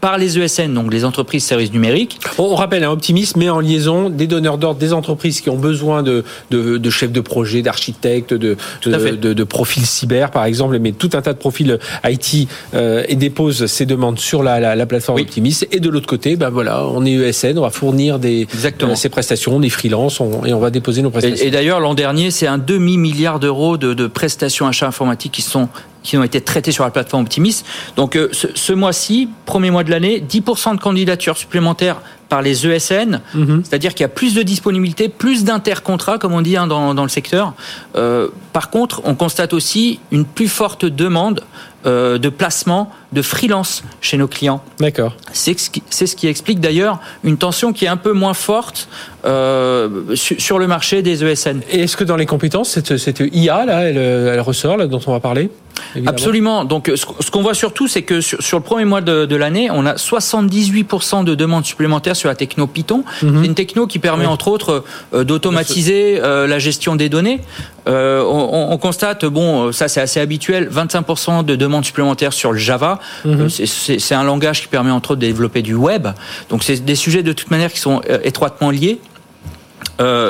par 0.00 0.18
les 0.18 0.38
ESN, 0.38 0.72
donc 0.72 0.92
les 0.92 1.04
entreprises 1.04 1.44
services 1.44 1.72
numériques. 1.72 2.18
On 2.38 2.54
rappelle, 2.54 2.84
un 2.84 2.90
optimisme 2.90 3.38
met 3.40 3.50
en 3.50 3.60
liaison 3.60 4.10
des 4.10 4.26
donneurs 4.26 4.58
d'ordre, 4.58 4.78
des 4.78 4.92
entreprises 4.92 5.40
qui 5.40 5.50
ont 5.50 5.56
besoin 5.56 6.02
de, 6.02 6.24
de, 6.50 6.78
de 6.78 6.90
chefs 6.90 7.12
de 7.12 7.20
projet, 7.20 7.62
d'architectes, 7.62 8.34
de, 8.34 8.56
de, 8.84 9.44
profils 9.44 9.84
cyber, 9.86 10.30
par 10.30 10.44
exemple, 10.44 10.78
mais 10.78 10.92
tout 10.92 11.10
un 11.14 11.22
tas 11.22 11.32
de 11.32 11.38
profils 11.38 11.78
IT 12.04 12.48
euh, 12.74 13.04
et 13.08 13.16
dépose 13.16 13.66
ces 13.66 13.86
demandes 13.86 14.18
sur 14.18 14.42
la, 14.42 14.60
la, 14.60 14.76
la 14.76 14.86
plateforme 14.86 15.20
Optimis. 15.20 15.60
Et 15.72 15.80
de 15.80 15.88
l'autre 15.88 16.06
côté, 16.06 16.36
ben 16.36 16.50
voilà, 16.50 16.86
on 16.86 17.04
est 17.04 17.12
ESN, 17.12 17.58
on 17.58 17.62
va 17.62 17.70
fournir 17.70 18.18
des, 18.18 18.42
Exactement. 18.42 18.92
Euh, 18.92 18.96
ces 18.96 19.08
prestations, 19.08 19.56
on 19.56 19.62
est 19.62 19.68
freelance 19.68 20.20
on, 20.20 20.44
et 20.44 20.52
on 20.52 20.60
va 20.60 20.70
déposer 20.70 21.02
nos 21.02 21.10
prestations. 21.10 21.44
Et, 21.44 21.48
et 21.48 21.50
d'ailleurs, 21.50 21.80
l'an 21.80 21.94
dernier, 21.94 22.30
c'est 22.30 22.46
un 22.46 22.58
demi-milliard 22.58 23.40
d'euros 23.40 23.76
de, 23.76 23.94
de 23.94 24.06
prestations 24.06 24.66
achats 24.66 24.86
informatiques 24.86 25.32
qui 25.32 25.42
sont 25.42 25.68
qui 26.02 26.16
ont 26.16 26.22
été 26.22 26.40
traités 26.40 26.72
sur 26.72 26.84
la 26.84 26.90
plateforme 26.90 27.24
Optimis. 27.24 27.64
Donc 27.96 28.16
euh, 28.16 28.28
ce, 28.32 28.48
ce 28.54 28.72
mois-ci, 28.72 29.28
premier 29.46 29.70
mois 29.70 29.84
de 29.84 29.90
l'année, 29.90 30.22
10% 30.26 30.76
de 30.76 30.80
candidatures 30.80 31.36
supplémentaires 31.36 32.00
par 32.28 32.42
les 32.42 32.66
ESN, 32.66 33.20
mm 33.34 33.44
-hmm. 33.44 33.64
c'est-à-dire 33.64 33.94
qu'il 33.94 34.04
y 34.04 34.10
a 34.12 34.14
plus 34.20 34.34
de 34.34 34.42
disponibilité, 34.42 35.08
plus 35.08 35.44
d'intercontrats, 35.44 36.18
comme 36.18 36.34
on 36.34 36.42
dit 36.42 36.56
hein, 36.56 36.66
dans, 36.66 36.94
dans, 36.94 37.02
le 37.02 37.08
secteur. 37.08 37.54
Euh, 37.96 38.28
par 38.52 38.68
contre, 38.70 39.00
on 39.04 39.14
constate 39.14 39.52
aussi 39.54 39.98
une 40.10 40.24
plus 40.36 40.48
forte 40.48 40.84
demande 40.84 41.38
euh, 41.86 42.18
de 42.18 42.28
placement 42.28 42.90
de 43.12 43.22
freelance 43.22 43.82
chez 44.00 44.16
nos 44.16 44.28
clients. 44.28 44.62
D'accord. 44.80 45.14
C'est 45.32 45.56
ce, 45.58 46.06
ce 46.06 46.16
qui 46.16 46.26
explique 46.26 46.60
d'ailleurs 46.60 47.00
une 47.24 47.38
tension 47.38 47.72
qui 47.72 47.84
est 47.86 47.88
un 47.88 47.96
peu 47.96 48.12
moins 48.12 48.34
forte 48.34 48.88
euh, 49.24 50.14
sur, 50.14 50.40
sur, 50.40 50.58
le 50.58 50.66
marché 50.66 51.02
des 51.02 51.24
ESN. 51.24 51.60
Et 51.70 51.82
est-ce 51.82 51.96
que 51.96 52.04
dans 52.04 52.16
les 52.16 52.26
compétences, 52.26 52.70
cette, 52.70 52.96
cette 52.98 53.22
IA 53.32 53.64
là, 53.64 53.80
elle, 53.88 53.96
elle 53.96 54.40
ressort 54.40 54.76
là, 54.76 54.86
dont 54.86 55.00
on 55.06 55.12
va 55.12 55.20
parler 55.20 55.50
Évidemment? 55.94 56.10
Absolument. 56.10 56.64
Donc, 56.64 56.90
ce 56.94 57.30
qu'on 57.30 57.42
voit 57.42 57.54
surtout, 57.54 57.88
c'est 57.88 58.02
que 58.02 58.20
sur, 58.20 58.42
sur, 58.42 58.58
le 58.58 58.64
premier 58.64 58.84
mois 58.84 59.00
de, 59.00 59.26
de 59.26 59.36
l'année, 59.36 59.70
on 59.70 59.86
a 59.86 59.94
78% 59.94 61.24
de 61.24 61.34
demandes 61.34 61.64
supplémentaires 61.64 62.16
sur 62.16 62.28
la 62.28 62.34
techno 62.34 62.66
Python. 62.66 63.04
Mm 63.22 63.28
-hmm. 63.28 63.40
C'est 63.40 63.46
une 63.46 63.54
techno 63.54 63.86
qui 63.86 63.98
permet, 63.98 64.26
oui. 64.26 64.32
entre 64.32 64.48
autres, 64.48 64.84
euh, 65.14 65.24
d'automatiser 65.24 66.20
euh, 66.22 66.46
la 66.46 66.58
gestion 66.58 66.96
des 66.96 67.08
données. 67.08 67.40
Euh, 67.88 68.22
on, 68.22 68.72
on, 68.72 68.78
constate, 68.78 69.24
bon, 69.24 69.72
ça 69.72 69.88
c'est 69.88 70.00
assez 70.00 70.20
habituel, 70.20 70.68
25% 70.68 71.44
de 71.44 71.56
demandes 71.56 71.86
supplémentaires 71.86 72.34
sur 72.34 72.52
le 72.52 72.58
Java. 72.58 72.97
Mm 73.24 73.46
-hmm. 73.46 73.98
C'est 73.98 74.14
un 74.14 74.24
langage 74.24 74.62
qui 74.62 74.68
permet, 74.68 74.90
entre 74.90 75.12
autres, 75.12 75.20
de 75.20 75.26
développer 75.26 75.62
du 75.62 75.74
web. 75.74 76.08
Donc, 76.50 76.62
c'est 76.64 76.84
des 76.84 76.96
sujets 76.96 77.22
de 77.22 77.32
toute 77.32 77.50
manière 77.50 77.72
qui 77.72 77.80
sont 77.80 78.00
étroitement 78.24 78.70
liés. 78.70 78.98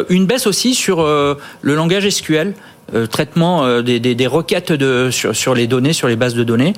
une 0.08 0.26
baisse 0.26 0.46
aussi 0.46 0.74
sur 0.74 0.96
le 1.68 1.74
langage 1.74 2.08
SQL 2.08 2.54
euh, 2.94 3.06
traitement 3.06 3.66
euh, 3.66 3.82
des, 3.82 4.26
requêtes 4.26 4.72
de, 4.72 5.10
sur, 5.10 5.36
sur, 5.36 5.54
les 5.54 5.66
données, 5.66 5.92
sur 5.92 6.08
les 6.08 6.16
bases 6.16 6.32
de 6.32 6.42
données. 6.42 6.72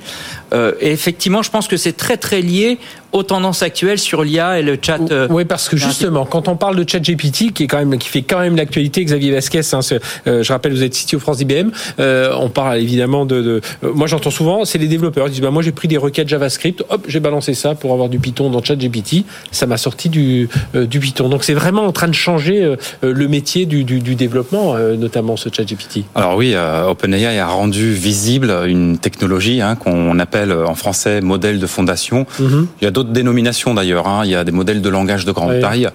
Euh, 0.53 0.73
et 0.81 0.91
effectivement, 0.91 1.41
je 1.43 1.53
pense 1.53 1.69
que 1.69 1.77
c'est 1.77 1.93
très 1.93 2.17
très 2.17 2.41
lié 2.43 2.81
aux 3.13 3.23
tendances 3.23 3.63
actuelles 3.63 3.99
sur 3.99 4.23
l'IA 4.23 4.61
et 4.61 4.63
le 4.63 4.79
chat. 4.81 4.99
Euh, 5.11 5.27
oui, 5.31 5.45
parce 5.45 5.69
que 5.69 5.77
justement, 5.77 6.25
quand 6.25 6.49
on 6.49 6.57
parle 6.57 6.77
de 6.77 6.89
chat 6.89 7.01
GPT, 7.01 7.53
qui 7.53 7.65
est 7.65 7.67
quand 7.67 7.79
même 7.79 7.99
qui 7.99 8.09
fait 8.09 8.23
quand 8.23 8.41
même 8.41 8.57
l'actualité, 8.57 9.05
Xavier 9.05 9.33
Vasquez, 9.33 9.61
hein, 9.73 9.81
euh, 10.27 10.43
je 10.43 10.53
rappelle, 10.53 10.73
vous 10.73 10.83
êtes 10.83 10.95
CTO 10.95 11.19
France 11.19 11.41
IBM, 11.41 11.71
euh, 11.99 12.33
on 12.39 12.49
parle 12.49 12.79
évidemment 12.79 13.27
de. 13.27 13.43
de 13.43 13.61
moi, 13.83 14.07
j'entends 14.07 14.31
souvent, 14.31 14.65
c'est 14.65 14.79
les 14.79 14.89
développeurs 14.89 15.27
qui 15.27 15.33
disent 15.33 15.41
bah 15.41 15.51
moi 15.51 15.63
j'ai 15.63 15.73
pris 15.73 15.89
des 15.89 15.97
requêtes 15.97 16.29
JavaScript, 16.29 16.85
hop, 16.89 17.05
j'ai 17.09 17.21
balancé 17.21 17.55
ça 17.55 17.75
pour 17.75 17.93
avoir 17.93 18.09
du 18.09 18.19
Python 18.19 18.51
dans 18.51 18.63
chat 18.63 18.77
GPT, 18.77 19.25
ça 19.51 19.67
m'a 19.67 19.77
sorti 19.77 20.09
du 20.09 20.49
du 20.75 21.01
Python. 21.01 21.29
Donc 21.29 21.45
c'est 21.45 21.55
vraiment 21.55 21.85
en 21.85 21.93
train 21.93 22.09
de 22.09 22.15
changer 22.15 22.75
le 23.03 23.29
métier 23.29 23.67
du, 23.67 23.85
du, 23.85 24.01
du 24.01 24.15
développement, 24.15 24.75
notamment 24.97 25.37
ce 25.37 25.49
chat 25.53 25.65
GPT. 25.65 26.05
Alors 26.15 26.37
oui, 26.37 26.55
OpenAI 26.57 27.39
a 27.39 27.47
rendu 27.47 27.93
visible 27.93 28.53
une 28.67 28.99
technologie 28.99 29.61
hein, 29.61 29.77
qu'on 29.77 30.19
appelle 30.19 30.53
en 30.53 30.75
français 30.75 31.21
modèle 31.21 31.59
de 31.59 31.67
fondation. 31.67 32.27
Mm 32.39 32.47
-hmm. 32.47 32.67
Il 32.81 32.85
y 32.85 32.89
a 32.89 32.91
d'autres 33.01 33.13
dénominations 33.13 33.75
d'ailleurs. 33.75 34.07
Hein. 34.07 34.23
Il 34.25 34.31
y 34.31 34.37
a 34.37 34.45
des 34.45 34.53
modèles 34.53 34.83
de 34.83 34.89
langage 34.89 35.25
de 35.25 35.33
grande 35.33 35.55
oui. 35.55 35.61
taille 35.61 35.89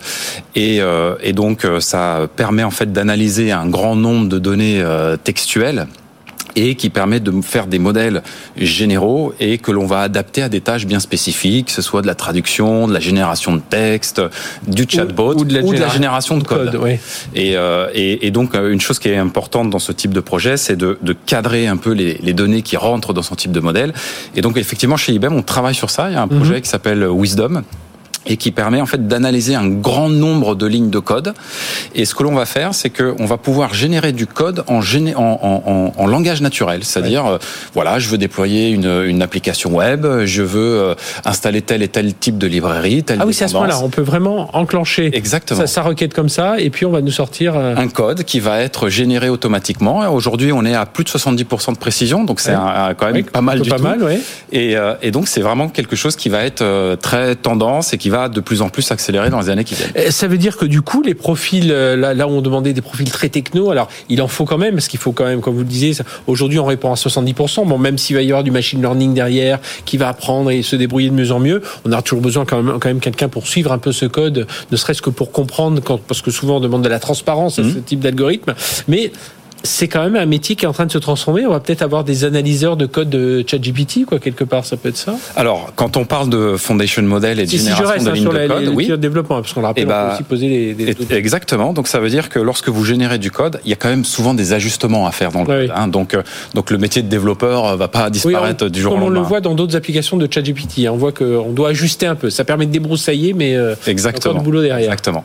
et, 0.56 0.82
euh, 0.82 1.16
et, 1.22 1.34
donc 1.34 1.68
ça 1.80 2.28
permet 2.36 2.64
en 2.64 2.72
fait 2.72 2.92
d'analyser 2.92 3.52
un 3.52 3.68
grand 3.68 3.96
nombre 3.96 4.28
de 4.28 4.40
données 4.40 4.82
euh, 4.82 5.18
textuelles 5.18 5.88
et 6.56 6.76
qui 6.76 6.90
permet 6.90 7.20
de 7.20 7.32
faire 7.42 7.68
des 7.68 7.80
modèles 7.80 8.24
généraux 8.58 9.34
et 9.40 9.58
que 9.58 9.72
l'on 9.72 9.86
va 9.86 10.02
adapter 10.02 10.42
à 10.42 10.50
des 10.50 10.62
tâches 10.62 10.86
bien 10.86 11.00
spécifiques, 11.00 11.68
que 11.68 11.72
ce 11.72 11.82
soit 11.82 12.02
de 12.02 12.08
la 12.08 12.16
traduction, 12.16 12.88
de 12.88 12.94
la 12.94 13.00
génération 13.00 13.56
de 13.56 13.62
texte, 13.62 14.22
du 14.68 14.86
chatbot 14.88 15.34
ou, 15.34 15.42
ou, 15.42 15.46
de, 15.46 15.54
la, 15.56 15.62
ou 15.64 15.74
de, 15.74 15.80
la, 15.80 15.90
génération 15.90 16.38
de 16.38 16.44
code. 16.44 16.72
code 16.72 16.82
oui. 16.82 16.98
et, 17.34 17.56
euh, 17.58 17.90
et, 17.94 18.28
et, 18.28 18.32
donc 18.32 18.56
une 18.56 18.82
chose 18.82 19.00
qui 19.00 19.10
est 19.10 19.18
importante 19.18 19.70
dans 19.70 19.80
ce 19.80 19.92
type 19.92 20.14
de 20.14 20.20
projet, 20.20 20.58
c'est 20.58 20.76
de, 20.76 20.98
de, 21.02 21.16
cadrer 21.26 21.68
un 21.68 21.78
peu 21.78 21.92
les, 21.92 22.20
les, 22.22 22.34
données 22.34 22.62
qui 22.62 22.78
rentrent 22.78 23.14
dans 23.14 23.22
son 23.22 23.36
type 23.36 23.52
de 23.52 23.60
modèle. 23.60 23.94
Et 24.36 24.42
donc 24.42 24.58
effectivement 24.58 24.98
chez 24.98 25.14
IBM, 25.14 25.34
on 25.34 25.42
travaille 25.42 25.76
sur 25.76 25.90
ça. 25.90 26.10
Il 26.10 26.14
y 26.14 26.18
a 26.18 26.22
un 26.22 26.28
projet 26.28 26.54
mm 26.54 26.58
-hmm. 26.58 26.62
qui 26.62 26.70
s'appelle 26.70 27.08
Wisdom 27.08 27.64
et 28.26 28.38
qui 28.38 28.52
permet 28.52 28.82
en 28.82 28.86
fait 28.86 29.08
d'analyser 29.08 29.56
un 29.56 29.68
grand 29.68 30.10
nombre 30.10 30.56
de 30.56 30.66
lignes 30.66 30.90
de 30.90 31.00
code. 31.00 31.34
Et 31.94 32.06
ce 32.06 32.16
que 32.16 32.24
l'on 32.24 32.34
va 32.34 32.46
faire, 32.46 32.74
c'est 32.74 32.90
qu'on 32.90 33.26
va 33.26 33.38
pouvoir 33.38 33.74
générer 33.74 34.12
du 34.12 34.28
code 34.28 34.64
en, 34.68 34.82
géné 34.82 35.16
en, 35.16 35.22
en, 35.22 35.94
en 35.96 36.08
langage 36.08 36.42
naturel. 36.42 36.84
C'est-à-dire, 36.84 37.26
ouais. 37.26 37.32
euh, 37.32 37.38
voilà, 37.74 38.00
je 38.00 38.10
veux 38.10 38.18
déployer 38.18 38.70
une, 38.70 39.04
une, 39.06 39.22
application 39.22 39.76
web, 39.76 40.06
je 40.26 40.42
veux 40.42 40.80
euh, 40.80 40.96
installer 41.24 41.62
tel 41.62 41.82
et 41.82 41.88
tel 41.88 42.14
type 42.14 42.38
de 42.38 42.48
librairie, 42.48 43.04
telle 43.04 43.20
Ah 43.22 43.26
oui, 43.26 43.34
c'est 43.34 43.46
à 43.46 43.48
ce 43.48 43.54
moment-là, 43.54 43.80
on 43.82 43.90
peut 43.90 44.02
vraiment 44.02 44.56
enclencher 44.56 45.16
Exactement. 45.16 45.62
Sa, 45.62 45.68
sa, 45.68 45.82
requête 45.82 46.14
comme 46.14 46.30
ça, 46.30 46.60
et 46.60 46.70
puis 46.70 46.86
on 46.86 46.92
va 46.92 47.02
nous 47.02 47.12
sortir... 47.12 47.56
Euh... 47.56 47.76
Un 47.76 47.88
code 47.88 48.24
qui 48.24 48.40
va 48.40 48.60
être 48.62 48.90
généré 48.90 49.30
automatiquement. 49.30 50.12
Aujourd'hui, 50.12 50.52
on 50.52 50.66
est 50.66 50.76
à 50.76 50.86
plus 50.86 51.04
de 51.04 51.10
70% 51.10 51.74
de 51.74 51.78
précision, 51.78 52.24
donc 52.24 52.40
c'est 52.40 52.52
ouais. 52.52 52.96
quand 52.98 53.06
même 53.08 53.16
ouais, 53.16 53.24
pas 53.24 53.42
mal 53.42 53.62
du 53.62 53.70
pas 53.70 53.78
tout. 53.78 53.84
Mal, 53.84 54.20
et, 54.52 54.78
euh, 54.78 54.96
et, 55.02 55.12
donc, 55.12 55.28
c'est 55.28 55.42
vraiment 55.42 55.70
quelque 55.70 55.96
chose 55.96 56.16
qui 56.16 56.30
va 56.30 56.44
être 56.44 56.62
euh, 56.62 56.96
très 56.96 57.36
tendance 57.36 57.94
et 57.94 57.98
qui 57.98 58.10
va 58.10 58.15
va 58.16 58.30
de 58.30 58.40
plus 58.40 58.62
en 58.62 58.70
plus 58.70 58.82
s'accélérer 58.82 59.30
dans 59.30 59.40
les 59.40 59.50
années 59.50 59.64
qui 59.64 59.76
viennent. 59.76 60.12
Ça 60.12 60.28
veut 60.28 60.38
dire 60.38 60.58
que 60.58 60.66
du 60.66 60.82
coup, 60.82 61.02
les 61.02 61.14
profils, 61.14 61.68
là, 61.68 62.14
là 62.14 62.28
où 62.28 62.32
on 62.32 62.42
demandait 62.42 62.74
des 62.74 62.82
profils 62.82 63.10
très 63.10 63.30
techno, 63.30 63.72
alors 63.72 63.90
il 64.10 64.22
en 64.22 64.28
faut 64.28 64.46
quand 64.46 64.58
même, 64.58 64.76
parce 64.76 64.88
qu'il 64.88 65.00
faut 65.00 65.12
quand 65.12 65.26
même, 65.26 65.42
comme 65.42 65.56
vous 65.56 65.62
le 65.62 65.66
disiez, 65.66 65.94
aujourd'hui 66.28 66.60
on 66.60 66.66
répond 66.66 66.92
à 66.92 66.96
70%, 66.96 67.68
bon, 67.68 67.78
même 67.78 67.98
s'il 67.98 68.16
va 68.16 68.22
y 68.22 68.28
avoir 68.28 68.44
du 68.44 68.52
machine 68.52 68.82
learning 68.82 69.14
derrière, 69.14 69.60
qui 69.86 69.98
va 69.98 70.10
apprendre 70.10 70.52
et 70.52 70.62
se 70.64 70.76
débrouiller 70.76 71.10
de 71.10 71.16
mieux 71.16 71.32
en 71.32 71.40
mieux, 71.40 71.62
on 71.86 71.92
a 71.92 72.02
toujours 72.02 72.22
besoin 72.22 72.46
quand 72.46 72.62
même, 72.62 72.80
quand 72.80 72.90
même 72.90 73.00
quelqu'un 73.00 73.30
pour 73.30 73.48
suivre 73.48 73.72
un 73.72 73.78
peu 73.78 73.92
ce 73.92 74.06
code, 74.06 74.48
ne 74.72 74.78
serait-ce 74.78 75.02
que 75.02 75.10
pour 75.10 75.32
comprendre, 75.32 75.82
quand, 75.84 75.98
parce 75.98 76.22
que 76.22 76.32
souvent 76.32 76.58
on 76.58 76.60
demande 76.60 76.84
de 76.84 76.90
la 76.90 77.00
transparence 77.00 77.60
à 77.60 77.64
mmh. 77.64 77.74
ce 77.74 77.80
type 77.80 78.00
d'algorithme, 78.00 78.54
mais 78.88 79.12
c'est 79.66 79.88
quand 79.88 80.04
même 80.04 80.16
un 80.16 80.26
métier 80.26 80.56
qui 80.56 80.66
est 80.66 80.68
en 80.68 80.74
train 80.74 80.86
de 80.86 80.92
se 80.92 80.98
transformer. 80.98 81.46
On 81.46 81.52
va 81.52 81.60
peut-être 81.60 81.82
avoir 81.82 82.04
des 82.04 82.24
analyseurs 82.24 82.78
de 82.78 82.86
code 82.86 83.10
de 83.10 83.44
ChatGPT, 83.46 84.06
quoi, 84.06 84.20
quelque 84.20 84.44
part. 84.44 84.66
Ça 84.66 84.78
peut 84.78 84.90
être 84.90 84.98
ça. 84.98 85.16
Alors, 85.36 85.72
quand 85.76 85.98
on 85.98 86.06
parle 86.06 86.30
de 86.30 86.56
foundation 86.58 87.04
model 87.04 87.40
et 87.40 87.46
de 87.46 87.50
si, 87.50 87.58
génération 87.58 87.86
si 87.86 87.90
je 87.90 87.94
reste, 87.94 88.06
de 88.06 88.10
hein, 88.10 88.14
lignes 88.14 88.24
sur 88.24 88.34
de 88.34 88.38
la, 88.38 88.48
code, 88.48 88.62
les, 88.62 88.68
oui. 88.70 88.88
de 88.88 88.96
développement, 88.96 89.42
parce 89.42 89.54
qu'on 89.54 89.62
le 89.62 89.68
rappelle, 89.68 89.84
et 89.84 89.88
bah, 89.88 90.04
on 90.04 90.08
peut 90.10 90.14
aussi 90.16 90.24
poser 90.24 90.48
les, 90.48 90.74
des 90.74 91.16
Exactement. 91.16 91.74
Donc, 91.74 91.88
ça 91.88 92.00
veut 92.00 92.10
dire 92.10 92.30
que 92.30 92.40
lorsque 92.40 92.70
vous 92.70 92.86
générez 92.86 93.18
du 93.18 93.32
code, 93.32 93.60
il 93.66 93.70
y 93.70 93.74
a 93.74 93.78
quand 93.78 93.90
même 93.90 94.06
souvent 94.06 94.34
des 94.34 94.54
ajustements 94.54 95.08
à 95.08 95.12
faire 95.12 95.32
dans 95.32 95.42
le 95.42 95.46
code. 95.46 95.72
Hein. 95.76 95.88
Donc, 95.88 96.14
euh, 96.14 96.22
donc, 96.54 96.72
le 96.72 96.78
métier 96.78 97.02
de 97.02 97.10
développeur 97.10 97.76
va 97.78 97.88
pas 97.88 98.10
disparaître 98.10 98.64
oui, 98.64 98.70
on, 98.70 98.72
du 98.72 98.82
jour 98.82 98.94
au 98.94 98.96
lendemain. 98.96 99.08
lendemain. 99.08 99.20
on 99.20 99.24
le 99.24 99.28
voit 99.28 99.42
dans 99.42 99.56
d'autres 99.56 99.76
applications 99.76 100.18
de 100.18 100.28
ChatGPT. 100.32 100.86
Hein. 100.86 100.92
On 100.94 100.98
voit 100.98 101.12
qu'on 101.12 101.52
doit 101.52 101.70
ajuster 101.70 102.06
un 102.06 102.16
peu. 102.16 102.30
Ça 102.30 102.44
permet 102.46 102.66
de 102.66 102.72
débroussailler, 102.72 103.34
mais 103.34 103.56
euh, 103.56 103.76
Exactement. 103.88 104.34
encore 104.34 104.42
de 104.42 104.46
boulot 104.46 104.62
derrière. 104.62 104.92
Exactement. 104.92 105.24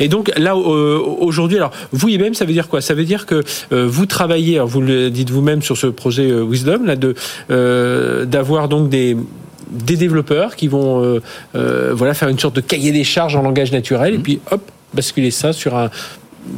Et 0.00 0.08
donc 0.08 0.32
là 0.36 0.54
euh, 0.54 0.98
aujourd'hui, 0.98 1.58
alors 1.58 1.72
vous 1.92 2.08
IBM, 2.08 2.34
ça 2.34 2.44
veut 2.44 2.52
dire 2.52 2.68
quoi? 2.68 2.80
Ça 2.80 2.94
veut 2.94 3.04
dire 3.04 3.26
que 3.26 3.42
euh, 3.72 3.86
vous 3.88 4.06
travaillez, 4.06 4.56
alors 4.56 4.68
vous 4.68 4.80
le 4.80 5.10
dites 5.10 5.30
vous-même 5.30 5.62
sur 5.62 5.76
ce 5.76 5.86
projet 5.86 6.30
euh, 6.30 6.42
Wisdom, 6.42 6.84
là 6.84 6.96
de 6.96 7.14
d'avoir 8.24 8.68
donc 8.68 8.88
des 8.88 9.16
des 9.70 9.96
développeurs 9.96 10.56
qui 10.56 10.68
vont 10.68 11.20
voilà 11.52 12.14
faire 12.14 12.28
une 12.28 12.38
sorte 12.38 12.56
de 12.56 12.60
cahier 12.60 12.92
des 12.92 13.04
charges 13.04 13.36
en 13.36 13.42
langage 13.42 13.72
naturel 13.72 14.12
mmh. 14.12 14.16
et 14.16 14.18
puis 14.18 14.40
hop 14.50 14.62
basculer 14.94 15.30
ça 15.30 15.52
sur 15.52 15.76
un 15.76 15.90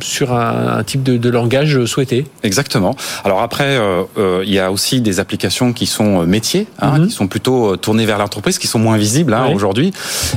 sur 0.01 0.33
un, 0.33 0.79
un 0.79 0.85
type 0.85 1.03
de, 1.03 1.17
de, 1.17 1.31
langage 1.31 1.85
souhaité. 1.85 2.27
Exactement. 2.43 2.97
Alors 3.25 3.41
après, 3.43 3.77
euh, 3.77 4.03
euh, 4.19 4.43
il 4.47 4.53
y 4.53 4.59
a 4.59 4.71
aussi 4.73 5.01
des 5.01 5.21
applications 5.21 5.73
qui 5.73 5.87
sont 5.87 6.23
euh, 6.23 6.27
métiers, 6.27 6.67
hein, 6.81 6.99
mm 6.99 7.03
-hmm. 7.03 7.07
qui 7.09 7.13
sont 7.13 7.29
plutôt 7.29 7.77
tournées 7.77 8.07
vers 8.07 8.19
l'entreprise, 8.19 8.59
qui 8.59 8.67
sont 8.67 8.79
moins 8.79 8.97
visibles 8.97 9.35
hein, 9.35 9.45
oui. 9.49 9.55
aujourd'hui. 9.55 9.93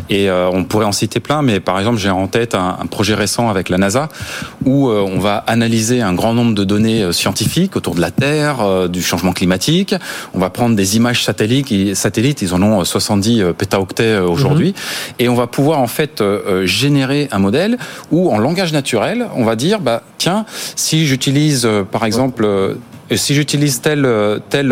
Et 0.09 0.29
euh, 0.29 0.57
on 0.57 0.63
pourrait 0.63 0.85
en 0.85 0.91
citer 0.91 1.19
plein, 1.19 1.41
mais 1.41 1.59
par 1.59 1.77
exemple, 1.79 1.99
j'ai 2.03 2.09
en 2.09 2.27
tête 2.27 2.53
un, 2.55 2.77
un, 2.83 2.87
projet 2.95 3.15
récent 3.15 3.45
avec 3.49 3.69
la 3.69 3.77
NASA 3.77 4.09
où 4.65 4.75
on 4.89 5.19
va 5.19 5.35
analyser 5.55 5.97
un 6.09 6.13
grand 6.19 6.33
nombre 6.39 6.53
de 6.61 6.65
données 6.73 7.01
scientifiques 7.13 7.73
autour 7.79 7.95
de 7.95 8.01
la 8.07 8.11
Terre, 8.11 8.55
du 8.89 9.01
changement 9.09 9.33
climatique. 9.39 9.91
On 10.35 10.39
va 10.45 10.49
prendre 10.49 10.75
des 10.81 10.89
images 10.99 11.21
satellites, 11.29 11.69
satellites 11.95 12.39
ils 12.45 12.53
en 12.57 12.61
ont 12.69 12.83
70 12.83 13.53
pétaoctets 13.57 14.17
aujourd'hui, 14.33 14.69
mm 14.71 14.73
-hmm. 14.73 15.23
et 15.23 15.25
on 15.33 15.37
va 15.43 15.47
pouvoir 15.57 15.77
en 15.87 15.91
fait 15.97 16.13
générer 16.81 17.21
un 17.31 17.41
modèle 17.47 17.73
où 18.13 18.19
en 18.35 18.39
langage 18.47 18.71
naturel 18.81 19.19
on 19.39 19.45
va 19.45 19.55
dire, 19.55 19.79
bah, 19.79 20.03
tiens, 20.17 20.45
si 20.75 21.05
j'utilise, 21.07 21.65
euh, 21.65 21.83
par 21.83 22.03
exemple, 22.05 22.43
euh, 22.43 22.75
si 23.15 23.33
j'utilise 23.33 23.81
tel, 23.81 24.07
tel, 24.49 24.71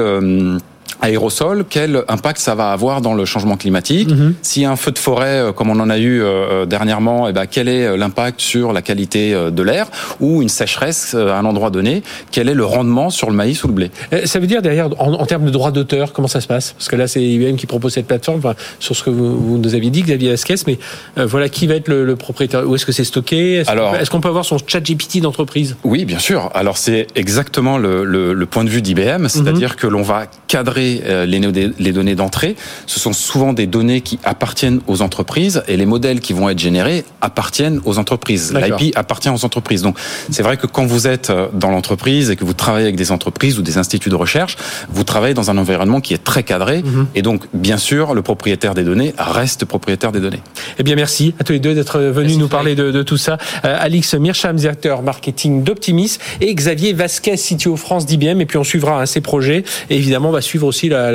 aérosol, 1.02 1.65
quel 1.69 2.04
impact 2.08 2.39
ça 2.39 2.56
va 2.56 2.71
avoir 2.71 3.02
dans 3.02 3.13
le 3.13 3.26
changement 3.26 3.58
climatique. 3.58 4.10
Mhm. 4.10 4.36
A 4.58 4.71
un 4.71 4.76
feu 4.76 4.91
de 4.91 4.97
forêt, 4.97 5.39
euh, 5.39 5.52
comme 5.52 5.69
on 5.69 5.80
en 5.80 5.89
a 5.89 6.00
eu 6.00 6.21
euh, 6.21 6.65
dernièrement, 6.65 7.28
eh 7.28 7.34
ben, 7.34 7.45
quel 7.45 7.67
est 7.67 7.95
l'impact 7.95 8.41
sur 8.41 8.73
la 8.73 8.82
qualité 8.82 9.34
euh, 9.34 9.52
de 9.52 9.62
l'air 9.62 9.88
Ou 10.19 10.41
une 10.41 10.50
sécheresse 10.50 11.13
à 11.13 11.38
un 11.38 11.45
endroit 11.45 11.69
donné, 11.69 12.02
quel 12.32 12.50
est 12.50 12.56
le 12.56 12.65
rendement 12.65 13.10
sur 13.10 13.30
le 13.30 13.36
maïs 13.36 13.63
ou 13.63 13.67
le 13.67 13.73
blé? 13.73 13.91
Ça 14.26 14.39
veut 14.39 14.47
dire 14.47 14.62
derrière, 14.62 14.89
en, 15.00 15.26
termes 15.26 15.45
de 15.45 15.52
droits 15.52 15.71
d'auteur, 15.71 16.12
comment 16.12 16.28
ça 16.28 16.41
se 16.41 16.47
passe? 16.47 16.73
Parce 16.73 16.89
que 16.89 16.95
là, 16.95 17.08
c'est 17.08 17.21
IBM 17.21 17.56
qui 17.56 17.67
propose 17.67 17.93
cette 17.93 18.08
plateforme, 18.08 18.40
enfin, 18.40 18.56
sur 18.79 18.96
ce 18.96 19.04
que 19.04 19.10
vous, 19.10 19.58
nous 19.58 19.75
aviez 19.75 19.90
dit, 19.90 20.02
Xavier 20.02 20.31
Asquez, 20.31 20.56
mais 20.65 20.79
voilà, 21.15 21.50
qui 21.50 21.67
va 21.67 21.75
être 21.75 21.88
le, 21.88 22.15
propriétaire 22.15 22.67
Où 22.67 22.75
est-ce 22.75 22.85
que 22.85 22.92
c'est 22.92 23.04
stocké? 23.04 23.58
Est-ce 23.58 24.10
qu'on 24.10 24.21
peut, 24.21 24.29
avoir 24.29 24.46
son 24.46 24.58
chat 24.65 24.79
GPT 24.79 25.21
d'entreprise? 25.21 25.75
Oui, 25.83 26.06
bien 26.06 26.19
sûr. 26.19 26.50
Alors 26.54 26.77
c'est 26.77 27.08
exactement 27.15 27.77
le, 27.77 28.04
le, 28.04 28.46
point 28.46 28.63
de 28.63 28.69
vue 28.69 28.81
d'IBM, 28.81 29.27
c'est-à-dire 29.27 29.71
mhm. 29.71 29.75
que 29.75 29.88
l'on 29.88 30.02
va 30.02 30.25
cadrer 30.48 30.77
euh, 30.78 31.25
les 31.25 31.92
données 31.92 32.15
d'entrée. 32.15 32.56
Ce 32.86 33.00
sont 33.00 33.13
souvent 33.13 33.54
des 33.54 33.67
données 33.67 34.02
qui 34.02 34.19
appartiennent 34.23 34.82
aux 34.88 35.02
entreprises 35.02 35.63
et 35.67 35.78
les 35.78 35.86
modèles 35.86 36.19
qui 36.19 36.34
vont 36.34 36.50
être 36.50 36.60
générés 36.60 37.04
appartiennent 37.21 37.82
aux 37.86 37.98
entreprises. 37.98 38.54
L'IP 38.54 38.96
appartient 38.96 39.30
aux 39.30 39.46
entreprises. 39.46 39.82
Donc 39.82 39.98
c'est 40.32 40.44
vrai 40.44 40.58
que 40.58 40.67
quand 40.67 40.86
vous 40.86 41.08
êtes 41.08 41.30
euh, 41.30 41.48
dans 41.54 41.71
l'entreprise 41.71 42.30
et 42.30 42.36
que 42.36 42.46
vous 42.46 42.54
travaillez 42.54 42.86
avec 42.86 42.96
des 42.96 43.12
entreprises 43.12 43.60
ou 43.60 43.62
des 43.62 43.78
instituts 43.78 44.10
de 44.10 44.15
recherche, 44.15 44.58
vous 44.90 45.04
travaillez 45.04 45.34
dans 45.34 45.50
un 45.52 45.58
environnement 45.58 46.02
qui 46.02 46.13
est 46.13 46.23
très 46.23 46.44
cadré 46.44 46.84
mhm. 46.84 47.08
et 47.15 47.21
donc 47.21 47.44
bien 47.54 47.78
sûr 47.78 48.13
le 48.13 48.21
propriétaire 48.21 48.73
des 48.73 48.84
données 48.84 49.13
reste 49.17 49.65
propriétaire 49.65 50.12
des 50.12 50.19
données. 50.19 50.42
Eh 50.80 50.84
bien 50.84 50.96
merci 50.96 51.34
à 51.40 51.44
tous 51.44 51.54
les 51.54 51.60
deux 51.60 51.73
d'être 51.73 52.00
venus 52.00 52.38
nous 52.38 52.48
parler 52.48 52.75
de, 52.75 53.04
tout 53.04 53.17
ça. 53.17 53.38
Euh, 53.65 53.78
Alix 53.80 54.13
Mircham, 54.15 54.56
directeur 54.56 55.02
marketing 55.02 55.63
d'Optimis 55.63 56.17
et 56.42 56.54
Xavier 56.54 56.94
Vasquez, 56.94 57.36
CTO 57.36 57.75
France 57.75 58.06
d'IBM 58.06 58.42
et 58.42 58.46
puis 58.46 58.58
on 58.58 58.63
suivra 58.63 59.02
hein, 59.02 59.06
ces 59.06 59.21
projets 59.21 59.63
et 59.90 59.96
évidemment 59.96 60.30
on 60.30 60.34
va 60.34 60.42
suivre 60.42 60.67
aussi 60.68 60.78
aussi 60.78 60.90
la, 60.90 61.12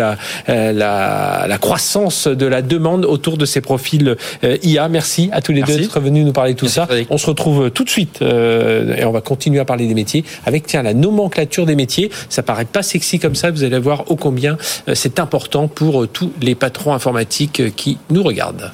la, 0.48 1.46
la, 1.46 1.59
croissance 1.59 2.26
de 2.26 2.46
la 2.46 2.62
demande 2.62 3.05
autour 3.05 3.36
de 3.36 3.46
ces 3.46 3.61
profils 3.61 4.16
euh, 4.42 4.57
IA. 4.62 4.88
Merci 4.88 5.30
à 5.32 5.40
tous 5.40 5.53
les 5.53 5.62
deux 5.62 5.76
d'être 5.76 6.00
venus 6.00 6.26
nous 6.26 6.32
parler 6.32 6.55
de 6.55 6.59
tout 6.59 6.68
ça. 6.68 6.88
On 7.11 7.18
se 7.18 7.26
retrouve 7.26 7.70
tout 7.70 7.84
de 7.84 7.90
suite 7.90 8.20
euh, 8.22 8.96
et 8.96 9.05
on 9.05 9.12
va 9.12 9.20
continuer 9.20 9.61
à 9.61 9.64
parler 9.64 9.86
des 9.86 9.94
métiers 9.94 10.24
avec 10.46 10.66
tiens 10.66 10.82
la 10.82 10.94
nomenclature 10.94 11.66
des 11.66 11.76
métiers. 11.76 12.11
Ça 12.28 12.42
paraît 12.42 12.64
pas 12.64 12.82
sexy 12.82 13.20
comme 13.20 13.36
ça, 13.36 13.50
vous 13.50 13.62
allez 13.62 13.78
voir 13.78 14.11
ô 14.11 14.16
combien 14.16 14.57
euh, 14.88 14.94
c'est 14.94 15.20
important 15.20 15.68
pour 15.68 16.09
tous 16.09 16.32
les 16.40 16.57
patrons 16.57 16.92
informatiques 16.92 17.74
qui 17.76 17.98
nous 18.11 18.22
regardent. 18.22 18.72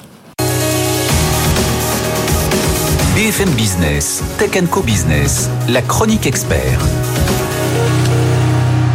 BFM 3.15 3.49
Business, 3.51 4.23
Tech 4.37 4.51
Co 4.71 4.81
Business, 4.81 5.49
la 5.67 5.81
chronique 5.81 6.25
expert. 6.25 6.79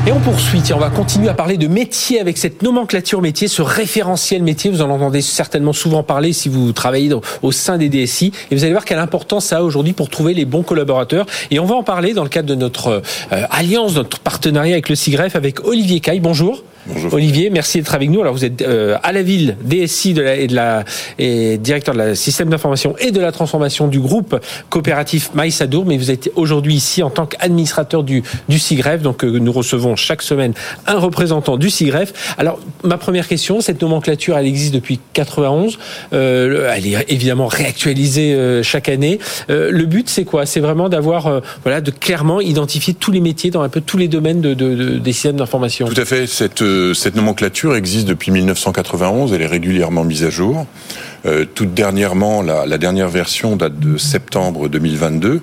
Et 0.06 0.12
on 0.12 0.20
poursuit, 0.20 0.60
on 0.74 0.78
va 0.78 0.90
continuer 0.90 1.30
à 1.30 1.34
parler 1.34 1.56
de 1.56 1.66
métier 1.66 2.20
avec 2.20 2.36
cette 2.36 2.60
nomenclature 2.62 3.22
métier, 3.22 3.48
ce 3.48 3.62
référentiel 3.62 4.42
métier. 4.42 4.70
Vous 4.70 4.82
en 4.82 4.90
entendez 4.90 5.22
certainement 5.22 5.72
souvent 5.72 6.02
parler 6.02 6.34
si 6.34 6.50
vous 6.50 6.72
travaillez 6.72 7.10
au 7.40 7.52
sein 7.52 7.78
des 7.78 7.88
DSI. 7.88 8.30
Et 8.50 8.54
vous 8.54 8.64
allez 8.64 8.74
voir 8.74 8.84
quelle 8.84 8.98
importance 8.98 9.46
ça 9.46 9.58
a 9.58 9.62
aujourd'hui 9.62 9.94
pour 9.94 10.10
trouver 10.10 10.34
les 10.34 10.44
bons 10.44 10.62
collaborateurs. 10.62 11.24
Et 11.50 11.58
on 11.58 11.64
va 11.64 11.76
en 11.76 11.82
parler 11.82 12.12
dans 12.12 12.22
le 12.22 12.28
cadre 12.28 12.48
de 12.50 12.54
notre 12.54 12.88
euh, 13.32 13.46
alliance, 13.50 13.94
notre 13.94 14.18
partenariat 14.18 14.74
avec 14.74 14.90
le 14.90 14.94
CIGREF, 14.94 15.36
avec 15.36 15.66
Olivier 15.66 16.00
Caille. 16.00 16.20
Bonjour. 16.20 16.62
Bonjour. 16.86 17.14
Olivier, 17.14 17.48
merci 17.48 17.78
d'être 17.78 17.94
avec 17.94 18.10
nous. 18.10 18.20
Alors 18.20 18.34
vous 18.34 18.44
êtes 18.44 18.60
euh, 18.60 18.98
à 19.02 19.12
la 19.12 19.22
ville 19.22 19.56
DSI 19.62 20.12
de 20.12 20.22
la, 20.22 20.36
et, 20.36 20.46
de 20.46 20.54
la, 20.54 20.84
et 21.18 21.56
directeur 21.56 21.94
de 21.94 21.98
la 21.98 22.14
système 22.14 22.50
d'information 22.50 22.94
et 22.98 23.10
de 23.10 23.20
la 23.20 23.32
transformation 23.32 23.88
du 23.88 24.00
groupe 24.00 24.38
coopératif 24.68 25.30
Maïsadour, 25.34 25.86
mais 25.86 25.96
vous 25.96 26.10
êtes 26.10 26.30
aujourd'hui 26.34 26.74
ici 26.74 27.02
en 27.02 27.08
tant 27.08 27.24
qu'administrateur 27.24 28.02
du, 28.02 28.22
du 28.50 28.58
CIGREF. 28.58 29.00
Donc 29.00 29.24
euh, 29.24 29.38
nous 29.38 29.52
recevons 29.52 29.96
chaque 29.96 30.20
semaine 30.20 30.52
un 30.86 30.98
représentant 30.98 31.56
du 31.56 31.70
CIGREF. 31.70 32.34
Alors 32.36 32.58
ma 32.82 32.98
première 32.98 33.28
question, 33.28 33.62
cette 33.62 33.80
nomenclature, 33.80 34.36
elle 34.36 34.46
existe 34.46 34.74
depuis 34.74 35.00
91. 35.14 35.78
Euh, 36.12 36.70
elle 36.74 36.86
est 36.86 37.06
évidemment 37.08 37.46
réactualisée 37.46 38.34
euh, 38.34 38.62
chaque 38.62 38.90
année. 38.90 39.18
le 39.48 39.84
but, 39.84 40.10
c'est 40.10 40.24
quoi? 40.24 40.44
C'est 40.44 40.60
vraiment 40.60 40.90
d'avoir, 40.90 41.40
voilà, 41.62 41.80
de 41.80 41.90
clairement 41.90 42.42
identifier 42.42 42.92
tous 42.92 43.10
les 43.10 43.20
métiers 43.20 43.50
dans 43.50 43.62
un 43.62 43.70
peu 43.70 43.80
tous 43.80 43.96
les 43.96 44.08
domaines 44.08 44.42
de, 44.42 44.52
de, 44.52 44.74
de 44.74 44.98
des 44.98 45.12
systèmes 45.12 45.36
d'information. 45.36 45.88
Tout 45.88 46.00
à 46.00 46.04
fait. 46.04 46.26
Cette 46.26 46.62
cette 46.94 47.14
nomenclature 47.14 47.76
existe 47.76 48.06
depuis 48.06 48.30
1991, 48.30 49.32
elle 49.32 49.42
est 49.42 49.46
régulièrement 49.46 50.04
mise 50.04 50.24
à 50.24 50.30
jour. 50.30 50.66
Euh, 51.26 51.44
toute 51.54 51.72
dernièrement, 51.72 52.42
la, 52.42 52.66
la, 52.66 52.78
dernière 52.78 53.08
version 53.08 53.56
date 53.56 53.78
de 53.78 53.96
septembre 53.96 54.68
2022, 54.68 55.40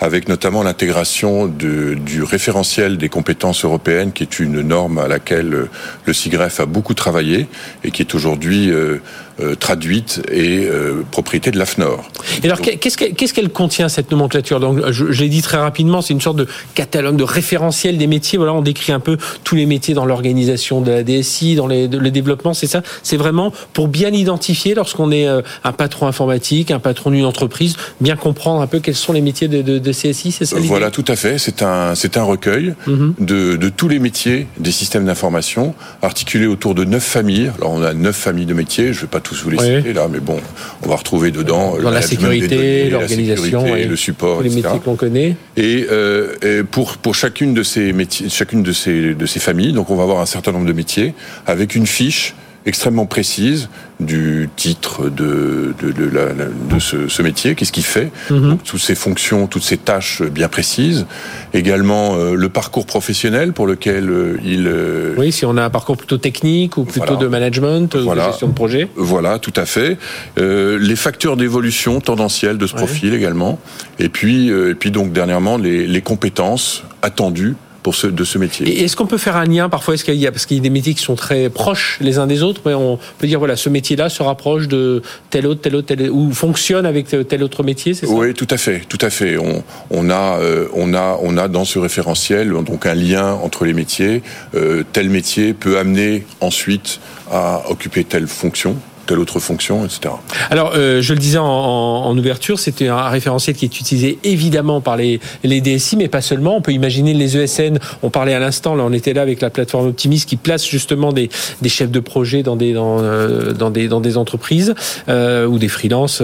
avec 0.00 0.28
notamment 0.28 0.62
l'intégration 0.62 1.46
du 1.46 2.22
référentiel 2.22 2.96
des 2.96 3.08
compétences 3.08 3.64
européennes, 3.64 4.12
qui 4.12 4.22
est 4.22 4.38
une 4.38 4.60
norme 4.60 4.98
à 4.98 5.08
laquelle 5.08 5.68
le 6.04 6.12
SIGREF 6.12 6.60
a 6.60 6.66
beaucoup 6.66 6.94
travaillé 6.94 7.46
et 7.84 7.90
qui 7.90 8.02
est 8.02 8.14
aujourd'hui 8.14 8.70
euh, 8.70 8.98
euh, 9.40 9.54
traduite 9.54 10.22
et 10.32 10.66
euh, 10.66 11.02
propriété 11.10 11.50
de 11.50 11.58
l'AFNOR. 11.58 12.08
Et 12.42 12.46
alors, 12.46 12.60
qu'est-ce 12.60 13.34
qu'elle 13.34 13.50
contient 13.50 13.90
cette 13.90 14.10
nomenclature? 14.10 14.60
Donc, 14.60 14.90
je, 14.90 15.04
l'ai 15.04 15.28
dit 15.28 15.42
très 15.42 15.58
rapidement, 15.58 16.00
c'est 16.00 16.14
une 16.14 16.22
sorte 16.22 16.38
de 16.38 16.46
catalogue, 16.74 17.16
de 17.16 17.24
référentiel 17.24 17.98
des 17.98 18.06
métiers. 18.06 18.38
Voilà, 18.38 18.54
on 18.54 18.62
décrit 18.62 18.92
un 18.92 19.00
peu 19.00 19.18
tous 19.44 19.54
les 19.54 19.66
métiers 19.66 19.92
dans 19.92 20.06
l'organisation 20.06 20.80
de 20.80 20.90
la 20.90 21.02
DSI, 21.02 21.54
dans 21.54 21.66
les, 21.66 21.86
le 21.86 22.10
développement. 22.10 22.54
C'est 22.54 22.66
ça? 22.66 22.82
C'est 23.02 23.18
vraiment 23.18 23.52
pour 23.74 23.88
bien 23.88 24.10
identifier 24.10 24.74
lorsqu'on 24.74 25.10
est 25.10 25.15
euh, 25.24 25.42
un 25.64 25.72
patron 25.72 26.06
informatique, 26.06 26.70
un 26.70 26.78
patron 26.78 27.10
d'une 27.10 27.24
entreprise, 27.24 27.76
bien 28.00 28.16
comprendre 28.16 28.60
un 28.60 28.66
peu 28.66 28.80
quels 28.80 28.94
sont 28.94 29.12
les 29.12 29.20
métiers 29.20 29.48
de, 29.48 29.62
de, 29.62 29.78
de 29.78 29.92
CSI. 29.92 30.32
C'est 30.32 30.44
ça 30.44 30.56
Voilà, 30.58 30.90
tout 30.90 31.04
à 31.08 31.16
fait. 31.16 31.38
C'est 31.38 31.62
un 31.62 31.94
c'est 31.94 32.16
un 32.16 32.22
recueil 32.24 32.74
mhm. 32.86 33.14
de, 33.20 33.56
de 33.56 33.68
tous 33.68 33.88
les 33.88 33.98
métiers 33.98 34.46
des 34.58 34.72
systèmes 34.72 35.06
d'information 35.06 35.74
articulés 36.02 36.46
autour 36.46 36.74
de 36.74 36.84
neuf 36.84 37.04
familles. 37.04 37.50
Alors, 37.58 37.72
on 37.72 37.82
a 37.82 37.94
neuf 37.94 38.16
familles 38.16 38.46
de 38.46 38.54
métiers. 38.54 38.92
Je 38.92 39.02
vais 39.02 39.06
pas 39.06 39.20
tous 39.20 39.42
vous 39.42 39.50
les 39.50 39.58
citer 39.58 39.92
là, 39.92 40.08
mais 40.10 40.20
bon, 40.20 40.38
on 40.82 40.88
va 40.88 40.96
retrouver 40.96 41.30
dedans 41.30 41.76
Dans 41.80 41.90
la 41.90 42.02
sécurité, 42.02 42.90
l'organisation, 42.90 43.76
et 43.76 43.84
le 43.84 43.96
support, 43.96 44.42
les 44.42 44.50
métiers 44.50 44.80
qu'on 44.84 44.96
connaît. 44.96 45.36
Et, 45.56 45.86
euh, 45.90 46.34
et, 46.42 46.62
pour 46.62 46.96
pour 46.98 47.14
chacune 47.14 47.54
de 47.54 47.62
ces 47.62 47.92
métiers, 47.92 48.28
chacune 48.28 48.62
de 48.62 48.72
ces 48.72 49.14
de 49.14 49.26
ces 49.26 49.40
familles, 49.40 49.72
donc 49.72 49.90
on 49.90 49.96
va 49.96 50.02
avoir 50.02 50.20
un 50.20 50.26
certain 50.26 50.52
nombre 50.52 50.66
de 50.66 50.72
métiers 50.72 51.14
avec 51.46 51.74
une 51.74 51.86
fiche 51.86 52.34
extrêmement 52.66 53.06
précise 53.06 53.68
du 54.00 54.50
titre 54.56 55.08
de, 55.08 55.74
de, 55.80 55.92
de, 55.92 56.04
la, 56.04 56.26
de 56.34 56.78
ce, 56.78 57.08
ce, 57.08 57.22
métier, 57.22 57.54
qu'est-ce 57.54 57.72
qu'il 57.72 57.84
fait, 57.84 58.10
mhm. 58.30 58.50
donc, 58.50 58.64
toutes 58.64 58.80
ses 58.80 58.94
fonctions, 58.94 59.46
toutes 59.46 59.62
ses 59.62 59.78
tâches 59.78 60.22
bien 60.22 60.48
précises. 60.48 61.06
Également 61.54 62.16
euh, 62.16 62.34
le 62.34 62.48
parcours 62.50 62.84
professionnel 62.84 63.52
pour 63.52 63.66
lequel 63.66 64.10
euh, 64.10 64.38
il... 64.44 64.66
Euh, 64.66 65.14
oui, 65.16 65.32
si 65.32 65.46
on 65.46 65.56
a 65.56 65.64
un 65.64 65.70
parcours 65.70 65.96
plutôt 65.96 66.18
technique 66.18 66.76
ou 66.76 66.84
plutôt 66.84 67.16
de 67.16 67.26
management, 67.26 67.94
ou 67.94 68.14
de 68.14 68.20
gestion 68.20 68.48
de 68.48 68.52
projet. 68.52 68.88
Voilà, 68.96 69.38
tout 69.38 69.54
à 69.56 69.64
fait. 69.64 69.96
les 70.36 70.96
facteurs 70.96 71.36
d'évolution 71.36 72.00
tendancielle 72.00 72.58
de 72.58 72.66
ce 72.66 72.74
profil 72.74 73.14
également. 73.14 73.58
Et 73.98 74.08
puis, 74.08 74.48
et 74.48 74.74
puis 74.74 74.90
donc 74.90 75.12
dernièrement, 75.12 75.56
les, 75.56 75.86
les 75.86 76.02
compétences 76.02 76.82
attendues 77.02 77.54
ce, 77.94 78.06
de 78.06 78.24
ce 78.24 78.38
métier. 78.38 78.82
Est-ce 78.82 78.96
qu'on 78.96 79.06
peut 79.06 79.18
faire 79.18 79.36
un 79.36 79.44
lien 79.44 79.68
parfois 79.68 79.94
Est-ce 79.94 80.04
qu'il 80.04 80.14
y 80.14 80.26
a 80.26 80.32
parce 80.32 80.46
qu'il 80.46 80.56
y 80.56 80.60
a 80.60 80.62
des 80.62 80.70
métiers 80.70 80.94
qui 80.94 81.02
sont 81.02 81.14
très 81.14 81.48
proches 81.50 81.98
les 82.00 82.18
uns 82.18 82.26
des 82.26 82.42
autres, 82.42 82.60
mais 82.66 82.74
on 82.74 82.98
peut 83.18 83.26
dire 83.26 83.38
voilà 83.38 83.56
ce 83.56 83.68
métier-là 83.68 84.08
se 84.08 84.22
rapproche 84.22 84.68
de 84.68 85.02
tel 85.30 85.46
autre, 85.46 85.60
tel 85.60 85.76
autre, 85.76 85.86
tel 85.86 86.10
ou 86.10 86.32
fonctionne 86.32 86.86
avec 86.86 87.06
tel 87.28 87.42
autre 87.42 87.62
métier, 87.62 87.94
c'est 87.94 88.06
ça? 88.06 88.12
Oui, 88.12 88.34
tout 88.34 88.48
à 88.50 88.56
fait, 88.56 88.82
tout 88.88 88.98
à 89.00 89.10
fait. 89.10 89.36
On, 89.38 89.62
on 89.90 90.10
a 90.10 90.38
euh, 90.40 90.68
on 90.74 90.94
a 90.94 91.18
on 91.22 91.36
a 91.36 91.48
dans 91.48 91.64
ce 91.64 91.78
référentiel 91.78 92.50
donc 92.64 92.86
un 92.86 92.94
lien 92.94 93.32
entre 93.32 93.64
les 93.64 93.72
métiers. 93.72 94.22
Euh, 94.54 94.82
tel 94.92 95.10
métier 95.10 95.52
peut 95.54 95.78
amener 95.78 96.24
ensuite 96.40 97.00
à 97.30 97.62
occuper 97.70 98.04
telle 98.04 98.26
fonction 98.26 98.76
telle 99.06 99.18
autre 99.18 99.40
fonction, 99.40 99.84
etc. 99.84 100.14
Alors, 100.50 100.72
euh, 100.74 101.00
je 101.00 101.14
le 101.14 101.18
disais 101.18 101.38
en, 101.38 102.16
ouverture, 102.16 102.58
c'était 102.58 102.88
un 102.88 103.08
référentiel 103.08 103.56
qui 103.56 103.64
est 103.64 103.80
utilisé 103.80 104.18
évidemment 104.24 104.80
par 104.80 104.96
les, 104.96 105.20
les 105.44 105.60
DSI, 105.60 105.96
mais 105.96 106.08
pas 106.08 106.20
seulement. 106.20 106.56
On 106.56 106.60
peut 106.60 106.72
imaginer 106.72 107.14
les 107.14 107.36
ESN. 107.36 107.78
On 108.02 108.10
parlait 108.10 108.34
à 108.34 108.38
l'instant, 108.38 108.74
là, 108.74 108.84
on 108.84 108.92
était 108.92 109.12
là 109.12 109.22
avec 109.22 109.40
la 109.40 109.50
plateforme 109.50 109.88
Optimis 109.88 110.24
qui 110.26 110.36
place 110.36 110.66
justement 110.66 111.12
des, 111.12 111.28
des 111.62 111.68
chefs 111.68 111.90
de 111.90 112.00
projet 112.00 112.42
dans 112.42 112.56
des 112.56 112.72
dans, 112.72 112.98
euh, 113.00 113.52
dans 113.52 113.70
des 113.70 113.88
dans 113.88 114.00
des 114.00 114.16
entreprises 114.16 114.74
euh, 115.08 115.46
ou 115.46 115.58
des 115.58 115.68
freelances. 115.68 116.22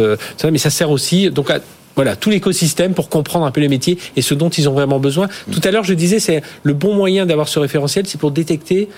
mais 0.50 0.58
ça 0.58 0.70
sert 0.70 0.90
aussi 0.90 1.30
donc 1.30 1.50
à 1.50 1.60
voilà, 1.94 2.16
tout 2.16 2.30
l'écosystème 2.30 2.94
pour 2.94 3.08
comprendre 3.08 3.44
un 3.44 3.50
peu 3.50 3.60
les 3.60 3.68
métiers 3.68 3.98
et 4.16 4.22
ce 4.22 4.34
dont 4.34 4.48
ils 4.48 4.68
ont 4.68 4.72
vraiment 4.72 4.98
besoin. 4.98 5.28
Tout 5.50 5.60
à 5.64 5.70
l'heure, 5.70 5.84
je 5.84 5.94
disais, 5.94 6.20
c'est 6.20 6.42
le 6.62 6.72
bon 6.72 6.94
moyen 6.94 7.26
d'avoir 7.26 7.48
ce 7.48 7.58
référentiel, 7.58 8.06
c'est 8.06 8.18
pour 8.18 8.30
détecter 8.30 8.88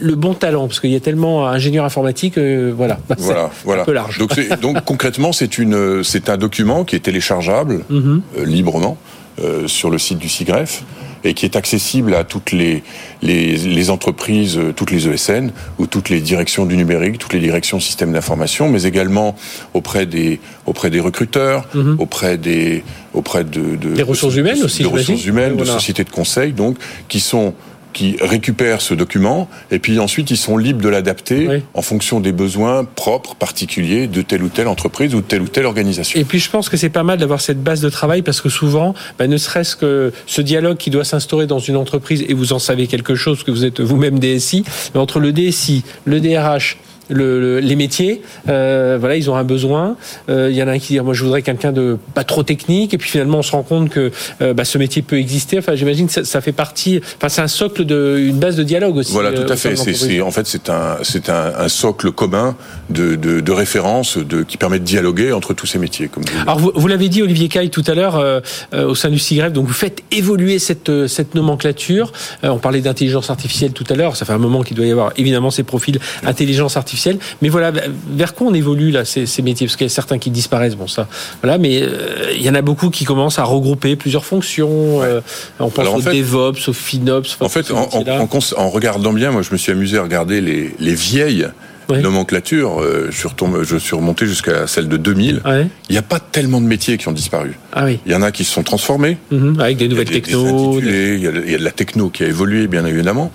le 0.00 0.14
bon 0.14 0.34
talent 0.34 0.66
Parce 0.66 0.80
qu'il 0.80 0.90
y 0.90 0.96
a 0.96 1.00
tellement 1.00 1.46
ingénieurs 1.46 1.84
informatiques, 1.84 2.38
euh, 2.38 2.72
voilà, 2.76 2.98
voilà, 3.18 3.50
voilà. 3.64 3.82
un 3.82 3.84
peu 3.84 3.92
large. 3.92 4.18
Donc, 4.18 4.60
donc 4.60 4.76
concrètement, 4.84 5.32
c'est 5.32 5.58
une, 5.58 6.02
c'est 6.04 6.28
un 6.28 6.36
document 6.36 6.84
qui 6.84 6.96
est 6.96 7.00
téléchargeable 7.00 7.84
mhm. 7.90 8.22
euh, 8.36 8.44
librement 8.44 8.96
euh, 9.42 9.66
sur 9.66 9.90
le 9.90 9.98
site 9.98 10.18
du 10.18 10.28
SIGREF 10.28 10.84
et 11.24 11.34
qui 11.34 11.44
est 11.44 11.56
accessible 11.56 12.14
à 12.14 12.22
toutes 12.22 12.52
les, 12.52 12.84
les, 13.22 13.56
les, 13.56 13.90
entreprises, 13.90 14.56
toutes 14.76 14.92
les 14.92 15.08
ESN 15.08 15.50
ou 15.80 15.88
toutes 15.88 16.10
les 16.10 16.20
directions 16.20 16.64
du 16.64 16.76
numérique, 16.76 17.18
toutes 17.18 17.32
les 17.32 17.40
directions 17.40 17.80
systèmes 17.80 18.12
d'information, 18.12 18.68
mais 18.68 18.84
également 18.84 19.34
auprès 19.74 20.06
des 20.06 20.38
auprès 20.64 20.90
des 20.90 21.00
recruteurs, 21.00 21.66
mhm. 21.74 21.96
auprès 21.98 22.38
des 22.38 22.84
auprès 23.14 23.42
de, 23.42 23.74
de 23.74 23.94
des 23.94 24.02
ressources 24.04 24.36
humaines 24.36 24.62
aussi, 24.62 24.84
de 24.84 24.88
ressources 24.88 25.26
humaines, 25.26 25.56
de 25.56 25.64
sociétés 25.64 26.04
de 26.04 26.10
conseil, 26.10 26.52
donc 26.52 26.76
qui 27.08 27.18
sont 27.18 27.52
qui 27.98 28.16
récupèrent 28.20 28.80
ce 28.80 28.94
document 28.94 29.48
et 29.72 29.80
puis 29.80 29.98
ensuite 29.98 30.30
ils 30.30 30.36
sont 30.36 30.56
libres 30.56 30.80
de 30.80 30.88
l'adapter 30.88 31.62
en 31.74 31.82
fonction 31.82 32.20
des 32.20 32.30
besoins 32.30 32.84
propres, 32.84 33.34
particuliers 33.34 34.06
de 34.06 34.22
telle 34.22 34.44
ou 34.44 34.48
telle 34.48 34.68
entreprise 34.68 35.16
ou 35.16 35.20
de 35.20 35.26
telle 35.26 35.42
ou 35.42 35.48
telle 35.48 35.66
organisation. 35.66 36.20
Et 36.20 36.24
puis 36.24 36.38
je 36.38 36.48
pense 36.48 36.68
que 36.68 36.76
c'est 36.76 36.90
pas 36.90 37.02
mal 37.02 37.18
d'avoir 37.18 37.40
cette 37.40 37.60
base 37.60 37.80
de 37.80 37.88
travail 37.88 38.22
parce 38.22 38.40
que 38.40 38.50
souvent, 38.50 38.94
bah, 39.18 39.26
ne 39.26 39.36
serait-ce 39.36 39.74
que 39.74 40.12
ce 40.26 40.40
dialogue 40.40 40.76
qui 40.76 40.90
doit 40.90 41.02
s'instaurer 41.02 41.48
dans 41.48 41.58
une 41.58 41.74
entreprise 41.74 42.24
et 42.28 42.34
vous 42.34 42.52
en 42.52 42.60
savez 42.60 42.86
quelque 42.86 43.16
chose 43.16 43.42
que 43.42 43.50
vous 43.50 43.64
êtes 43.64 43.80
vous-même 43.80 44.20
DSI, 44.20 44.62
mais 44.94 45.00
entre 45.00 45.18
le 45.18 45.32
DSI, 45.32 45.82
le 46.04 46.20
DRH, 46.20 46.78
le, 47.08 47.60
les 47.60 47.76
métiers, 47.76 48.22
euh, 48.48 48.96
voilà, 48.98 49.16
ils 49.16 49.30
ont 49.30 49.36
un 49.36 49.44
besoin. 49.44 49.96
Euh, 50.28 50.48
il 50.50 50.56
y 50.56 50.62
en 50.62 50.68
a 50.68 50.72
un 50.72 50.78
qui 50.78 50.94
dit, 50.94 51.00
moi, 51.00 51.14
je 51.14 51.24
voudrais 51.24 51.42
quelqu'un 51.42 51.72
de 51.72 51.98
pas 52.14 52.24
trop 52.24 52.42
technique, 52.42 52.94
et 52.94 52.98
puis 52.98 53.10
finalement, 53.10 53.38
on 53.38 53.42
se 53.42 53.52
rend 53.52 53.62
compte 53.62 53.88
que 53.88 54.10
euh, 54.42 54.54
bah, 54.54 54.64
ce 54.64 54.78
métier 54.78 55.02
peut 55.02 55.18
exister. 55.18 55.58
Enfin, 55.58 55.74
j'imagine 55.74 56.06
que 56.06 56.12
ça, 56.12 56.24
ça, 56.24 56.40
fait 56.40 56.52
partie. 56.52 57.00
Enfin, 57.16 57.28
c'est 57.28 57.40
un 57.40 57.48
socle 57.48 57.84
de, 57.84 58.18
une 58.18 58.38
base 58.38 58.56
de 58.56 58.62
dialogue 58.62 58.96
aussi. 58.96 59.12
Voilà, 59.12 59.32
tout 59.32 59.50
à 59.50 59.56
fait. 59.56 59.76
C'est, 59.76 60.20
en 60.20 60.30
fait, 60.30 60.46
c'est 60.46 60.68
un, 60.68 60.98
c'est 61.02 61.28
un, 61.30 61.52
un, 61.58 61.68
socle 61.68 62.12
commun 62.12 62.56
de, 62.90 63.16
de, 63.16 63.40
de 63.40 63.52
référence 63.52 64.18
de, 64.18 64.42
qui 64.42 64.56
permet 64.56 64.78
de 64.78 64.84
dialoguer 64.84 65.32
entre 65.32 65.54
tous 65.54 65.66
ces 65.66 65.78
métiers. 65.78 66.08
Comme 66.08 66.24
vous 66.24 66.40
Alors, 66.42 66.58
vous, 66.58 66.72
vous 66.74 66.88
l'avez 66.88 67.08
dit, 67.08 67.22
Olivier 67.22 67.48
Caille, 67.48 67.70
tout 67.70 67.84
à 67.86 67.94
l'heure, 67.94 68.16
euh, 68.16 68.40
au 68.72 68.94
sein 68.94 69.10
du 69.10 69.18
CIGREF, 69.18 69.52
donc 69.52 69.66
vous 69.66 69.72
faites 69.72 70.02
évoluer 70.10 70.58
cette, 70.58 71.06
cette 71.06 71.34
nomenclature. 71.34 72.12
on 72.42 72.58
parlait 72.58 72.80
d'intelligence 72.80 73.30
artificielle 73.30 73.72
tout 73.72 73.84
à 73.88 73.94
l'heure. 73.94 74.16
Ça 74.16 74.24
fait 74.24 74.32
un 74.32 74.38
moment 74.38 74.62
qu'il 74.62 74.76
doit 74.76 74.86
y 74.86 74.90
avoir 74.90 75.12
évidemment 75.16 75.50
ces 75.50 75.62
profils 75.62 75.98
intelligence 76.24 76.76
artificielle 76.76 76.97
mais 77.42 77.48
voilà, 77.48 77.72
vers 78.10 78.34
quoi 78.34 78.48
on 78.48 78.54
évolue 78.54 78.90
là 78.90 79.04
ces, 79.04 79.26
ces 79.26 79.42
métiers? 79.42 79.66
Parce 79.66 79.76
qu'il 79.76 79.86
y 79.86 79.90
a 79.90 79.94
certains 79.94 80.18
qui 80.18 80.30
disparaissent, 80.30 80.76
bon 80.76 80.86
ça, 80.86 81.08
voilà, 81.42 81.58
mais 81.58 81.82
euh, 81.82 82.32
il 82.34 82.42
y 82.42 82.50
en 82.50 82.54
a 82.54 82.62
beaucoup 82.62 82.90
qui 82.90 83.04
commencent 83.04 83.38
à 83.38 83.44
regrouper 83.44 83.96
plusieurs 83.96 84.24
fonctions. 84.24 85.02
Euh, 85.02 85.20
on 85.58 85.70
pense 85.70 85.88
au 85.88 86.10
DevOps, 86.10 86.68
au 86.68 86.72
FinOps. 86.72 87.36
En 87.40 87.48
fait, 87.48 87.70
en, 87.70 87.88
en, 87.92 88.28
en, 88.56 88.70
regardant 88.70 89.12
bien, 89.12 89.30
moi 89.30 89.42
je 89.42 89.52
me 89.52 89.56
suis 89.56 89.72
amusé 89.72 89.98
à 89.98 90.02
regarder 90.02 90.40
les, 90.40 90.74
les 90.78 90.94
vieilles 90.94 91.48
oui. 91.88 92.02
nomenclature, 92.02 92.80
euh, 92.80 93.08
je, 93.10 93.16
suis 93.16 93.28
je 93.62 93.76
suis 93.76 93.96
remonté 93.96 94.26
jusqu'à 94.26 94.66
celle 94.66 94.88
de 94.88 94.96
2000. 94.96 95.42
Ouais. 95.44 95.66
Il 95.88 95.92
n'y 95.92 95.98
a 95.98 96.02
pas 96.02 96.20
tellement 96.20 96.60
de 96.60 96.66
métiers 96.66 96.98
qui 96.98 97.08
ont 97.08 97.12
disparu. 97.12 97.58
Ah 97.80 97.84
oui. 97.84 98.00
Il 98.06 98.12
y 98.12 98.14
en 98.14 98.22
a 98.22 98.32
qui 98.32 98.42
se 98.44 98.52
sont 98.52 98.64
transformés. 98.64 99.16
-hmm. 99.32 99.60
Avec 99.60 99.76
des 99.82 99.88
nouvelles 99.88 100.10
techno. 100.10 100.80
Il, 100.80 100.86
y 101.24 101.28
a, 101.28 101.30
il 101.46 101.52
y 101.52 101.54
a 101.54 101.60
de 101.64 101.68
la 101.70 101.76
techno 101.80 102.04
qui 102.14 102.24
a 102.24 102.28
évolué, 102.34 102.66
bien 102.66 102.84
évidemment. 102.92 103.30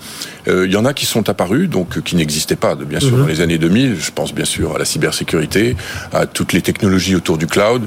Euh, 0.48 0.66
il 0.68 0.72
y 0.76 0.76
en 0.76 0.84
a 0.84 0.92
qui 0.92 1.06
sont 1.14 1.24
apparus, 1.32 1.66
donc 1.76 1.88
qui 2.06 2.14
n'existaient 2.20 2.60
pas, 2.66 2.74
bien 2.92 3.00
sûr, 3.00 3.14
-hmm. 3.16 3.20
dans 3.22 3.32
les 3.34 3.40
années 3.44 3.56
2000. 3.56 3.96
Je 4.08 4.12
pense 4.18 4.30
bien 4.40 4.48
sûr 4.56 4.66
à 4.76 4.78
la 4.82 4.84
cybersécurité, 4.92 5.64
à 6.12 6.22
toutes 6.36 6.52
les 6.56 6.62
technologies 6.68 7.16
autour 7.20 7.36
du 7.42 7.46
cloud, 7.54 7.82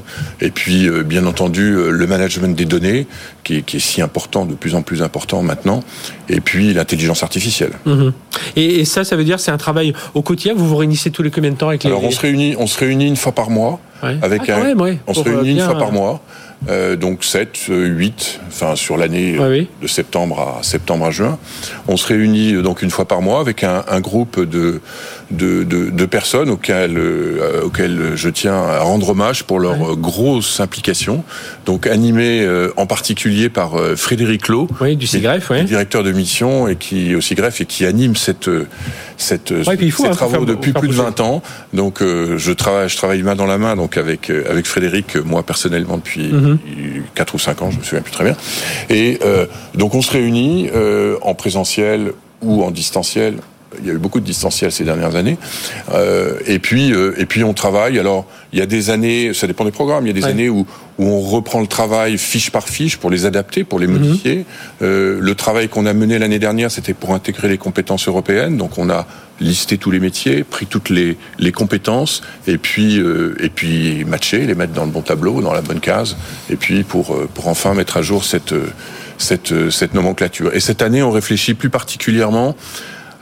et 0.45 0.51
puis 0.60 0.80
euh, 0.88 1.03
bien 1.14 1.24
entendu 1.32 1.66
euh, 1.74 1.91
le 2.01 2.05
management 2.14 2.53
des 2.62 2.66
données, 2.74 3.01
qui 3.43 3.53
est, 3.58 3.64
qui 3.68 3.76
est, 3.78 3.86
si 3.91 4.01
important, 4.10 4.43
de 4.51 4.55
plus 4.64 4.74
en 4.80 4.82
plus 4.89 4.99
important 5.08 5.39
maintenant, 5.51 5.80
et 6.36 6.41
puis 6.47 6.66
l'intelligence 6.78 7.22
artificielle. 7.30 7.76
-hmm. 7.86 8.12
et, 8.62 8.68
et, 8.80 8.86
ça, 8.93 9.01
ça 9.10 9.14
veut 9.18 9.28
dire 9.32 9.39
c'est 9.43 9.53
un 9.58 9.62
travail 9.68 9.89
au 10.18 10.24
quotidien? 10.30 10.53
Vous 10.60 10.68
vous 10.72 10.80
réunissez 10.82 11.10
tous 11.16 11.24
les 11.26 11.32
combien 11.36 11.51
de 11.55 11.60
temps 11.62 11.70
avec 11.74 11.84
les 11.84 11.89
Alors 11.91 12.03
on 12.10 12.14
se 12.18 12.22
réunit, 12.28 12.51
on 12.66 12.68
se 12.74 12.78
réunit 12.84 13.08
une 13.14 13.20
fois 13.24 13.34
par 13.41 13.49
mois. 13.58 13.76
Ouais. 14.03 14.18
Avec 14.30 14.41
ah, 14.49 14.58
un, 14.58 14.64
même, 14.68 14.82
ouais. 14.86 14.97
on 15.10 15.14
se 15.14 15.24
réunit 15.30 15.53
bien, 15.53 15.66
une 15.66 15.70
fois 15.70 15.80
par 15.86 15.91
mois. 15.99 16.16
Euh, 16.70 16.95
donc 16.95 17.24
7, 17.24 17.70
8, 17.70 18.39
enfin 18.47 18.76
sur 18.76 18.97
l'année 18.97 19.38
ouais, 19.38 19.47
oui. 19.47 19.68
de 19.82 19.88
septembre 19.88 20.58
à 20.60 20.64
septembre 20.64 21.05
à 21.05 21.12
juin. 21.12 21.38
On 21.88 21.97
se 21.97 22.08
réunit 22.08 22.62
donc 22.64 22.82
une 22.82 22.89
fois 22.89 23.05
par 23.05 23.22
mois 23.22 23.39
avec 23.39 23.64
un, 23.64 23.84
un 23.88 23.99
groupe 24.01 24.39
de 24.43 24.82
de, 25.32 25.64
de, 25.64 25.89
de, 25.89 26.05
personnes 26.05 26.49
auxquelles, 26.49 26.97
euh, 26.97 27.64
auxquelles 27.66 28.14
je 28.16 28.30
tiens 28.30 28.55
à 28.55 28.80
rendre 28.80 29.10
hommage 29.10 29.43
pour 29.43 29.60
leur 29.60 29.80
ouais. 29.80 29.95
grosse 29.97 30.60
implication. 30.60 31.24
Donc 31.66 31.86
animé 31.86 32.41
euh, 32.41 32.72
en 32.78 32.86
particulier 32.86 33.49
par 33.49 33.76
euh, 33.76 33.95
Frédéric 33.95 34.47
Lowe, 34.47 34.68
oui, 34.80 34.95
du 34.95 35.05
CIGREF, 35.05 35.49
oui. 35.49 35.66
directeur 35.66 36.03
de 36.03 36.12
mission 36.12 36.68
et 36.68 36.76
qui 36.78 37.14
au 37.16 37.22
CIGREF 37.22 37.62
et 37.62 37.66
qui 37.66 37.86
anime 37.86 38.16
cette 38.16 38.49
cette 39.18 39.51
ouais, 39.51 39.89
faut, 39.89 40.03
ces 40.03 40.10
hein, 40.10 40.14
travaux 40.14 40.45
depuis 40.45 40.72
plus 40.72 40.88
de 40.88 40.93
20 40.93 41.20
ans. 41.20 41.41
Donc 41.74 42.01
euh, 42.01 42.38
je 42.38 42.53
travaille 42.53 42.88
je 42.88 42.95
travaille 42.95 43.24
main 43.24 43.36
dans 43.36 43.45
la 43.45 43.58
main 43.58 43.76
donc 43.76 43.97
avec 43.97 44.30
avec 44.30 44.66
Frédéric 44.66 45.18
moi 45.18 45.43
personnellement 45.43 45.97
depuis 45.97 46.30
mm 46.30 46.45
-hmm. 46.45 46.47
4 47.16 47.36
ou 47.36 47.39
5 47.39 47.62
ans, 47.62 47.72
je 47.72 47.78
me 47.78 47.84
souviens 47.84 48.02
plus 48.02 48.12
très 48.12 48.24
bien. 48.24 48.36
Et 48.89 49.20
euh, 49.24 49.45
donc 49.76 49.95
on 49.95 50.02
se 50.02 50.12
réunit 50.12 50.70
euh, 50.74 51.18
en 51.22 51.34
présentiel 51.34 52.14
ou 52.41 52.64
en 52.64 52.72
distanciel. 52.72 53.38
Il 53.82 53.88
y 53.88 53.92
a 53.92 53.94
eu 53.94 53.98
beaucoup 53.98 54.20
de 54.20 54.26
distanciel 54.26 54.72
ces 54.72 54.84
dernières 54.84 55.16
années. 55.16 55.38
Euh, 55.94 56.40
et 56.46 56.60
puis 56.60 56.92
et 56.92 57.26
puis 57.26 57.44
on 57.44 57.54
travaille. 57.54 58.00
Alors 58.00 58.26
il 58.54 58.60
y 58.60 58.62
a 58.62 58.66
des 58.66 58.90
années, 58.90 59.34
ça 59.34 59.48
dépend 59.48 59.66
des 59.66 59.72
programmes. 59.72 60.06
Il 60.06 60.08
y 60.08 60.12
a 60.12 60.14
des 60.14 60.24
ouais. 60.24 60.32
années 60.32 60.50
où 60.50 60.66
où 61.00 61.06
on 61.06 61.22
reprend 61.22 61.62
le 61.62 61.68
travail 61.68 62.18
fiche 62.18 62.50
par 62.50 62.68
fiche 62.68 62.98
pour 62.98 63.12
les 63.12 63.26
adapter, 63.26 63.64
pour 63.64 63.80
les 63.80 63.88
modifier. 63.88 64.38
Mm 64.38 64.44
-hmm. 64.86 65.20
le 65.20 65.34
travail 65.36 65.70
qu'on 65.70 65.86
a 65.86 65.94
mené 65.94 66.18
l'année 66.18 66.40
dernière, 66.40 66.72
c'était 66.72 66.96
pour 66.96 67.14
intégrer 67.14 67.48
les 67.50 67.60
compétences 67.60 68.08
européennes. 68.08 68.58
Donc 68.58 68.78
on 68.78 68.90
a 68.90 69.06
listé 69.40 69.78
tous 69.78 69.92
les 69.92 70.00
métiers, 70.00 70.44
pris 70.44 70.66
toutes 70.66 70.90
les, 70.90 71.18
les 71.38 71.52
compétences, 71.52 72.24
et 72.48 72.58
puis, 72.58 73.00
euh, 73.00 73.46
et 73.46 73.50
puis 73.50 74.04
matcher, 74.06 74.40
les 74.48 74.56
mettre 74.56 74.74
dans 74.74 74.86
le 74.86 74.92
bon 74.92 75.04
tableau, 75.04 75.42
dans 75.42 75.54
la 75.54 75.62
bonne 75.62 75.80
case, 75.80 76.18
et 76.50 76.56
puis 76.56 76.84
pour, 76.84 77.06
pour 77.36 77.48
enfin 77.48 77.74
mettre 77.76 77.98
à 77.98 78.02
jour 78.02 78.24
cette, 78.24 78.56
cette, 79.18 79.54
cette 79.70 79.94
nomenclature. 79.94 80.50
Et 80.56 80.60
cette 80.60 80.82
année, 80.82 81.04
on 81.04 81.12
réfléchit 81.12 81.54
plus 81.54 81.70
particulièrement 81.70 82.56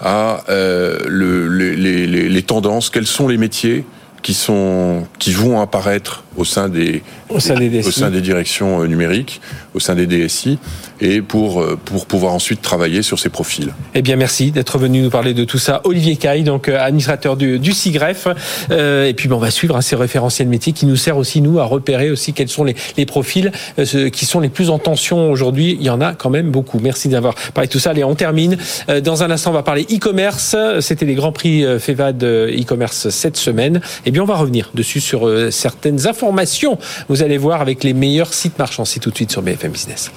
à 0.06 0.44
euh, 0.50 1.00
le, 1.08 1.50
les, 1.50 1.76
les, 1.76 2.30
les 2.30 2.44
tendances, 2.44 2.90
quels 2.92 3.08
sont 3.08 3.28
les 3.28 3.38
métiers 3.38 3.86
qui 4.22 4.34
sont 4.34 5.08
qui 5.20 5.34
vont 5.34 5.60
apparaître 5.60 6.24
au 6.38 6.46
sein 6.46 6.70
des, 6.70 7.04
au 7.36 7.40
sein 7.40 7.56
des, 7.56 7.86
au 7.86 7.92
sein 7.92 8.10
des 8.10 8.22
directions 8.22 8.86
numériques, 8.86 9.42
au 9.74 9.80
sein 9.80 9.96
des 9.96 10.08
DSI, 10.08 10.58
et 11.02 11.22
pour, 11.22 11.66
pour 11.86 12.06
pouvoir 12.06 12.34
ensuite 12.34 12.62
travailler 12.62 13.02
sur 13.02 13.20
ces 13.20 13.30
profils. 13.30 13.74
Eh 13.94 14.02
bien, 14.02 14.16
merci 14.16 14.52
d'être 14.52 14.78
venu 14.78 15.02
nous 15.02 15.10
parler 15.10 15.34
de 15.34 15.44
tout 15.44 15.58
ça. 15.58 15.82
Olivier 15.84 16.16
Caille, 16.16 16.44
donc 16.44 16.70
administrateur 16.70 17.38
du, 17.38 17.60
du 17.60 17.72
CIGREF. 17.72 18.28
Euh, 18.72 19.06
et 19.06 19.14
puis, 19.14 19.28
bon, 19.28 19.36
on 19.36 19.40
va 19.40 19.52
suivre 19.52 19.76
hein, 19.76 19.82
ces 19.82 19.96
référentiels 19.96 20.48
métiers 20.48 20.74
qui 20.74 20.86
nous 20.86 20.96
sert 20.96 21.18
aussi, 21.18 21.42
nous, 21.42 21.60
à 21.60 21.66
repérer 21.66 22.10
aussi 22.10 22.34
quels 22.34 22.50
sont 22.50 22.64
les, 22.64 22.76
les 22.98 23.06
profils 23.06 23.52
euh, 23.80 24.10
qui 24.10 24.26
sont 24.26 24.40
les 24.40 24.50
plus 24.50 24.70
en 24.70 24.80
tension 24.80 25.32
aujourd'hui. 25.32 25.78
Il 25.80 25.86
y 25.86 25.90
en 25.90 26.02
a 26.02 26.14
quand 26.14 26.30
même 26.30 26.50
beaucoup. 26.50 26.80
Merci 26.80 27.10
d'avoir 27.10 27.36
parlé 27.54 27.68
de 27.68 27.72
tout 27.72 27.80
ça. 27.80 27.92
Allez, 27.92 28.04
on 28.04 28.16
termine. 28.16 28.58
Euh, 28.90 29.02
dans 29.02 29.24
un 29.24 29.32
instant, 29.32 29.52
on 29.52 29.54
va 29.54 29.64
parler 29.64 29.86
e-commerce. 29.92 30.56
C'était 30.80 31.06
les 31.06 31.16
grands 31.16 31.32
prix 31.32 31.66
FEVAD 31.80 32.24
e-commerce 32.24 33.10
cette 33.10 33.38
semaine. 33.38 33.82
Eh 34.06 34.12
bien, 34.12 34.24
on 34.24 34.26
va 34.26 34.36
revenir 34.36 34.72
dessus 34.74 35.00
sur 35.00 35.30
certaines 35.52 36.08
informations 36.08 36.78
allez 37.26 37.38
voir 37.38 37.60
avec 37.60 37.84
les 37.84 37.94
meilleurs 37.94 38.34
sites 38.34 38.58
marchands. 38.58 38.86
C'est 38.86 39.00
tout 39.00 39.10
de 39.10 39.16
suite 39.16 39.32
sur 39.32 39.42
BFM 39.42 39.72
Business. 39.72 40.12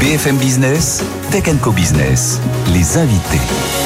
BFM 0.00 0.36
Business, 0.38 1.04
Tech 1.30 1.44
Co 1.60 1.72
Business, 1.72 2.40
les 2.72 2.96
invités. 2.96 3.77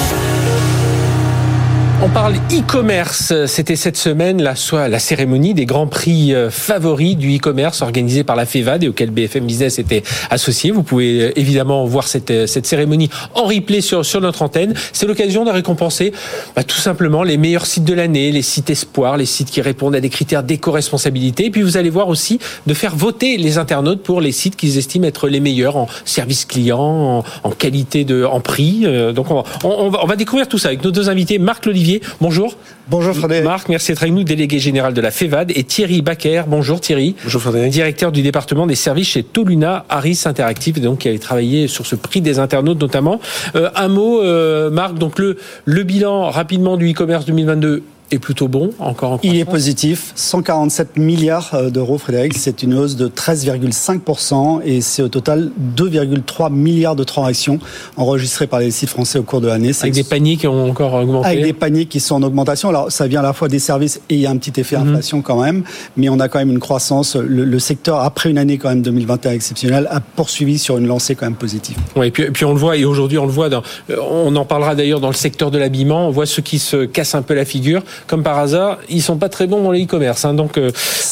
On 2.05 2.09
parle 2.09 2.35
e-commerce. 2.51 3.33
C'était 3.47 3.77
cette 3.77 3.97
semaine 3.97 4.43
la, 4.43 4.57
soit 4.57 4.89
la 4.89 4.99
cérémonie 4.99 5.55
des 5.55 5.67
grands 5.67 5.87
prix 5.87 6.35
favoris 6.51 7.17
du 7.17 7.37
e-commerce 7.37 7.81
organisée 7.81 8.25
par 8.25 8.35
la 8.35 8.45
FEVAD 8.45 8.83
et 8.83 8.89
auquel 8.89 9.13
BFM 9.13 9.47
Business 9.47 9.79
était 9.79 10.03
associé. 10.29 10.73
Vous 10.73 10.83
pouvez 10.83 11.39
évidemment 11.39 11.85
voir 11.85 12.09
cette, 12.09 12.49
cette 12.49 12.67
cérémonie 12.67 13.09
en 13.37 13.45
replay 13.45 13.81
sur, 13.81 14.05
sur 14.05 14.21
notre 14.21 14.43
antenne. 14.43 14.75
C'est 14.93 15.07
l'occasion 15.07 15.45
de 15.45 15.53
récompenser 15.53 16.13
bah, 16.57 16.65
tout 16.65 16.77
simplement 16.77 17.23
les 17.23 17.37
meilleurs 17.37 17.67
sites 17.67 17.85
de 17.85 17.95
l'année, 17.95 18.33
les 18.33 18.43
sites 18.43 18.71
espoirs, 18.71 19.17
les 19.17 19.25
sites 19.25 19.53
qui 19.53 19.61
répondent 19.61 19.95
à 19.95 20.01
des 20.01 20.11
critères 20.11 20.43
d'éco-responsabilité. 20.43 21.47
Et 21.47 21.51
puis 21.51 21.63
vous 21.63 21.77
allez 21.77 21.91
voir 21.91 22.09
aussi 22.09 22.41
de 22.67 22.75
faire 22.75 22.97
voter 22.97 23.37
les 23.37 23.59
internautes 23.59 24.03
pour 24.03 24.21
les 24.21 24.33
sites 24.33 24.57
qu'ils 24.57 24.77
estiment 24.77 25.07
être 25.07 25.29
les 25.29 25.39
meilleurs 25.39 25.77
en 25.77 25.87
service 26.05 26.47
client, 26.47 27.23
en, 27.45 27.51
qualité 27.51 28.03
de, 28.03 28.25
en 28.25 28.41
prix. 28.41 28.87
Donc 29.15 29.31
on 29.31 29.45
on, 29.63 29.89
va, 29.89 30.03
on 30.03 30.07
va 30.07 30.17
découvrir 30.17 30.49
tout 30.49 30.59
ça 30.59 30.67
avec 30.67 30.83
nos 30.83 30.91
deux 30.91 31.09
invités, 31.09 31.39
Marc 31.39 31.65
Olivier 31.69 31.92
Bonjour. 32.21 32.57
Bonjour 32.89 33.15
Frédéric. 33.15 33.45
Marc, 33.45 33.69
merci 33.69 33.93
d'être 33.93 34.03
avec 34.03 34.15
nous, 34.15 34.25
délégué 34.25 34.59
général 34.59 34.95
de 34.95 35.01
la 35.01 35.11
FEVAD, 35.11 35.53
et 35.55 35.65
Thierry 35.65 36.03
Bacquer. 36.03 36.43
Bonjour 36.47 36.81
Thierry. 36.81 37.15
Bonjour 37.25 37.41
Frédéric. 37.41 37.73
Directeur 37.73 38.13
du 38.13 38.23
département 38.23 38.67
des 38.67 38.75
services 38.75 39.09
chez 39.09 39.23
Toluna 39.23 39.85
Harris 39.89 40.23
Interactive, 40.25 40.81
donc 40.81 41.01
qui 41.01 41.09
avait 41.09 41.19
travaillé 41.19 41.69
sur 41.69 41.87
ce 41.87 41.97
prix 41.97 42.21
des 42.21 42.39
internautes 42.39 42.81
notamment. 42.81 43.21
Euh, 43.57 43.71
un 43.77 43.89
mot, 43.89 44.21
euh, 44.21 44.71
Marc, 44.71 44.95
donc 44.99 45.19
le, 45.19 45.37
le 45.65 45.83
bilan 45.83 46.31
rapidement 46.31 46.77
du 46.77 46.91
e-commerce 46.91 47.25
2022 47.25 47.83
est 48.13 48.19
plutôt 48.19 48.49
bon, 48.49 48.71
encore 48.79 49.13
en 49.13 49.21
Il 49.23 49.37
est 49.37 49.45
positif, 49.45 50.13
147 50.15 50.97
milliards 50.99 51.71
d'euros, 51.71 51.99
Frédéric. 51.99 52.35
C'est 52.37 52.63
une 52.63 52.75
hausse 52.75 52.97
de 52.97 53.09
13,5% 53.09 54.61
et 54.65 54.81
c'est 54.81 55.03
au 55.03 55.09
total 55.09 55.51
2,3 55.77 56.53
milliards 56.53 56.97
de 56.97 57.05
transactions 57.05 57.59
enregistrées 57.97 58.47
par 58.47 58.61
les 58.61 58.71
sites 58.71 58.89
français 58.89 59.19
au 59.19 59.23
cours 59.23 59.41
de 59.41 59.49
l'année. 59.49 59.73
Avec 59.81 59.95
des 59.95 60.05
paniers 60.05 60.37
qui 60.37 60.47
ont 60.47 60.71
encore 60.71 60.95
augmenté. 60.95 61.29
Avec 61.29 61.45
des 61.45 61.53
paniers 61.53 61.87
qui 61.87 62.01
sont 62.01 62.17
en 62.17 62.23
augmentation. 62.23 62.69
Alors, 62.69 62.93
ça 62.93 63.07
vient 63.07 63.21
à 63.21 63.25
la 63.25 63.33
fois 63.33 63.49
des 63.49 63.59
services 63.59 64.01
et 64.09 64.15
il 64.15 64.21
y 64.21 64.27
a 64.27 64.31
un 64.31 64.37
petit 64.37 64.61
effet 64.61 64.77
mm 64.77 64.83
-hmm. 64.83 64.89
inflation 64.89 65.23
quand 65.23 65.43
même, 65.43 65.65
mais 65.97 66.09
on 66.09 66.21
a 66.21 66.29
quand 66.29 66.39
même 66.39 66.51
une 66.51 66.59
croissance. 66.59 67.17
Le, 67.17 67.45
le, 67.45 67.59
secteur, 67.59 68.01
après 68.01 68.31
une 68.31 68.39
année 68.39 68.59
quand 68.59 68.69
même 68.69 68.83
2021 68.83 69.33
exceptionnelle, 69.33 69.87
a 69.91 70.01
poursuivi 70.01 70.59
sur 70.59 70.77
une 70.79 70.87
lancée 70.87 71.15
quand 71.15 71.27
même 71.27 71.43
positive. 71.47 71.77
Oui, 71.97 72.07
et 72.09 72.11
puis, 72.11 72.25
et 72.25 72.31
puis 72.31 72.45
on 72.45 72.53
le 72.53 72.59
voit, 72.59 72.77
et 72.77 72.85
aujourd'hui 72.85 73.19
on 73.19 73.27
le 73.27 73.33
voit, 73.33 73.49
dans, 73.49 73.63
on 74.11 74.35
en 74.37 74.45
parlera 74.45 74.75
d'ailleurs 74.75 75.01
dans 75.01 75.13
le 75.17 75.21
secteur 75.27 75.51
de 75.51 75.59
l'habillement, 75.59 76.09
on 76.09 76.11
voit 76.11 76.27
ceux 76.27 76.43
qui 76.43 76.59
se 76.59 76.79
cassent 76.85 77.15
un 77.15 77.23
peu 77.23 77.35
la 77.35 77.45
figure 77.45 77.83
comme 78.07 78.23
par 78.23 78.39
hasard, 78.39 78.79
ils 78.89 79.03
sont 79.03 79.17
pas 79.17 79.29
très 79.29 79.47
bons 79.47 79.63
dans 79.63 79.73
le 79.73 79.83
e-commerce. 79.83 80.25
Hein, 80.25 80.35
donc, 80.35 80.59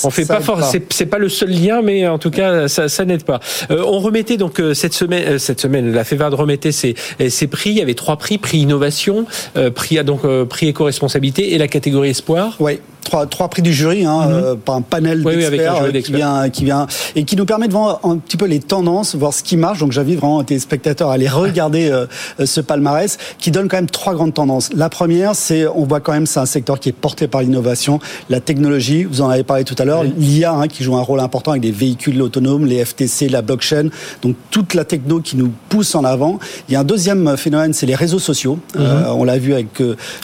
on 0.04 0.10
fait 0.10 0.26
pas 0.26 0.40
fort. 0.40 0.60
C'est 0.90 1.06
pas 1.06 1.18
le 1.18 1.28
seul 1.28 1.50
lien, 1.50 1.82
mais 1.82 2.06
en 2.06 2.18
tout 2.18 2.30
cas, 2.30 2.68
ça, 2.68 2.88
ça 2.88 3.04
n'aide 3.04 3.24
pas. 3.24 3.40
on 3.70 3.98
remettait 3.98 4.36
donc 4.36 4.62
cette 4.74 4.94
semaine, 4.94 5.38
cette 5.38 5.60
semaine, 5.60 5.92
la 5.92 6.04
FEVAD 6.04 6.34
remettait 6.34 6.72
ses, 6.72 6.94
ses 7.28 7.46
prix. 7.46 7.70
Il 7.70 7.76
y 7.76 7.82
avait 7.82 7.94
trois 7.94 8.16
prix 8.16 8.38
prix 8.38 8.58
innovation, 8.58 9.26
prix 9.74 10.02
donc 10.04 10.22
prix 10.46 10.68
éco-responsabilité 10.68 11.54
et 11.54 11.58
la 11.58 11.68
catégorie 11.68 12.10
espoir. 12.10 12.56
Oui 12.60 12.80
trois, 13.00 13.26
trois 13.26 13.48
prix 13.48 13.62
du 13.62 13.72
jury, 13.72 14.04
hein, 14.04 14.28
euh, 14.28 14.54
par 14.54 14.76
un 14.76 14.82
panel 14.82 15.22
d'experts 15.22 15.82
euh, 15.82 16.00
qui 16.00 16.12
vient, 16.12 16.48
qui 16.48 16.64
vient 16.64 16.86
et 17.16 17.24
qui 17.24 17.36
nous 17.36 17.44
permet 17.44 17.68
de 17.68 17.72
voir 17.72 18.00
un 18.04 18.18
petit 18.18 18.36
peu 18.36 18.46
les 18.46 18.60
tendances, 18.60 19.14
voir 19.14 19.34
ce 19.34 19.42
qui 19.42 19.56
marche. 19.56 19.78
Donc 19.78 19.92
j'invite 19.92 20.18
vraiment 20.18 20.42
tes 20.44 20.58
spectateurs 20.58 21.10
à 21.10 21.14
aller 21.14 21.28
regarder 21.28 21.90
euh, 21.90 22.06
ce 22.44 22.60
palmarès 22.60 23.18
qui 23.38 23.50
donne 23.50 23.68
quand 23.68 23.76
même 23.76 23.90
trois 23.90 24.14
grandes 24.14 24.34
tendances. 24.34 24.70
La 24.74 24.88
première, 24.88 25.34
c'est 25.34 25.66
on 25.66 25.84
voit 25.84 26.00
quand 26.00 26.12
même 26.12 26.26
c'est 26.26 26.40
un 26.40 26.46
secteur 26.46 26.80
qui 26.80 26.88
est 26.88 26.92
porté 26.92 27.28
par 27.28 27.42
l'innovation, 27.42 27.98
la 28.28 28.40
technologie. 28.40 29.04
Vous 29.04 29.22
en 29.22 29.28
avez 29.28 29.44
parlé 29.44 29.64
tout 29.64 29.76
à 29.78 29.84
l'heure, 29.84 30.04
l'IA 30.04 30.52
hein, 30.52 30.68
qui 30.68 30.84
joue 30.84 30.96
un 30.96 31.02
rôle 31.02 31.20
important 31.20 31.52
avec 31.52 31.62
des 31.62 31.72
véhicules 31.72 32.20
autonomes, 32.22 32.66
les 32.66 32.84
FTC, 32.84 33.28
la 33.28 33.42
blockchain. 33.42 33.88
Donc 34.22 34.36
toute 34.50 34.74
la 34.74 34.84
techno 34.84 35.20
qui 35.20 35.36
nous 35.36 35.50
pousse 35.68 35.94
en 35.94 36.04
avant. 36.04 36.38
Il 36.68 36.72
y 36.72 36.76
a 36.76 36.80
un 36.80 36.84
deuxième 36.84 37.36
phénomène, 37.36 37.72
c'est 37.72 37.86
les 37.86 37.94
réseaux 37.94 38.18
sociaux. 38.18 38.58
Mhm. 38.76 38.84
on 39.08 39.24
l'a 39.24 39.38
vu 39.38 39.54
avec 39.54 39.68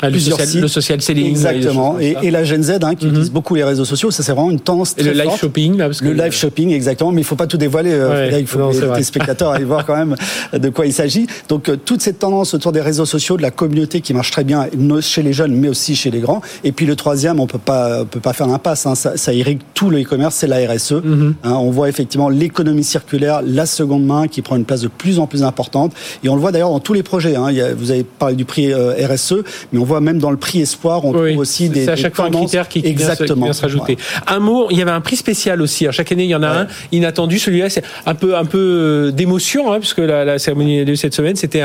ah, 0.02 0.08
plusieurs 0.08 0.38
le 0.38 0.44
social, 0.44 0.48
sites. 0.48 0.60
Le 0.60 0.68
social 0.68 1.02
selling. 1.02 1.30
Exactement. 1.30 1.98
Et, 2.00 2.16
et, 2.22 2.30
la 2.30 2.44
Gen 2.44 2.62
Z 2.66 2.76
Hein, 2.82 2.94
qui 2.94 3.06
utilisent 3.06 3.28
mhm. 3.28 3.34
beaucoup 3.34 3.54
les 3.54 3.64
réseaux 3.64 3.84
sociaux. 3.84 4.10
Ça, 4.10 4.22
c'est 4.22 4.32
vraiment 4.32 4.50
une 4.50 4.60
tendance 4.60 4.94
très 4.94 5.06
Et 5.06 5.12
le 5.12 5.20
live 5.20 5.36
shopping, 5.38 5.76
là, 5.76 5.86
parce 5.86 6.00
que 6.00 6.06
le 6.06 6.12
live 6.12 6.32
shopping, 6.32 6.70
exactement. 6.70 7.12
Mais 7.12 7.20
il 7.22 7.24
faut 7.24 7.36
pas 7.36 7.46
tout 7.46 7.56
dévoiler. 7.56 7.90
Euh, 7.92 8.30
il 8.38 8.46
faut 8.46 8.70
que 8.70 8.96
les, 8.96 9.02
spectateurs 9.02 9.50
aillent 9.50 9.64
voir 9.64 9.86
quand 9.86 9.96
même 9.96 10.16
de 10.52 10.68
quoi 10.68 10.86
il 10.86 10.92
s'agit. 10.92 11.26
Donc, 11.48 11.68
euh, 11.68 11.76
toute 11.76 12.00
cette 12.00 12.18
tendance 12.18 12.54
autour 12.54 12.72
des 12.72 12.80
réseaux 12.80 13.06
sociaux, 13.06 13.36
de 13.36 13.42
la 13.42 13.50
communauté 13.50 14.00
qui 14.00 14.14
marche 14.14 14.30
très 14.30 14.44
bien 14.44 14.68
chez 15.00 15.22
les 15.22 15.32
jeunes, 15.32 15.54
mais 15.54 15.68
aussi 15.68 15.96
chez 15.96 16.10
les 16.10 16.20
grands. 16.20 16.40
Et 16.64 16.72
puis, 16.72 16.86
le 16.86 16.96
troisième, 16.96 17.40
on 17.40 17.46
peut 17.46 17.58
pas, 17.58 18.02
on 18.02 18.06
peut 18.06 18.20
pas 18.20 18.32
faire 18.32 18.46
l'impasse. 18.46 18.86
Hein, 18.86 18.94
ça, 18.94 19.16
ça, 19.16 19.32
irrigue 19.32 19.60
tout 19.74 19.90
le 19.90 20.00
e-commerce, 20.00 20.34
c'est 20.36 20.46
la 20.46 20.58
RSE. 20.58 20.92
Mhm. 20.92 21.34
Hein, 21.44 21.52
on 21.52 21.70
voit 21.70 21.88
effectivement 21.88 22.28
l'économie 22.28 22.84
circulaire, 22.84 23.42
la 23.44 23.66
seconde 23.66 24.04
main 24.04 24.28
qui 24.28 24.42
prend 24.42 24.56
une 24.56 24.64
place 24.64 24.80
de 24.80 24.88
plus 24.88 25.18
en 25.18 25.26
plus 25.26 25.42
importante. 25.42 25.92
Et 26.24 26.28
on 26.28 26.34
le 26.34 26.40
voit 26.40 26.52
d'ailleurs 26.52 26.70
dans 26.70 26.80
tous 26.80 26.94
les 26.94 27.02
projets. 27.02 27.36
Hein. 27.36 27.50
Vous 27.76 27.90
avez 27.90 28.04
parlé 28.04 28.36
du 28.36 28.44
prix 28.44 28.72
euh, 28.72 28.94
RSE, 29.06 29.36
mais 29.72 29.78
on 29.78 29.84
voit 29.84 30.00
même 30.00 30.18
dans 30.18 30.30
le 30.30 30.36
prix 30.36 30.60
Espoir, 30.60 31.04
on 31.04 31.12
trouve 31.12 31.38
aussi 31.38 31.68
des, 31.68 31.88
à 31.88 31.96
chaque 31.96 32.14
fois 32.14 32.30
qui, 32.64 32.82
exactement 32.84 33.52
se 33.52 33.62
rajouter. 33.62 33.98
Un 34.26 34.40
mot, 34.40 34.68
il 34.70 34.78
y 34.78 34.82
avait 34.82 34.90
un 34.90 35.00
prix 35.00 35.16
spécial 35.16 35.60
aussi. 35.62 35.84
Alors, 35.84 35.94
chaque 35.94 36.10
année, 36.12 36.24
il 36.24 36.30
y 36.30 36.34
en 36.34 36.42
a 36.42 36.48
un 36.48 36.66
inattendu. 36.92 37.38
Celui-là, 37.38 37.70
c'est 37.70 37.84
un 38.06 38.14
peu, 38.14 38.36
un 38.36 38.44
peu 38.44 38.58
euh, 38.58 39.10
d'émotion, 39.10 39.72
hein, 39.72 39.78
puisque 39.78 39.98
la, 39.98 40.24
la, 40.24 40.38
cérémonie 40.38 40.84
de 40.84 40.94
cette 40.94 41.14
semaine, 41.14 41.36
c'était 41.36 41.62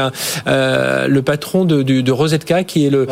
euh, 0.47 1.07
le 1.07 1.21
patron 1.21 1.65
de, 1.65 1.83
de, 1.83 2.01
de 2.01 2.11
Rosetka, 2.11 2.63
qui 2.63 2.85
est 2.85 2.89
le 2.89 3.07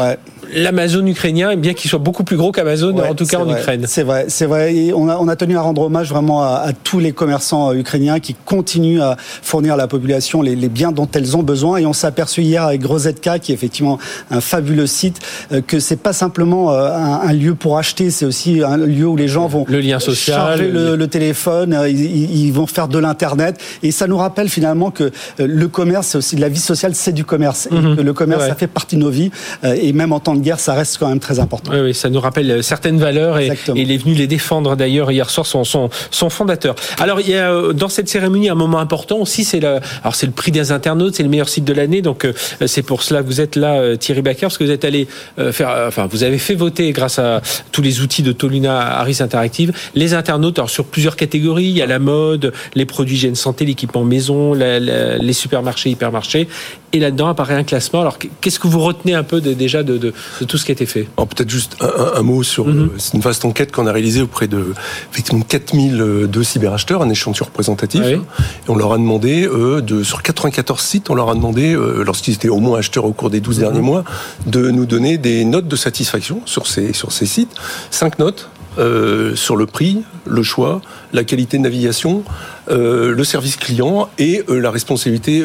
l'Amazon 0.54 1.06
ukrainien, 1.06 1.56
bien 1.56 1.74
qu'il 1.74 1.90
soit 1.90 2.00
beaucoup 2.00 2.24
plus 2.24 2.38
gros 2.38 2.52
qu'Amazon, 2.52 2.98
en 2.98 3.16
tout 3.16 3.26
cas 3.26 3.40
en 3.40 3.50
Ukraine. 3.50 3.86
C'est 3.88 4.04
vrai, 4.04 4.26
c'est 4.28 4.46
vrai. 4.46 4.92
on, 4.94 5.10
a, 5.10 5.18
on 5.18 5.28
a 5.28 5.36
tenu 5.36 5.58
à 5.58 5.62
rendre 5.62 5.84
hommage 5.84 6.10
vraiment 6.10 6.44
à, 6.44 6.72
tous 6.84 7.00
les 7.00 7.12
commerçants 7.12 7.72
euh, 7.72 7.76
ukrainiens 7.76 8.20
qui 8.20 8.36
continuent 8.46 9.02
à 9.02 9.16
fournir 9.20 9.74
à 9.74 9.78
la 9.78 9.88
population 9.88 10.42
les, 10.42 10.56
les 10.56 10.70
biens 10.70 10.92
dont 10.92 11.08
elles 11.14 11.38
ont 11.38 11.44
besoin. 11.44 11.78
Et 11.78 11.86
on 11.86 11.94
s'est 11.94 12.08
aperçu 12.08 12.42
hier 12.42 12.64
avec 12.64 12.84
Rosetka, 12.86 13.40
qui 13.40 13.52
est 13.52 13.56
effectivement 13.56 14.00
un 14.32 14.42
fabuleux 14.42 14.88
site, 14.88 15.20
que 15.68 15.80
c'est 15.80 16.02
pas 16.02 16.14
simplement 16.14 16.72
un, 16.72 17.22
un 17.22 17.34
lieu 17.34 17.56
pour 17.56 17.78
acheter, 17.78 18.12
c'est 18.12 18.26
aussi 18.26 18.62
un 18.64 18.78
lieu 18.78 19.08
où 19.08 19.16
les 19.16 19.28
gens 19.28 19.48
vont 19.48 19.66
le 19.68 19.80
lien 19.80 20.00
social, 20.00 20.58
charger 20.58 20.72
le, 20.72 21.08
téléphone, 21.08 21.74
euh, 21.74 21.90
ils, 21.90 22.52
vont 22.52 22.68
faire 22.68 22.88
de 22.88 23.00
l'internet, 23.00 23.60
et 23.84 23.92
ça 23.92 24.08
nous 24.08 24.18
rappelle 24.18 24.50
finalement 24.50 24.92
que 24.92 25.04
euh, 25.04 25.10
le 25.40 25.68
commerce, 25.68 26.16
aussi 26.16 26.36
la 26.36 26.50
vie 26.50 26.60
sociale, 26.60 26.96
c'est 26.96 27.12
du 27.12 27.26
commerce, 27.26 27.68
et 27.72 27.76
mhm. 27.76 27.96
que 27.98 28.02
le 28.02 28.14
commerce, 28.14 28.46
ça 28.46 28.56
fait 28.56 28.68
partie 28.68 28.96
de 28.96 29.02
nos 29.02 29.10
vies, 29.10 29.32
euh, 29.64 29.76
et 29.80 29.94
même 29.94 30.14
en 30.14 30.20
temps 30.20 30.36
de 30.40 30.44
guerre, 30.44 30.60
ça 30.60 30.74
reste 30.74 30.98
quand 30.98 31.08
même 31.08 31.20
très 31.20 31.40
important. 31.40 31.72
Oui, 31.74 31.80
oui 31.80 31.94
ça 31.94 32.10
nous 32.10 32.20
rappelle 32.20 32.64
certaines 32.64 32.98
valeurs, 32.98 33.38
et, 33.40 33.52
il 33.76 33.92
est 33.92 33.98
venu 33.98 34.14
les 34.14 34.28
défendre 34.28 34.76
d'ailleurs 34.76 35.12
hier 35.12 35.30
soir 35.30 35.46
son, 35.46 35.64
son, 35.64 35.90
son, 36.12 36.30
fondateur. 36.30 36.76
Alors 37.00 37.20
il 37.20 37.30
y 37.30 37.36
a 37.36 37.74
dans 37.74 37.90
cette 37.90 38.10
cérémonie 38.10 38.50
un 38.50 38.56
moment 38.56 38.80
important 38.80 39.18
aussi, 39.18 39.44
c'est 39.44 39.60
le, 39.60 39.80
alors 40.02 40.16
c'est 40.16 40.26
le 40.26 40.32
prix 40.32 40.52
des 40.52 40.72
internautes, 40.72 41.16
c'est 41.16 41.24
le 41.24 41.30
meilleur 41.30 41.50
site 41.50 41.66
de 41.66 41.74
l'année, 41.74 42.02
donc 42.02 42.28
c'est 42.66 42.82
pour 42.84 43.04
cela 43.04 43.22
que 43.22 43.28
vous 43.28 43.42
êtes 43.42 43.56
là, 43.56 43.98
Thierry 43.98 44.22
Backer, 44.22 44.48
parce 44.50 44.58
que 44.58 44.64
vous 44.64 44.72
êtes 44.72 44.86
allé 44.86 45.08
faire, 45.52 45.76
enfin 45.88 46.08
vous 46.10 46.24
avez 46.24 46.38
fait 46.38 46.56
voter 46.56 46.92
grâce 46.92 47.20
à 47.20 47.42
tous 47.72 47.82
les 47.82 48.02
outils 48.02 48.24
de 48.24 48.32
Toluna 48.32 49.00
Harris 49.00 49.18
Interactive, 49.20 49.74
les 49.96 50.14
internautes, 50.14 50.58
alors 50.58 50.70
sur 50.70 50.86
plusieurs 50.86 51.16
catégories, 51.16 51.66
il 51.66 51.78
y 51.78 51.82
a 51.82 51.86
la 51.86 52.00
mode, 52.00 52.54
les 52.76 52.86
produits 52.86 53.10
hygiène 53.10 53.36
santé, 53.36 53.66
l'équipement 53.66 54.04
maison, 54.04 54.54
les 54.54 55.34
supermarchés, 55.34 55.90
hypermarchés, 55.90 56.48
et 56.94 57.00
là-dedans 57.00 57.28
apparaît 57.28 57.56
un 57.56 57.64
classement. 57.64 58.02
Alors 58.02 58.18
qu'est-ce 58.42 58.60
que 58.60 58.68
vous 58.68 58.80
retenez 58.80 59.14
un 59.14 59.24
peu 59.24 59.42
déjà 59.42 59.84
de, 59.84 60.14
tout 60.48 60.58
ce 60.58 60.66
qui 60.66 60.72
a 60.72 60.74
été 60.74 60.86
fait? 60.86 61.08
Peut-être 61.16 61.50
juste 61.50 61.78
un, 61.82 62.22
mot 62.22 62.44
sur 62.44 62.68
mhm. 62.68 62.80
euh, 62.80 62.88
c'est 62.98 63.14
une 63.14 63.22
vaste 63.22 63.46
enquête 63.46 63.72
qu'on 63.72 63.88
a 63.88 63.92
réalisée 63.92 64.22
auprès 64.22 64.48
de 64.48 64.74
effectivement 65.12 65.44
4002 65.48 66.44
cyberacheteurs, 66.44 67.02
un 67.02 67.10
échantillon 67.10 67.46
représentatif, 67.46 68.02
ah 68.04 68.10
et 68.10 68.20
on 68.68 68.76
leur 68.76 68.94
a 68.94 68.98
demandé 68.98 69.48
euh, 69.48 69.82
de 69.82 70.04
sur 70.04 70.24
94 70.24 70.82
sites, 70.82 71.10
on 71.10 71.16
leur 71.16 71.30
a 71.30 71.36
demandé 71.36 71.74
euh, 71.74 72.04
lorsqu'ils 72.04 72.34
étaient 72.34 72.50
au 72.50 72.60
moins 72.60 72.80
acheteurs 72.80 73.06
au 73.06 73.14
cours 73.14 73.30
des 73.30 73.40
12 73.40 73.58
mhm. 73.58 73.64
derniers 73.64 73.82
mois, 73.82 74.04
de 74.48 74.70
nous 74.72 74.86
donner 74.86 75.18
des 75.18 75.46
notes 75.46 75.68
de 75.68 75.76
satisfaction 75.76 76.42
sur 76.46 76.68
ces 76.68 76.94
sur 76.94 77.12
ces 77.12 77.26
sites, 77.26 77.56
cinq 77.92 78.20
notes 78.20 78.50
euh, 78.78 79.36
sur 79.36 79.56
le 79.56 79.66
prix, 79.66 80.04
le 80.26 80.44
choix, 80.44 80.82
la 81.12 81.24
qualité 81.24 81.58
de 81.58 81.64
navigation, 81.64 82.24
euh, 82.70 83.12
le 83.14 83.24
service 83.24 83.56
client 83.58 84.10
et 84.20 84.44
euh, 84.48 84.60
la 84.60 84.70
responsabilité 84.70 85.44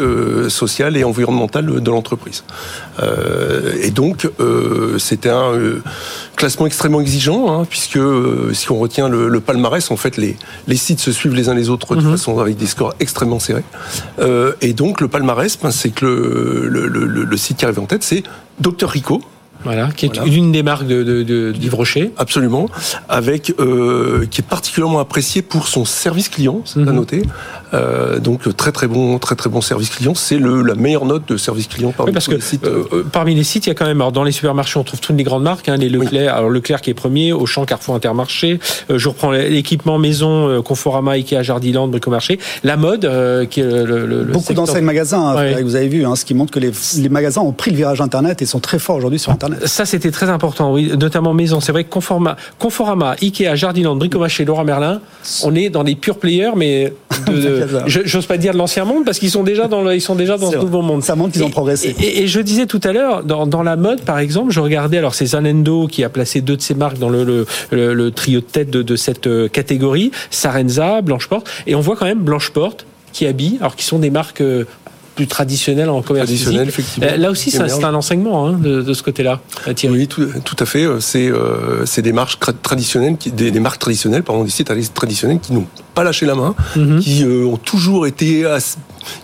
sociale 0.49 0.97
et 0.97 1.05
environnementale 1.05 1.81
de 1.81 1.91
l'entreprise. 1.91 2.45
et 3.83 3.91
donc, 3.91 4.29
c'était 4.99 5.31
un 5.31 5.53
classement 6.37 6.67
extrêmement 6.67 7.01
exigeant, 7.01 7.53
hein, 7.61 7.67
puisque 7.69 7.99
si 8.53 8.71
on 8.71 8.79
retient 8.79 9.09
le, 9.09 9.41
palmarès, 9.41 9.91
en 9.91 9.97
fait, 9.97 10.17
les, 10.17 10.37
les 10.67 10.77
sites 10.77 11.01
se 11.01 11.13
suivent 11.13 11.35
les 11.35 11.49
uns 11.49 11.55
les 11.55 11.71
autres 11.71 11.97
de 11.97 12.03
mhm. 12.03 12.13
façon 12.13 12.39
avec 12.39 12.57
des 12.57 12.67
scores 12.67 12.95
extrêmement 13.01 13.39
serrés. 13.39 13.65
et 14.61 14.73
donc, 14.73 15.01
le 15.01 15.09
palmarès, 15.09 15.59
ben, 15.63 15.71
c'est 15.71 15.91
que 15.91 16.05
le, 16.05 16.89
le, 16.89 17.07
le, 17.07 17.25
le, 17.25 17.37
site 17.37 17.59
qui 17.59 17.65
arrive 17.65 17.81
en 17.81 17.87
tête, 17.87 18.03
c'est 18.03 18.23
Dr 18.61 18.89
Rico, 18.89 19.23
voilà, 19.65 19.89
qui 19.97 20.07
est 20.07 20.17
une 20.27 20.53
des 20.53 20.63
marques 20.63 20.87
de, 20.87 21.03
de, 21.03 21.23
de 21.23 21.75
Rocher. 21.75 22.13
Absolument, 22.17 22.69
avec 23.09 23.53
euh, 23.59 24.27
qui 24.31 24.41
est 24.41 24.47
particulièrement 24.47 25.01
apprécié 25.01 25.43
pour 25.43 25.69
son 25.69 25.85
service 25.85 26.29
client, 26.29 26.63
c'est 26.65 26.81
à 26.81 26.83
mhm. 26.83 26.93
noter. 26.93 27.23
Euh, 27.75 28.19
donc 28.21 28.55
très 28.57 28.73
très 28.73 28.87
bon, 28.87 29.19
très 29.19 29.35
très 29.35 29.51
bon 29.51 29.61
service 29.61 29.91
client. 29.91 30.15
C'est 30.15 30.39
le 30.39 30.63
la 30.63 30.75
meilleure 30.75 31.05
note 31.05 31.29
de 31.29 31.37
service 31.37 31.67
client 31.67 31.93
parmi 31.97 32.13
parce 32.13 32.29
que, 32.29 32.35
les 32.35 32.41
sites. 32.41 32.65
Euh, 32.65 32.85
euh, 32.93 33.05
parmi 33.11 33.35
les 33.35 33.45
sites, 33.45 33.67
il 33.67 33.71
y 33.71 33.73
a 33.73 33.75
quand 33.75 33.87
même 33.87 34.01
alors 34.01 34.13
dans 34.13 34.25
les 34.25 34.33
supermarchés, 34.33 34.79
on 34.79 34.85
trouve 34.85 35.01
toutes 35.01 35.17
les 35.17 35.25
grandes 35.25 35.43
marques, 35.43 35.69
hein, 35.69 35.77
les 35.77 35.89
Leclerc. 35.89 36.35
Alors 36.35 36.51
Leclerc 36.51 36.81
qui 36.81 36.91
est 36.91 36.95
premier, 36.95 37.33
Auchan, 37.33 37.65
Carrefour, 37.65 37.95
Intermarché. 37.95 38.61
Euh, 38.91 38.99
je 38.99 39.09
reprends 39.09 39.33
l'équipement 39.33 39.99
maison, 39.99 40.63
Conforama, 40.63 41.13
Ikea, 41.13 41.43
Jardiland, 41.43 41.89
Bricomarché. 41.89 42.39
La 42.63 42.77
mode, 42.77 43.11
qui 43.51 43.61
est 43.61 43.65
le, 43.65 44.07
le 44.07 44.25
beaucoup 44.25 44.55
d'enseignes 44.55 44.85
magasins. 44.85 45.37
Hein, 45.37 45.63
Vous 45.63 45.77
avez 45.77 45.89
vu, 45.89 46.05
hein, 46.05 46.17
ce 46.17 46.25
qui 46.25 46.35
montre 46.35 46.53
que 46.53 46.61
les, 46.61 46.71
les 46.99 47.09
magasins 47.09 47.41
ont 47.41 47.53
pris 47.53 47.71
le 47.71 47.77
virage 47.77 48.01
internet 48.01 48.43
et 48.43 48.47
sont 48.47 48.61
très 48.61 48.79
forts 48.79 48.97
aujourd'hui 48.97 49.19
sur 49.19 49.33
internet. 49.33 49.67
Ça, 49.67 49.85
c'était 49.85 50.11
très 50.11 50.29
important, 50.29 50.73
oui, 50.73 50.93
notamment 50.99 51.35
maison. 51.35 51.61
C'est 51.61 51.73
vrai 51.73 51.85
que 51.85 51.91
Conforama, 51.91 52.37
Conforama, 52.59 53.17
Ikea, 53.21 53.55
Jardiland, 53.55 53.97
Bricomarché, 53.97 54.45
Laurent 54.45 54.65
Merlin, 54.65 55.01
on 55.43 55.55
est 55.55 55.71
dans 55.71 55.85
des 55.85 55.95
pure 55.95 56.19
players, 56.19 56.53
mais 56.57 56.93
de, 57.27 57.64
j'ose 57.87 58.27
pas 58.27 58.37
dire 58.37 58.53
de 58.53 58.59
l'ancien 58.59 58.85
monde 58.85 59.05
parce 59.05 59.19
qu'ils 59.19 59.31
sont 59.31 59.43
déjà 59.43 59.69
dans 59.69 59.83
le, 59.83 59.95
ils 59.95 60.01
sont 60.01 60.15
déjà 60.15 60.37
dans 60.37 60.51
ce 60.51 60.57
nouveau 60.57 60.83
monde. 60.83 61.03
Ça 61.03 61.17
montre 61.17 61.33
qu'ils 61.33 61.45
ont 61.45 61.51
progressé. 61.51 61.95
Et, 62.01 62.27
je 62.27 62.41
disais 62.41 62.67
tout 62.67 62.81
à 62.85 62.93
l'heure, 62.93 63.25
dans, 63.25 63.47
dans, 63.47 63.63
la 63.63 63.77
mode, 63.77 64.01
par 64.03 64.19
exemple, 64.19 64.53
je 64.53 64.61
regardais 64.61 64.99
alors 64.99 65.15
c'est 65.15 65.27
Zalendo 65.27 65.87
qui 65.87 66.05
a 66.05 66.09
placé 66.09 66.41
deux 66.41 66.57
de 66.57 66.63
ses 66.63 66.75
marques 66.75 66.99
dans 66.99 67.09
le, 67.09 67.25
le, 67.71 67.95
le, 67.95 68.11
trio 68.11 68.41
de 68.41 68.45
tête 68.45 68.71
de, 68.71 68.83
de 68.83 68.97
cette 68.97 69.27
euh, 69.27 69.49
catégorie, 69.49 70.11
Sarenza, 70.31 71.01
Blanche-Porte, 71.03 71.49
et 71.67 71.75
on 71.75 71.81
voit 71.81 71.97
quand 71.97 72.07
même 72.07 72.21
Blanche-Porte 72.21 72.87
qui 73.13 73.27
habille, 73.27 73.59
alors 73.61 73.77
qui 73.77 73.85
sont 73.85 73.99
des 73.99 74.11
marques 74.11 74.41
euh, 74.41 74.65
plus 75.15 75.27
traditionnel 75.27 75.89
en 75.89 76.03
commerce 76.03 76.27
traditionnel, 76.27 76.69
Effectivement. 76.69 77.09
Euh, 77.11 77.17
là 77.17 77.31
aussi, 77.31 77.51
c'est 77.51 77.85
un 77.85 77.95
enseignement 77.95 78.47
hein, 78.47 78.53
de, 78.53 78.93
ce 78.93 79.03
côté-là. 79.03 79.41
Oui, 79.85 80.09
tout, 80.09 80.27
tout, 80.45 80.57
à 80.59 80.67
fait. 80.67 80.87
C'est 81.01 81.29
euh, 81.29 81.85
des 81.99 82.13
marques 82.13 82.39
traditionnelles, 82.63 83.17
qui, 83.17 83.31
des, 83.31 83.51
des, 83.51 83.61
marques 83.61 83.81
traditionnelles, 83.81 84.23
pardon, 84.23 84.45
des 84.45 84.51
sites 84.51 84.71
traditionnels 84.95 85.41
qui 85.41 85.53
n'ont 85.53 85.67
pas 85.95 86.05
lâché 86.05 86.27
la 86.27 86.35
main, 86.35 86.55
mhm. 86.77 87.01
qui 87.01 87.25
euh, 87.25 87.45
ont 87.45 87.57
toujours 87.57 88.07
été 88.07 88.45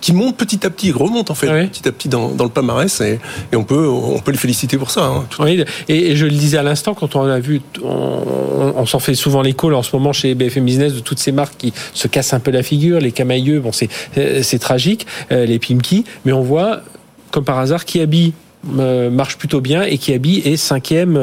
qui 0.01 0.12
montent 0.12 0.37
petit 0.37 0.66
à 0.66 0.70
petit, 0.70 0.93
remontent 0.93 1.33
en 1.33 1.35
fait 1.35 1.68
petit 1.68 1.89
à 1.89 1.93
petit 1.93 2.09
dans, 2.09 2.28
dans 2.28 2.45
le 2.45 2.51
palmarès 2.51 3.01
et, 3.01 3.18
et, 3.53 3.57
on 3.57 3.64
peut 3.64 3.89
on 3.89 4.18
peut 4.18 4.33
les 4.33 4.39
féliciter 4.39 4.76
pour 4.78 4.91
ça. 4.91 5.05
Hein, 5.05 5.26
oui, 5.39 5.64
et, 5.89 6.16
je 6.16 6.24
le 6.24 6.33
disais 6.33 6.59
à 6.59 6.62
l'instant 6.62 6.95
quand 6.95 7.16
on 7.16 7.24
a 7.24 7.39
vu, 7.39 7.61
on, 7.83 8.74
on 8.76 8.87
s'en 8.87 8.99
fait 8.99 9.14
souvent 9.14 9.43
l'écho 9.43 9.72
en 9.72 9.83
ce 9.83 9.95
moment 9.95 10.12
chez 10.12 10.35
BFM 10.35 10.64
Business 10.64 10.95
de 10.95 11.01
toutes 11.01 11.18
ces 11.18 11.33
marques 11.33 11.57
qui 11.59 11.72
se 11.95 12.09
cassent 12.09 12.33
un 12.33 12.41
peu 12.41 12.51
la 12.51 12.62
figure, 12.62 13.01
les 13.01 13.12
camailleux, 13.12 13.61
bon 13.61 13.72
c'est 13.72 13.89
c'est 14.43 14.59
tragique, 14.59 15.07
les 15.31 15.59
Pimki, 15.59 16.05
mais 16.24 16.33
on 16.33 16.43
voit 16.43 16.81
comme 17.31 17.45
par 17.45 17.59
hasard 17.59 17.85
qui 17.85 18.01
habille 18.01 18.33
marche 18.64 19.38
plutôt 19.38 19.61
bien 19.61 19.82
et 19.82 19.98
Kiabi 19.98 20.42
est 20.44 20.56
cinquième. 20.56 21.16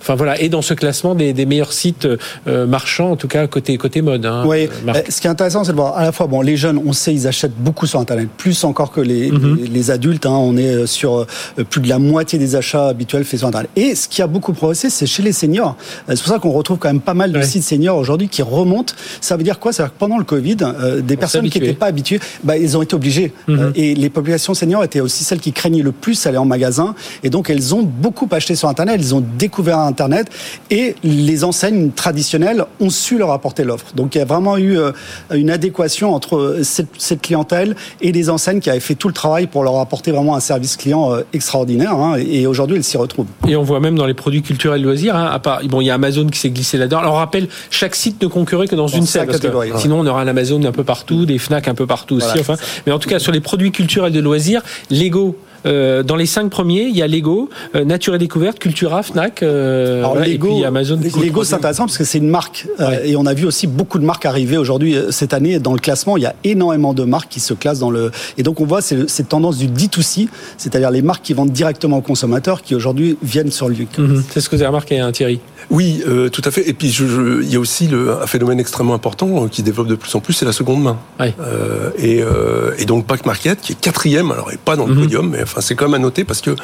enfin 0.00 0.14
voilà, 0.14 0.40
et 0.40 0.48
dans 0.48 0.62
ce 0.62 0.74
classement 0.74 1.14
des, 1.14 1.46
meilleurs 1.46 1.72
sites 1.72 2.08
marchands, 2.46 3.12
en 3.12 3.16
tout 3.16 3.28
cas 3.28 3.46
côté 3.46 3.76
côté 3.76 4.02
mode. 4.02 4.26
Hein, 4.26 4.44
oui. 4.46 4.68
Ce 5.08 5.20
qui 5.20 5.26
est 5.26 5.30
intéressant, 5.30 5.64
c'est 5.64 5.72
de 5.72 5.76
voir 5.76 5.96
à 5.96 6.04
la 6.04 6.12
fois 6.12 6.26
bon, 6.26 6.40
les 6.40 6.56
jeunes, 6.56 6.80
on 6.84 6.92
sait, 6.92 7.12
ils 7.12 7.26
achètent 7.26 7.56
beaucoup 7.56 7.86
sur 7.86 8.00
Internet, 8.00 8.28
plus 8.36 8.64
encore 8.64 8.92
que 8.92 9.00
les, 9.00 9.30
mhm. 9.30 9.58
les, 9.70 9.90
adultes. 9.90 10.26
Hein, 10.26 10.30
on 10.30 10.56
est 10.56 10.86
sur 10.86 11.26
plus 11.70 11.80
de 11.80 11.88
la 11.88 11.98
moitié 11.98 12.38
des 12.38 12.56
achats 12.56 12.88
habituels 12.88 13.24
faits 13.24 13.40
sur 13.40 13.48
Internet. 13.48 13.70
Et 13.76 13.94
ce 13.94 14.08
qui 14.08 14.22
a 14.22 14.26
beaucoup 14.26 14.52
progressé, 14.52 14.90
c'est 14.90 15.06
chez 15.06 15.22
les 15.22 15.32
seniors. 15.32 15.76
C'est 16.08 16.18
pour 16.18 16.32
ça 16.32 16.38
qu'on 16.38 16.52
retrouve 16.52 16.78
quand 16.78 16.88
même 16.88 17.00
pas 17.00 17.14
mal 17.14 17.32
de 17.32 17.42
sites 17.42 17.64
seniors 17.64 17.96
aujourd'hui 17.96 18.28
qui 18.28 18.42
remontent. 18.42 18.94
Ça 19.20 19.36
veut 19.36 19.42
dire 19.42 19.58
quoi? 19.58 19.72
Ça 19.72 19.82
veut 19.82 19.88
dire 19.88 19.94
que 19.94 19.98
pendant 19.98 20.18
le 20.18 20.24
Covid, 20.24 20.56
des 21.02 21.16
personnes 21.16 21.48
qui 21.48 21.60
n'étaient 21.60 21.72
pas 21.74 21.86
habituées, 21.86 22.20
bah, 22.42 22.56
ils 22.56 22.76
ont 22.76 22.82
été 22.82 22.94
obligés. 22.94 23.32
Mhm. 23.48 23.72
et 23.74 23.94
les 23.94 24.10
populations 24.10 24.54
seniors 24.54 24.84
étaient 24.84 25.00
aussi 25.00 25.24
celles 25.24 25.40
qui 25.40 25.52
craignaient 25.52 25.82
le 25.82 25.92
plus 25.92 26.26
aller 26.26 26.38
en 26.38 26.44
magasin. 26.44 26.83
Et 27.22 27.30
donc, 27.30 27.50
elles 27.50 27.74
ont 27.74 27.82
beaucoup 27.82 28.28
acheté 28.30 28.54
sur 28.54 28.68
Internet. 28.68 28.96
Elles 28.98 29.14
ont 29.14 29.24
découvert 29.38 29.78
Internet. 29.78 30.28
Et 30.70 30.96
les 31.02 31.44
enseignes 31.44 31.90
traditionnelles 31.90 32.64
ont 32.80 32.90
su 32.90 33.18
leur 33.18 33.30
apporter 33.30 33.64
l'offre. 33.64 33.94
Donc, 33.94 34.14
il 34.14 34.18
y 34.18 34.20
a 34.20 34.24
vraiment 34.24 34.56
eu 34.56 34.78
euh, 34.78 34.92
une 35.32 35.50
adéquation 35.50 36.14
entre 36.14 36.60
cette, 36.62 37.20
clientèle 37.22 37.76
et 38.00 38.12
les 38.12 38.28
enseignes 38.28 38.60
qui 38.60 38.70
avaient 38.70 38.80
fait 38.80 38.94
tout 38.94 39.08
le 39.08 39.14
travail 39.14 39.46
pour 39.46 39.62
leur 39.62 39.78
apporter 39.78 40.10
vraiment 40.10 40.34
un 40.34 40.40
service 40.40 40.76
client 40.76 41.12
euh, 41.12 41.22
extraordinaire. 41.32 41.92
Hein. 41.92 42.16
et 42.18 42.46
aujourd'hui, 42.46 42.76
elles 42.76 42.84
s'y 42.84 42.96
retrouvent. 42.96 43.26
Et 43.46 43.56
on 43.56 43.62
voit 43.62 43.80
même 43.80 43.96
dans 43.96 44.06
les 44.06 44.14
produits 44.14 44.42
culturels 44.42 44.82
loisirs, 44.82 45.16
hein, 45.16 45.30
à 45.32 45.38
part, 45.38 45.60
bon, 45.64 45.80
il 45.80 45.86
y 45.86 45.90
a 45.90 45.94
Amazon 45.94 46.26
qui 46.26 46.38
s'est 46.38 46.50
glissé 46.50 46.78
là-dedans. 46.78 46.98
Alors, 46.98 47.14
on 47.14 47.18
rappelle, 47.18 47.48
chaque 47.70 47.94
site 47.94 48.22
ne 48.22 48.28
concurrait 48.28 48.68
que 48.68 48.74
dans, 48.74 48.88
une 48.88 49.06
seule. 49.06 49.28
Sinon, 49.76 50.00
on 50.00 50.06
aura 50.06 50.22
un 50.22 50.28
Amazon 50.28 50.62
un 50.64 50.72
peu 50.72 50.84
partout, 50.84 51.26
des 51.26 51.38
Fnac 51.38 51.68
un 51.68 51.74
peu 51.74 51.86
partout 51.86 52.16
aussi. 52.16 52.38
Enfin, 52.38 52.56
mais 52.86 52.92
en 52.92 52.98
tout 52.98 53.08
cas, 53.08 53.18
sur 53.18 53.32
les 53.32 53.40
produits 53.40 53.72
culturels 53.72 54.12
de 54.12 54.20
loisirs, 54.20 54.62
Lego 54.90 55.36
euh, 55.53 55.53
dans 55.64 56.16
les 56.16 56.26
cinq 56.26 56.50
premiers, 56.50 56.82
il 56.82 56.96
y 56.96 57.02
a 57.02 57.06
Lego, 57.06 57.48
euh, 57.74 57.84
Nature 57.84 58.14
et 58.14 58.18
Découverte, 58.18 58.58
Cultura, 58.58 59.02
Fnac, 59.02 59.42
euh, 59.42 60.02
Lego, 60.24 60.24
et 60.24 60.38
puis 60.38 60.64
Amazon. 60.64 60.98
Lego, 61.22 61.44
c'est 61.44 61.54
intéressant 61.54 61.84
parce 61.86 61.98
que 61.98 62.04
c'est 62.04 62.18
une 62.18 62.28
marque. 62.28 62.66
et 63.04 63.16
on 63.16 63.26
a 63.26 63.34
vu 63.34 63.46
aussi 63.46 63.66
beaucoup 63.66 63.98
de 63.98 64.04
marques 64.04 64.26
arriver 64.26 64.56
aujourd'hui 64.56 64.96
cette 65.10 65.34
année 65.34 65.58
dans 65.58 65.72
le 65.72 65.80
classement. 65.80 66.16
Il 66.16 66.22
y 66.22 66.26
a 66.26 66.34
énormément 66.44 66.94
de 66.94 67.04
marques 67.04 67.30
qui 67.30 67.40
se 67.40 67.54
classent 67.54 67.78
dans 67.78 67.90
le. 67.90 68.10
Et 68.38 68.42
donc 68.42 68.60
on 68.60 68.66
voit 68.66 68.82
cette 68.82 69.28
tendance 69.28 69.58
du 69.58 69.68
D2C, 69.68 70.28
c'est-à-dire 70.56 70.90
les 70.90 71.02
marques 71.02 71.22
qui 71.22 71.34
vendent 71.34 71.50
directement 71.50 71.98
aux 71.98 72.02
consommateurs, 72.02 72.62
qui 72.62 72.74
aujourd'hui 72.74 73.16
viennent 73.22 73.50
sur 73.50 73.68
le. 73.68 73.74
Mhm. 73.98 74.22
C'est 74.30 74.40
ce 74.40 74.48
que 74.48 74.56
vous 74.56 74.62
avez 74.62 74.68
remarqué, 74.68 74.98
hein, 74.98 75.12
Thierry. 75.12 75.40
Oui, 75.70 76.02
euh, 76.06 76.28
tout 76.28 76.42
à 76.44 76.50
fait. 76.50 76.68
Et 76.68 76.72
puis, 76.74 76.90
je, 76.90 77.42
il 77.42 77.50
y 77.50 77.56
a 77.56 77.60
aussi 77.60 77.88
le, 77.88 78.12
un 78.22 78.26
phénomène 78.26 78.60
extrêmement 78.60 78.94
important 78.94 79.44
euh, 79.44 79.48
qui 79.48 79.60
se 79.60 79.66
développe 79.66 79.88
de 79.88 79.94
plus 79.94 80.14
en 80.14 80.20
plus, 80.20 80.34
c'est 80.34 80.44
la 80.44 80.52
seconde 80.52 80.82
main. 80.82 80.98
Euh, 81.20 81.90
et, 81.98 82.22
euh, 82.22 82.72
et, 82.78 82.84
donc, 82.84 83.06
Back 83.06 83.26
Market, 83.26 83.60
qui 83.60 83.72
est 83.72 83.80
quatrième, 83.80 84.30
alors 84.30 84.50
n'est 84.50 84.56
pas 84.56 84.76
dans 84.76 84.86
le 84.86 84.94
mhm. 84.94 85.02
podium, 85.02 85.30
mais 85.30 85.44
enfin, 85.54 85.60
c'est 85.60 85.74
quand 85.74 85.86
même 85.86 85.94
à 85.94 85.98
noter 85.98 86.24
parce 86.24 86.40
que 86.40 86.50
euh, 86.50 86.56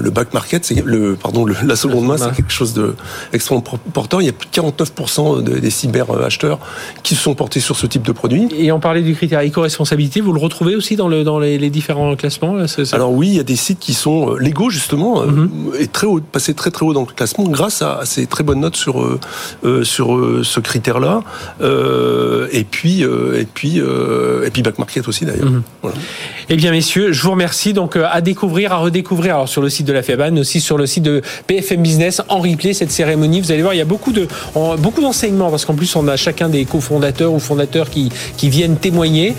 le 0.00 0.10
Back 0.10 0.34
Market, 0.34 0.64
c'est 0.64 0.82
le, 0.84 1.14
pardon, 1.14 1.44
le, 1.44 1.54
la 1.64 1.76
seconde 1.76 2.06
main, 2.06 2.16
c'est 2.18 2.34
quelque 2.34 2.52
chose 2.52 2.74
de 2.74 2.94
extrêmement 3.32 3.64
important. 3.88 4.20
Il 4.20 4.26
y 4.26 4.28
a 4.28 4.32
plus 4.32 4.48
de 4.48 4.54
49% 4.54 5.42
des 5.42 5.70
cyber 5.70 6.10
acheteurs 6.22 6.58
qui 7.02 7.14
se 7.14 7.22
sont 7.22 7.34
portés 7.34 7.60
sur 7.60 7.76
ce 7.76 7.86
type 7.86 8.02
de 8.02 8.12
produit. 8.12 8.48
Et 8.56 8.72
on 8.72 8.80
parlait 8.80 9.02
du 9.02 9.14
critère 9.14 9.40
éco-responsabilité, 9.40 10.20
vous 10.20 10.32
le 10.32 10.40
retrouvez 10.40 10.76
aussi 10.76 10.96
dans, 10.96 11.08
le, 11.08 11.24
dans 11.24 11.38
les, 11.38 11.58
les 11.58 11.70
différents 11.70 12.16
classements 12.16 12.56
Alors 12.92 13.12
oui, 13.12 13.28
il 13.28 13.34
y 13.34 13.40
a 13.40 13.44
des 13.44 13.56
sites 13.56 13.78
qui 13.78 13.94
sont 13.94 14.34
légaux 14.34 14.70
justement, 14.70 15.22
mhm. 15.22 15.72
et 15.78 15.86
très 15.86 16.06
haut, 16.06 16.20
passé 16.20 16.54
très 16.54 16.70
très 16.70 16.84
haut 16.84 16.92
dans 16.92 17.00
le 17.00 17.06
classement 17.06 17.44
grâce 17.44 17.82
à, 17.82 17.98
à 17.98 18.04
ces 18.04 18.26
très 18.32 18.44
bonne 18.44 18.60
note 18.60 18.76
sur 18.76 19.02
euh, 19.02 19.20
euh, 19.64 19.84
sur 19.84 20.16
euh, 20.16 20.42
ce 20.42 20.60
critère-là. 20.60 21.22
et 22.50 22.64
puis 22.64 23.02
et 23.02 23.46
puis 23.52 23.78
et 23.78 24.50
puis 24.50 24.62
back 24.62 24.78
market 24.78 25.06
aussi 25.08 25.24
d'ailleurs. 25.24 25.50
Mhm. 25.50 25.62
Eh 26.48 26.56
bien 26.56 26.70
messieurs, 26.70 27.12
je 27.12 27.22
vous 27.22 27.30
remercie. 27.30 27.72
Donc 27.72 27.96
à 27.96 28.20
découvrir, 28.32 28.72
à 28.72 28.78
redécouvrir 28.78 29.34
alors 29.36 29.48
sur 29.48 29.62
le 29.62 29.68
site 29.68 29.86
de 29.86 29.92
la 29.92 30.02
FEBAN, 30.02 30.36
aussi 30.36 30.60
sur 30.60 30.78
le 30.78 30.86
site 30.86 31.04
de 31.04 31.22
PFM 31.46 31.82
Business 31.82 32.22
en 32.28 32.40
replay 32.40 32.72
cette 32.72 32.90
cérémonie. 32.90 33.40
Vous 33.40 33.52
allez 33.52 33.62
voir, 33.62 33.74
il 33.74 33.78
y 33.78 33.82
a 33.82 33.90
beaucoup 33.94 34.12
de 34.12 34.26
beaucoup 34.78 35.00
d'enseignements 35.00 35.50
parce 35.50 35.64
qu'en 35.64 35.74
plus 35.74 35.94
on 35.96 36.08
a 36.08 36.16
chacun 36.16 36.48
des 36.48 36.64
cofondateurs 36.64 37.32
ou 37.32 37.38
fondateurs 37.38 37.90
qui 37.90 38.10
qui 38.36 38.48
viennent 38.48 38.76
témoigner 38.76 39.34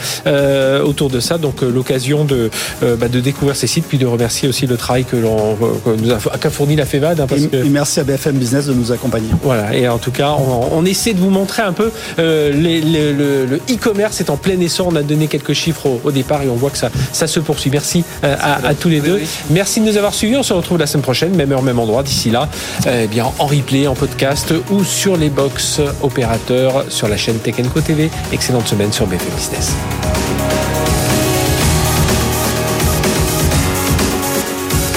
autour 0.86 1.10
de 1.10 1.20
ça. 1.20 1.38
Donc 1.38 1.62
l'occasion 1.62 2.24
de 2.26 2.50
bah, 2.82 3.08
de 3.08 3.20
découvrir 3.20 3.56
ces 3.56 3.68
sites 3.68 3.86
puis 3.88 3.98
de 3.98 4.06
remercier 4.06 4.48
aussi 4.48 4.68
le 4.68 4.78
travail 4.78 5.06
que 5.06 5.16
l'on 5.16 5.58
nous 6.02 6.12
a 6.12 6.18
qu'a 6.38 6.50
fourni 6.50 6.76
la 6.76 6.86
FEBAD. 6.86 7.20
Hein, 7.20 7.28
parce 7.28 7.44
et, 7.44 7.70
merci 7.70 8.00
à 8.00 8.04
BFM 8.04 8.36
Business 8.36 8.66
de 8.68 8.74
nous 8.74 8.92
accompagner. 8.92 9.30
Voilà, 9.44 9.76
et 9.76 9.88
en 9.88 9.98
tout 9.98 10.12
cas, 10.12 10.36
on, 10.72 10.86
essaie 10.86 11.14
de 11.14 11.20
vous 11.20 11.30
montrer 11.30 11.62
un 11.62 11.74
peu 11.74 11.92
euh, 12.20 12.52
le 12.54 13.58
e-commerce 13.74 14.20
est 14.20 14.30
en 14.30 14.38
plein 14.38 14.60
essor. 14.60 14.88
On 14.88 14.96
a 14.96 15.02
donné 15.02 15.28
quelques 15.28 15.54
chiffres 15.54 16.00
au, 16.04 16.12
départ 16.12 16.44
et 16.44 16.50
on 16.50 16.56
voit 16.56 16.70
que 16.70 16.78
ça, 16.78 16.90
ça 17.12 17.28
se 17.28 17.40
poursuit. 17.40 17.72
Merci, 17.72 18.04
euh, 18.24 18.36
à, 18.40 18.74
tous 18.76 18.83
les 18.90 19.02
deux. 19.02 19.22
Merci 19.50 19.80
de 19.80 19.86
nous 19.86 19.98
avoir 19.98 20.14
suivis. 20.14 20.36
On 20.36 20.44
se 20.44 20.54
retrouve 20.54 20.78
la 20.78 20.88
semaine 20.88 21.04
prochaine, 21.04 21.36
même 21.36 21.52
heure, 21.52 21.62
même 21.62 21.80
endroit. 21.80 22.04
D'ici 22.04 22.30
là, 22.30 22.50
eh 22.88 23.08
bien 23.08 23.26
en 23.40 23.46
replay, 23.46 23.88
en 23.88 23.96
podcast 23.96 24.54
ou 24.72 24.84
sur 24.84 25.18
les 25.18 25.30
box 25.30 25.82
opérateurs 26.02 26.86
sur 26.90 27.08
la 27.08 27.18
chaîne 27.18 27.38
Tech 27.38 27.56
Co 27.74 27.82
TV. 27.82 28.10
Excellente 28.32 28.68
semaine 28.68 28.92
sur 28.92 29.08
BFM 29.08 29.34
Business. 29.36 29.74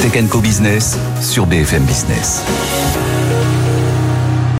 Tech 0.01 0.29
Co 0.29 0.41
Business 0.41 0.99
sur 1.21 1.47
BFM 1.47 1.85
Business. 1.85 2.43